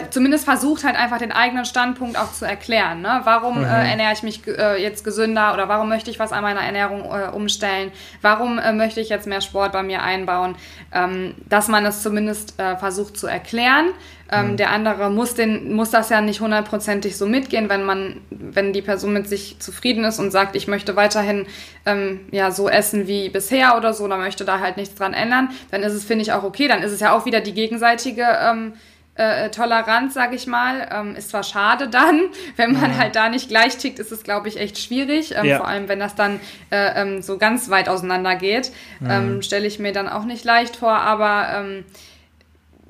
zumindest 0.09 0.45
versucht 0.45 0.83
halt 0.83 0.95
einfach 0.95 1.17
den 1.17 1.31
eigenen 1.31 1.65
Standpunkt 1.65 2.17
auch 2.17 2.31
zu 2.31 2.45
erklären. 2.45 3.01
Ne? 3.01 3.21
Warum 3.23 3.59
mhm. 3.59 3.65
äh, 3.65 3.89
ernähre 3.89 4.13
ich 4.13 4.23
mich 4.23 4.47
äh, 4.47 4.81
jetzt 4.81 5.03
gesünder 5.03 5.53
oder 5.53 5.67
warum 5.67 5.89
möchte 5.89 6.09
ich 6.09 6.19
was 6.19 6.31
an 6.31 6.43
meiner 6.43 6.61
Ernährung 6.61 7.01
äh, 7.01 7.29
umstellen? 7.29 7.91
Warum 8.21 8.59
äh, 8.59 8.71
möchte 8.73 9.01
ich 9.01 9.09
jetzt 9.09 9.27
mehr 9.27 9.41
Sport 9.41 9.71
bei 9.73 9.83
mir 9.83 10.01
einbauen? 10.03 10.55
Ähm, 10.93 11.35
dass 11.49 11.67
man 11.67 11.85
es 11.85 12.01
zumindest 12.01 12.59
äh, 12.59 12.77
versucht 12.77 13.17
zu 13.17 13.27
erklären. 13.27 13.89
Ähm, 14.31 14.51
mhm. 14.51 14.57
Der 14.57 14.71
andere 14.71 15.09
muss, 15.09 15.35
den, 15.35 15.73
muss 15.73 15.91
das 15.91 16.09
ja 16.09 16.21
nicht 16.21 16.39
hundertprozentig 16.39 17.17
so 17.17 17.25
mitgehen, 17.25 17.69
wenn 17.69 17.83
man, 17.83 18.21
wenn 18.29 18.73
die 18.73 18.81
Person 18.81 19.13
mit 19.13 19.27
sich 19.27 19.59
zufrieden 19.59 20.05
ist 20.05 20.19
und 20.19 20.31
sagt, 20.31 20.55
ich 20.55 20.67
möchte 20.67 20.95
weiterhin 20.95 21.45
ähm, 21.85 22.21
ja 22.31 22.51
so 22.51 22.69
essen 22.69 23.07
wie 23.07 23.29
bisher 23.29 23.75
oder 23.77 23.93
so, 23.93 24.05
oder 24.05 24.17
möchte 24.17 24.45
da 24.45 24.59
halt 24.59 24.77
nichts 24.77 24.95
dran 24.95 25.13
ändern, 25.13 25.49
dann 25.71 25.83
ist 25.83 25.93
es, 25.93 26.05
finde 26.05 26.23
ich, 26.23 26.31
auch 26.31 26.43
okay. 26.43 26.67
Dann 26.67 26.81
ist 26.81 26.91
es 26.91 26.99
ja 27.01 27.13
auch 27.13 27.25
wieder 27.25 27.41
die 27.41 27.53
gegenseitige 27.53 28.25
ähm, 28.41 28.73
äh, 29.15 29.49
Toleranz, 29.49 30.13
sag 30.13 30.33
ich 30.33 30.47
mal. 30.47 30.87
Ähm, 30.91 31.15
ist 31.15 31.29
zwar 31.29 31.43
schade 31.43 31.87
dann, 31.87 32.21
wenn 32.55 32.73
man 32.73 32.91
mhm. 32.91 32.97
halt 32.97 33.15
da 33.15 33.29
nicht 33.29 33.49
gleich 33.49 33.77
tickt, 33.77 33.99
ist 33.99 34.11
es, 34.11 34.23
glaube 34.23 34.47
ich, 34.47 34.57
echt 34.57 34.77
schwierig. 34.79 35.35
Ähm, 35.35 35.45
ja. 35.45 35.57
Vor 35.57 35.67
allem, 35.67 35.87
wenn 35.87 35.99
das 35.99 36.15
dann 36.15 36.39
äh, 36.71 37.01
ähm, 37.01 37.21
so 37.21 37.37
ganz 37.37 37.69
weit 37.69 37.89
auseinander 37.89 38.35
geht. 38.35 38.71
Mhm. 38.99 39.09
Ähm, 39.09 39.41
Stelle 39.41 39.67
ich 39.67 39.79
mir 39.79 39.93
dann 39.93 40.09
auch 40.09 40.25
nicht 40.25 40.43
leicht 40.43 40.75
vor, 40.75 40.95
aber 40.95 41.47
ähm, 41.55 41.85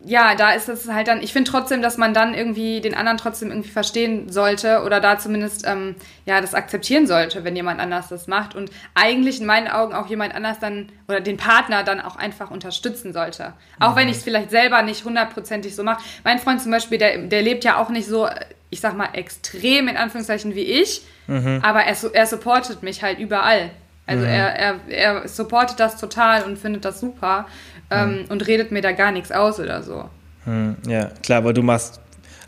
ja, 0.06 0.36
da 0.36 0.52
ist 0.52 0.68
es 0.68 0.89
halt 0.89 1.08
dann, 1.08 1.22
ich 1.22 1.32
finde 1.32 1.50
trotzdem, 1.50 1.82
dass 1.82 1.98
man 1.98 2.13
dann 2.13 2.34
irgendwie 2.34 2.82
den 2.82 2.94
anderen 2.94 3.18
trotzdem 3.18 3.50
irgendwie 3.50 3.70
verstehen 3.70 4.30
sollte 4.30 4.84
oder 4.84 5.00
da 5.00 5.18
zumindest 5.18 5.66
ähm, 5.66 5.96
ja 6.26 6.42
das 6.42 6.54
akzeptieren 6.54 7.08
sollte, 7.08 7.44
wenn 7.44 7.56
jemand 7.56 7.80
anders 7.80 8.10
das 8.10 8.28
macht 8.28 8.54
und 8.54 8.70
eigentlich 8.96 9.39
in 9.39 9.46
meinen 9.46 9.70
Augen 9.70 9.94
auch 9.94 10.08
jemand 10.08 10.36
anders 10.36 10.60
dann 10.60 10.89
oder 11.08 11.22
den 11.22 11.38
Partner 11.38 11.84
dann 11.84 12.02
auch 12.02 12.18
einfach 12.18 12.52
unterstützen 12.52 13.13
sollte. 13.13 13.54
Auch 13.80 13.92
mhm. 13.92 13.96
wenn 13.96 14.10
ich 14.10 14.18
es 14.18 14.24
vielleicht 14.24 14.52
selber 14.52 14.82
nicht 14.82 15.06
hundertprozentig 15.06 15.74
so 15.76 15.84
mache. 15.84 16.04
Mein 16.24 16.39
Freund 16.39 16.62
zum 16.62 16.72
Beispiel, 16.72 16.98
der, 16.98 17.20
der 17.20 17.42
lebt 17.42 17.63
ja 17.63 17.78
auch 17.78 17.89
nicht 17.89 18.08
so, 18.08 18.28
ich 18.70 18.82
sag 18.82 18.98
mal, 18.98 19.10
extrem 19.13 19.88
in 19.88 19.96
Anführungszeichen 19.96 20.54
wie 20.54 20.63
ich, 20.63 21.04
mhm. 21.28 21.62
aber 21.63 21.84
er, 21.84 21.96
er 22.13 22.26
supportet 22.26 22.84
mich 22.84 23.04
halt 23.04 23.20
überall. 23.20 23.70
Also 24.06 24.26
mhm. 24.26 24.32
er, 24.32 24.56
er, 24.56 24.80
er 24.89 25.28
supportet 25.30 25.80
das 25.80 25.98
total 25.98 26.44
und 26.44 26.58
findet 26.58 26.84
das 26.84 27.00
super 27.00 27.46
ähm, 27.89 28.19
hm. 28.19 28.26
und 28.30 28.48
redet 28.48 28.72
mir 28.72 28.82
da 28.82 28.91
gar 28.91 29.12
nichts 29.12 29.32
aus 29.32 29.60
oder 29.60 29.84
so. 29.84 30.10
Hm, 30.46 30.76
ja, 30.88 31.12
klar, 31.22 31.39
aber 31.39 31.54
du 31.54 31.62
machst 31.62 32.00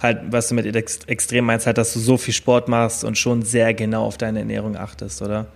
halt, 0.01 0.19
was 0.29 0.49
du 0.49 0.55
mit 0.55 0.75
extrem 0.75 1.45
meinst, 1.45 1.65
halt, 1.65 1.77
dass 1.77 1.93
du 1.93 1.99
so 1.99 2.17
viel 2.17 2.33
Sport 2.33 2.67
machst 2.67 3.03
und 3.03 3.17
schon 3.17 3.41
sehr 3.41 3.73
genau 3.73 4.05
auf 4.05 4.17
deine 4.17 4.39
Ernährung 4.39 4.75
achtest, 4.75 5.21
oder? 5.21 5.47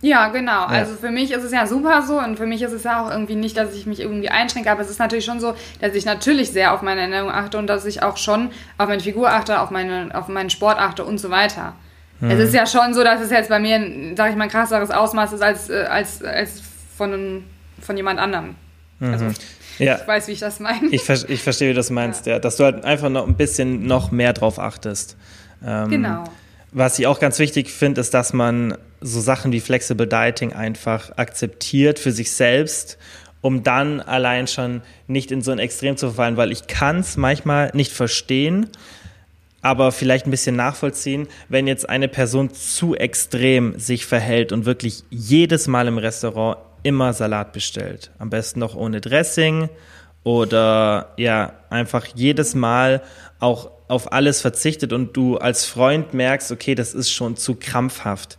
Ja, 0.00 0.28
genau. 0.28 0.52
Ja. 0.52 0.66
Also 0.66 0.94
für 0.94 1.10
mich 1.10 1.32
ist 1.32 1.42
es 1.42 1.52
ja 1.52 1.66
super 1.66 2.02
so 2.02 2.20
und 2.20 2.36
für 2.36 2.46
mich 2.46 2.62
ist 2.62 2.72
es 2.72 2.84
ja 2.84 3.04
auch 3.04 3.10
irgendwie 3.10 3.34
nicht, 3.34 3.56
dass 3.56 3.74
ich 3.74 3.84
mich 3.84 4.00
irgendwie 4.00 4.28
einschränke, 4.28 4.70
aber 4.70 4.80
es 4.80 4.90
ist 4.90 5.00
natürlich 5.00 5.24
schon 5.24 5.40
so, 5.40 5.54
dass 5.80 5.94
ich 5.94 6.04
natürlich 6.04 6.52
sehr 6.52 6.72
auf 6.72 6.82
meine 6.82 7.00
Ernährung 7.00 7.30
achte 7.30 7.58
und 7.58 7.66
dass 7.66 7.84
ich 7.84 8.02
auch 8.02 8.16
schon 8.16 8.50
auf 8.78 8.88
meine 8.88 9.02
Figur 9.02 9.30
achte, 9.30 9.60
auf, 9.60 9.70
meine, 9.70 10.10
auf 10.14 10.28
meinen 10.28 10.50
Sport 10.50 10.78
achte 10.78 11.04
und 11.04 11.18
so 11.18 11.30
weiter. 11.30 11.74
Hm. 12.20 12.30
Es 12.30 12.38
ist 12.38 12.54
ja 12.54 12.66
schon 12.66 12.94
so, 12.94 13.02
dass 13.02 13.20
es 13.20 13.30
jetzt 13.30 13.48
bei 13.48 13.58
mir, 13.58 14.14
sag 14.16 14.30
ich 14.30 14.36
mal, 14.36 14.44
ein 14.44 14.50
krasseres 14.50 14.92
Ausmaß 14.92 15.32
ist 15.32 15.42
als, 15.42 15.68
äh, 15.68 15.86
als, 15.88 16.22
als 16.22 16.62
von, 16.96 17.42
von 17.80 17.96
jemand 17.96 18.20
anderem. 18.20 18.54
Also, 19.00 19.26
mhm. 19.26 19.34
ja. 19.78 19.98
ich 20.00 20.08
weiß, 20.08 20.28
wie 20.28 20.32
ich 20.32 20.40
das 20.40 20.60
meine. 20.60 20.88
Ich, 20.90 21.08
ich 21.08 21.42
verstehe, 21.42 21.68
wie 21.68 21.72
du 21.72 21.76
das 21.76 21.90
meinst, 21.90 22.26
ja. 22.26 22.34
ja. 22.34 22.38
Dass 22.38 22.56
du 22.56 22.64
halt 22.64 22.84
einfach 22.84 23.08
noch 23.08 23.26
ein 23.26 23.36
bisschen 23.36 23.86
noch 23.86 24.10
mehr 24.10 24.32
drauf 24.32 24.58
achtest. 24.58 25.16
Ähm, 25.64 25.88
genau. 25.88 26.24
Was 26.72 26.98
ich 26.98 27.06
auch 27.06 27.20
ganz 27.20 27.38
wichtig 27.38 27.70
finde, 27.70 28.00
ist, 28.00 28.12
dass 28.12 28.32
man 28.32 28.76
so 29.00 29.20
Sachen 29.20 29.52
wie 29.52 29.60
Flexible 29.60 30.06
Dieting 30.06 30.52
einfach 30.52 31.16
akzeptiert 31.16 31.98
für 31.98 32.12
sich 32.12 32.32
selbst, 32.32 32.98
um 33.40 33.62
dann 33.62 34.00
allein 34.00 34.46
schon 34.46 34.82
nicht 35.06 35.30
in 35.30 35.40
so 35.40 35.50
ein 35.50 35.58
Extrem 35.58 35.96
zu 35.96 36.08
verfallen, 36.08 36.36
weil 36.36 36.52
ich 36.52 36.66
kann 36.66 36.98
es 36.98 37.16
manchmal 37.16 37.70
nicht 37.72 37.92
verstehen, 37.92 38.68
aber 39.62 39.92
vielleicht 39.92 40.26
ein 40.26 40.30
bisschen 40.30 40.56
nachvollziehen, 40.56 41.26
wenn 41.48 41.66
jetzt 41.66 41.88
eine 41.88 42.08
Person 42.08 42.52
zu 42.52 42.94
extrem 42.94 43.78
sich 43.78 44.06
verhält 44.06 44.52
und 44.52 44.66
wirklich 44.66 45.04
jedes 45.10 45.68
Mal 45.68 45.88
im 45.88 45.98
Restaurant 45.98 46.58
immer 46.82 47.12
Salat 47.12 47.52
bestellt. 47.52 48.10
Am 48.18 48.30
besten 48.30 48.60
noch 48.60 48.74
ohne 48.74 49.00
Dressing 49.00 49.68
oder 50.24 51.12
ja, 51.16 51.54
einfach 51.70 52.06
jedes 52.14 52.54
Mal 52.54 53.02
auch 53.40 53.70
auf 53.88 54.12
alles 54.12 54.40
verzichtet 54.40 54.92
und 54.92 55.16
du 55.16 55.38
als 55.38 55.64
Freund 55.64 56.12
merkst, 56.12 56.52
okay, 56.52 56.74
das 56.74 56.94
ist 56.94 57.10
schon 57.10 57.36
zu 57.36 57.54
krampfhaft. 57.54 58.36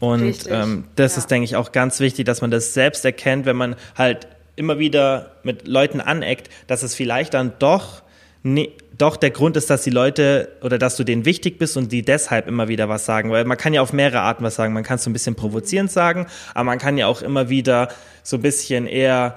Und 0.00 0.48
ähm, 0.48 0.84
das 0.96 1.14
ja. 1.14 1.18
ist, 1.18 1.30
denke 1.30 1.44
ich, 1.44 1.56
auch 1.56 1.72
ganz 1.72 2.00
wichtig, 2.00 2.24
dass 2.24 2.40
man 2.40 2.50
das 2.50 2.74
selbst 2.74 3.04
erkennt, 3.04 3.46
wenn 3.46 3.56
man 3.56 3.76
halt 3.96 4.26
immer 4.56 4.78
wieder 4.78 5.36
mit 5.42 5.68
Leuten 5.68 6.00
aneckt, 6.00 6.50
dass 6.66 6.82
es 6.82 6.94
vielleicht 6.94 7.34
dann 7.34 7.52
doch 7.58 8.02
nee, 8.42 8.72
doch 8.98 9.16
der 9.16 9.30
Grund 9.30 9.56
ist, 9.56 9.70
dass 9.70 9.82
die 9.82 9.90
Leute 9.90 10.50
oder 10.62 10.78
dass 10.78 10.96
du 10.96 11.04
denen 11.04 11.24
wichtig 11.24 11.58
bist 11.58 11.76
und 11.76 11.92
die 11.92 12.02
deshalb 12.02 12.48
immer 12.48 12.68
wieder 12.68 12.88
was 12.88 13.04
sagen. 13.04 13.30
Weil 13.30 13.44
man 13.44 13.56
kann 13.56 13.72
ja 13.72 13.80
auf 13.80 13.92
mehrere 13.92 14.20
Arten 14.20 14.44
was 14.44 14.56
sagen. 14.56 14.72
Man 14.72 14.82
kann 14.82 14.96
es 14.96 15.04
so 15.04 15.10
ein 15.10 15.12
bisschen 15.12 15.36
provozierend 15.36 15.90
sagen, 15.90 16.26
aber 16.54 16.64
man 16.64 16.78
kann 16.78 16.98
ja 16.98 17.06
auch 17.06 17.22
immer 17.22 17.48
wieder 17.48 17.88
so 18.22 18.36
ein 18.36 18.42
bisschen 18.42 18.86
eher 18.86 19.36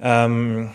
ähm, 0.00 0.70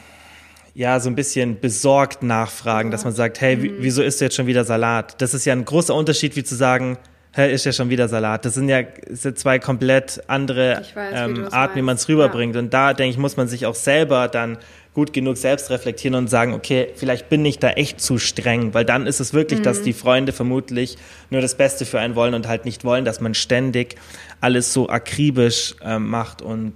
ja, 0.73 0.99
so 0.99 1.09
ein 1.09 1.15
bisschen 1.15 1.59
besorgt 1.59 2.23
nachfragen, 2.23 2.89
dass 2.89 3.03
man 3.03 3.13
sagt, 3.13 3.41
hey, 3.41 3.57
mhm. 3.57 3.75
wieso 3.79 4.01
isst 4.01 4.21
du 4.21 4.25
jetzt 4.25 4.35
schon 4.35 4.47
wieder 4.47 4.63
Salat? 4.63 5.21
Das 5.21 5.33
ist 5.33 5.45
ja 5.45 5.53
ein 5.53 5.65
großer 5.65 5.93
Unterschied, 5.93 6.35
wie 6.35 6.43
zu 6.43 6.55
sagen, 6.55 6.97
hey, 7.33 7.53
ist 7.53 7.65
ja 7.65 7.71
schon 7.71 7.89
wieder 7.89 8.07
Salat. 8.07 8.45
Das 8.45 8.53
sind 8.53 8.69
ja 8.69 8.83
sind 9.09 9.37
zwei 9.37 9.59
komplett 9.59 10.21
andere 10.27 10.81
weiß, 10.93 11.13
ähm, 11.15 11.37
wie 11.37 11.53
Arten, 11.53 11.75
wie 11.75 11.81
man 11.81 11.95
es 11.95 12.07
rüberbringt. 12.07 12.55
Ja. 12.55 12.61
Und 12.61 12.73
da, 12.73 12.93
denke 12.93 13.11
ich, 13.11 13.17
muss 13.17 13.37
man 13.37 13.47
sich 13.47 13.65
auch 13.65 13.75
selber 13.75 14.27
dann 14.27 14.57
gut 14.93 15.13
genug 15.13 15.37
selbst 15.37 15.69
reflektieren 15.69 16.15
und 16.15 16.29
sagen, 16.29 16.53
okay, 16.53 16.89
vielleicht 16.95 17.29
bin 17.29 17.45
ich 17.45 17.59
da 17.59 17.69
echt 17.71 18.01
zu 18.01 18.17
streng, 18.17 18.73
weil 18.73 18.85
dann 18.85 19.07
ist 19.07 19.19
es 19.19 19.33
wirklich, 19.33 19.59
mhm. 19.59 19.63
dass 19.63 19.81
die 19.81 19.93
Freunde 19.93 20.33
vermutlich 20.33 20.97
nur 21.29 21.41
das 21.41 21.55
Beste 21.55 21.85
für 21.85 21.99
einen 21.99 22.15
wollen 22.15 22.33
und 22.33 22.47
halt 22.47 22.65
nicht 22.65 22.83
wollen, 22.83 23.05
dass 23.05 23.21
man 23.21 23.33
ständig 23.33 23.95
alles 24.41 24.73
so 24.73 24.89
akribisch 24.89 25.75
ähm, 25.83 26.09
macht 26.09 26.41
und 26.41 26.73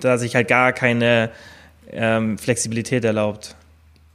da 0.00 0.18
sich 0.18 0.34
halt 0.34 0.48
gar 0.48 0.72
keine 0.72 1.30
ähm, 1.92 2.38
Flexibilität 2.38 3.04
erlaubt. 3.04 3.56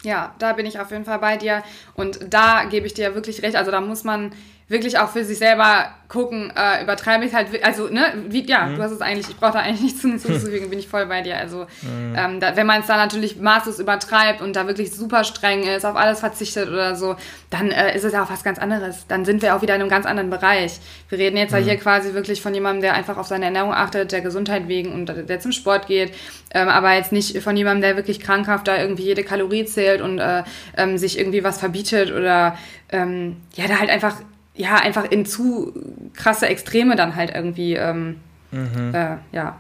Ja, 0.04 0.36
da 0.40 0.54
bin 0.54 0.66
ich 0.66 0.80
auf 0.80 0.92
jeden 0.92 1.06
Fall 1.06 1.20
bei 1.20 1.38
dir 1.38 1.64
und 1.96 2.20
da 2.30 2.66
gebe 2.66 2.86
ich 2.86 2.94
dir 2.94 3.16
wirklich 3.16 3.42
recht. 3.42 3.56
Also 3.56 3.72
da 3.72 3.82
muss 3.82 4.04
man 4.04 4.32
wirklich 4.67 4.97
auch 4.97 5.10
für 5.10 5.23
sich 5.23 5.38
selber 5.38 5.91
gucken, 6.08 6.51
äh, 6.56 6.84
übertreibe 6.84 7.25
ich 7.25 7.34
halt, 7.34 7.47
also, 7.63 7.88
ne, 7.88 8.13
wie, 8.30 8.45
ja, 8.47 8.65
mhm. 8.65 8.75
du 8.75 8.84
hast 8.84 8.91
es 8.91 9.01
eigentlich, 9.01 9.30
ich 9.30 9.38
brauche 9.38 9.54
da 9.54 9.60
eigentlich 9.60 9.82
nichts 9.82 10.01
hinzuzufügen, 10.01 10.69
bin 10.69 10.80
ich 10.80 10.88
voll 10.88 11.06
bei 11.06 11.21
dir. 11.21 11.38
Also, 11.38 11.67
mhm. 11.82 12.15
ähm, 12.15 12.39
da, 12.39 12.56
wenn 12.56 12.65
man 12.65 12.82
es 12.82 12.88
da 12.88 12.97
natürlich 12.97 13.38
maßlos 13.38 13.80
übertreibt 13.80 14.41
und 14.41 14.56
da 14.56 14.67
wirklich 14.67 14.91
super 14.91 15.23
streng 15.23 15.63
ist, 15.63 15.86
auf 15.86 15.95
alles 15.95 16.19
verzichtet 16.19 16.69
oder 16.69 16.95
so, 16.95 17.15
dann 17.49 17.71
äh, 17.71 17.95
ist 17.95 18.04
es 18.04 18.13
ja 18.13 18.23
auch 18.23 18.30
was 18.30 18.43
ganz 18.43 18.60
anderes. 18.60 19.06
Dann 19.08 19.25
sind 19.25 19.41
wir 19.41 19.56
auch 19.56 19.62
wieder 19.62 19.75
in 19.75 19.82
einem 19.82 19.89
ganz 19.89 20.06
anderen 20.06 20.30
Bereich. 20.30 20.80
Wir 21.10 21.17
reden 21.17 21.38
jetzt 21.38 21.51
mhm. 21.51 21.60
ja 21.60 21.63
hier 21.63 21.78
quasi 21.78 22.13
wirklich 22.13 22.41
von 22.41 22.54
jemandem, 22.54 22.82
der 22.82 22.93
einfach 22.93 23.17
auf 23.17 23.28
seine 23.28 23.45
Ernährung 23.45 23.73
achtet, 23.73 24.12
der 24.12 24.21
Gesundheit 24.21 24.67
wegen 24.67 24.93
und 24.93 25.08
der 25.30 25.39
zum 25.39 25.51
Sport 25.51 25.88
geht, 25.88 26.13
ähm, 26.54 26.69
aber 26.69 26.93
jetzt 26.93 27.12
nicht 27.12 27.41
von 27.41 27.58
jemandem, 27.58 27.82
der 27.82 27.95
wirklich 27.97 28.19
krankhaft 28.19 28.67
da 28.67 28.78
irgendwie 28.78 29.04
jede 29.04 29.23
Kalorie 29.23 29.65
zählt 29.65 30.01
und 30.01 30.19
äh, 30.19 30.43
ähm, 30.78 30.97
sich 30.97 31.19
irgendwie 31.19 31.43
was 31.43 31.60
verbietet 31.60 32.12
oder 32.12 32.58
ähm, 32.89 33.38
ja, 33.56 33.67
da 33.67 33.80
halt 33.80 33.89
einfach 33.89 34.15
ja, 34.56 34.76
einfach 34.76 35.06
in 35.10 35.26
zu 35.26 35.74
krasse 36.13 36.48
Extreme 36.48 36.96
dann 36.96 37.15
halt 37.15 37.34
irgendwie, 37.34 37.74
ähm, 37.76 38.20
mhm. 38.52 38.94
äh, 38.94 39.18
ja, 39.32 39.58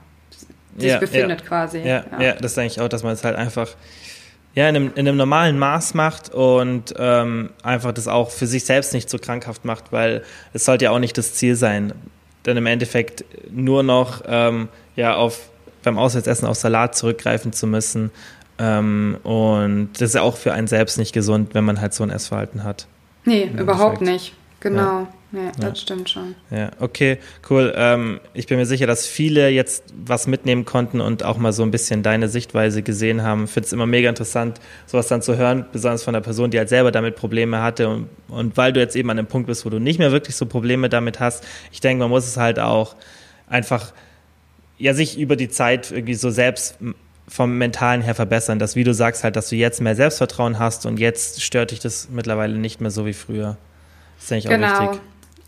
sich 0.77 0.91
ja, 0.91 0.97
befindet 0.99 1.41
ja. 1.41 1.47
quasi. 1.47 1.79
Ja, 1.79 2.03
ja, 2.11 2.21
ja. 2.21 2.33
das 2.33 2.55
denke 2.55 2.73
ich 2.73 2.81
auch, 2.81 2.87
dass 2.87 3.03
man 3.03 3.13
es 3.13 3.23
halt 3.23 3.35
einfach 3.35 3.69
ja, 4.55 4.69
in 4.69 4.75
einem, 4.75 4.91
in 4.95 5.07
einem 5.07 5.17
normalen 5.17 5.59
Maß 5.59 5.93
macht 5.95 6.33
und 6.33 6.93
ähm, 6.97 7.49
einfach 7.61 7.91
das 7.91 8.07
auch 8.07 8.31
für 8.31 8.47
sich 8.47 8.63
selbst 8.63 8.93
nicht 8.93 9.09
so 9.09 9.19
krankhaft 9.19 9.65
macht, 9.65 9.91
weil 9.91 10.23
es 10.53 10.63
sollte 10.63 10.85
ja 10.85 10.91
auch 10.91 10.99
nicht 10.99 11.17
das 11.17 11.33
Ziel 11.33 11.55
sein, 11.55 11.93
dann 12.43 12.55
im 12.55 12.65
Endeffekt 12.65 13.25
nur 13.51 13.83
noch 13.83 14.23
ähm, 14.25 14.69
ja, 14.95 15.15
auf, 15.15 15.49
beim 15.83 15.97
Auswärtsessen 15.97 16.47
auf 16.47 16.55
Salat 16.55 16.95
zurückgreifen 16.95 17.51
zu 17.51 17.67
müssen. 17.67 18.11
Ähm, 18.57 19.17
und 19.23 19.89
das 19.95 20.09
ist 20.09 20.15
ja 20.15 20.21
auch 20.21 20.37
für 20.37 20.53
einen 20.53 20.67
selbst 20.67 20.97
nicht 20.97 21.11
gesund, 21.11 21.53
wenn 21.53 21.65
man 21.65 21.81
halt 21.81 21.93
so 21.93 22.03
ein 22.03 22.09
Essverhalten 22.09 22.63
hat. 22.63 22.87
Nee, 23.25 23.51
überhaupt 23.57 23.99
nicht. 23.99 24.33
Genau. 24.65 25.07
Ja, 25.31 25.41
ja 25.43 25.51
das 25.59 25.63
ja. 25.63 25.75
stimmt 25.75 26.09
schon. 26.09 26.33
Ja, 26.49 26.71
okay, 26.79 27.19
cool. 27.51 27.71
Ähm, 27.75 28.19
ich 28.33 28.47
bin 28.47 28.57
mir 28.57 28.65
sicher, 28.65 28.87
dass 28.87 29.05
viele 29.05 29.49
jetzt 29.49 29.83
was 29.95 30.25
mitnehmen 30.25 30.65
konnten 30.65 31.01
und 31.01 31.23
auch 31.23 31.37
mal 31.37 31.53
so 31.53 31.61
ein 31.61 31.69
bisschen 31.69 32.01
deine 32.01 32.29
Sichtweise 32.29 32.81
gesehen 32.81 33.21
haben. 33.21 33.43
Ich 33.43 33.51
finde 33.51 33.67
es 33.67 33.73
immer 33.73 33.85
mega 33.85 34.09
interessant, 34.09 34.59
sowas 34.87 35.07
dann 35.07 35.21
zu 35.21 35.37
hören, 35.37 35.65
besonders 35.71 36.01
von 36.01 36.15
einer 36.15 36.23
Person, 36.23 36.49
die 36.49 36.57
halt 36.57 36.69
selber 36.69 36.91
damit 36.91 37.15
Probleme 37.15 37.61
hatte. 37.61 37.89
Und, 37.89 38.09
und 38.27 38.57
weil 38.57 38.73
du 38.73 38.79
jetzt 38.79 38.95
eben 38.95 39.07
an 39.11 39.17
dem 39.17 39.27
Punkt 39.27 39.45
bist, 39.45 39.67
wo 39.67 39.69
du 39.69 39.77
nicht 39.77 39.99
mehr 39.99 40.11
wirklich 40.11 40.35
so 40.35 40.47
Probleme 40.47 40.89
damit 40.89 41.19
hast, 41.19 41.45
ich 41.71 41.79
denke, 41.79 42.01
man 42.01 42.09
muss 42.09 42.25
es 42.25 42.37
halt 42.37 42.57
auch 42.57 42.95
einfach 43.47 43.93
ja 44.79 44.95
sich 44.95 45.19
über 45.19 45.35
die 45.35 45.49
Zeit 45.49 45.91
irgendwie 45.91 46.15
so 46.15 46.31
selbst 46.31 46.79
vom 47.27 47.55
Mentalen 47.59 48.01
her 48.01 48.15
verbessern, 48.15 48.57
dass 48.57 48.75
wie 48.75 48.83
du 48.83 48.95
sagst 48.95 49.23
halt, 49.23 49.35
dass 49.35 49.49
du 49.49 49.55
jetzt 49.57 49.79
mehr 49.79 49.95
Selbstvertrauen 49.95 50.57
hast 50.57 50.87
und 50.87 50.99
jetzt 50.99 51.43
stört 51.43 51.69
dich 51.69 51.81
das 51.81 52.09
mittlerweile 52.09 52.57
nicht 52.57 52.81
mehr 52.81 52.89
so 52.89 53.05
wie 53.05 53.13
früher. 53.13 53.57
Das 54.15 54.25
ist 54.25 54.31
eigentlich 54.31 54.47
genau. 54.47 54.73
auch 54.73 54.91
wichtig. 54.91 55.01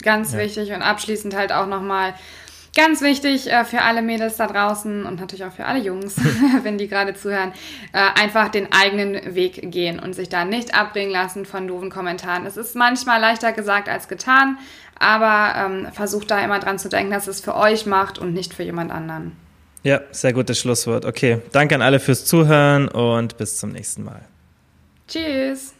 Ganz 0.03 0.33
ja. 0.33 0.39
wichtig 0.39 0.71
und 0.71 0.81
abschließend 0.81 1.35
halt 1.35 1.51
auch 1.51 1.67
nochmal 1.67 2.13
ganz 2.77 3.01
wichtig 3.01 3.51
äh, 3.51 3.65
für 3.65 3.81
alle 3.81 4.01
Mädels 4.01 4.37
da 4.37 4.47
draußen 4.47 5.05
und 5.05 5.19
natürlich 5.19 5.43
auch 5.43 5.51
für 5.51 5.65
alle 5.65 5.79
Jungs, 5.79 6.15
wenn 6.63 6.77
die 6.77 6.87
gerade 6.87 7.15
zuhören, 7.15 7.51
äh, 7.91 8.21
einfach 8.21 8.49
den 8.49 8.71
eigenen 8.71 9.35
Weg 9.35 9.71
gehen 9.71 9.99
und 9.99 10.13
sich 10.13 10.29
da 10.29 10.45
nicht 10.45 10.75
abbringen 10.75 11.11
lassen 11.11 11.45
von 11.45 11.67
doofen 11.67 11.89
Kommentaren. 11.89 12.45
Es 12.45 12.55
ist 12.55 12.75
manchmal 12.75 13.19
leichter 13.19 13.51
gesagt 13.51 13.89
als 13.89 14.07
getan, 14.07 14.57
aber 14.99 15.55
ähm, 15.59 15.87
versucht 15.91 16.31
da 16.31 16.39
immer 16.39 16.59
dran 16.59 16.79
zu 16.79 16.87
denken, 16.87 17.11
dass 17.11 17.27
es 17.27 17.41
für 17.41 17.55
euch 17.55 17.85
macht 17.85 18.19
und 18.19 18.33
nicht 18.33 18.53
für 18.53 18.63
jemand 18.63 18.91
anderen. 18.91 19.35
Ja, 19.83 20.01
sehr 20.11 20.33
gutes 20.33 20.59
Schlusswort. 20.59 21.05
Okay, 21.05 21.41
danke 21.51 21.75
an 21.75 21.81
alle 21.81 21.99
fürs 21.99 22.25
Zuhören 22.25 22.87
und 22.87 23.37
bis 23.37 23.57
zum 23.57 23.71
nächsten 23.71 24.03
Mal. 24.03 24.21
Tschüss. 25.07 25.73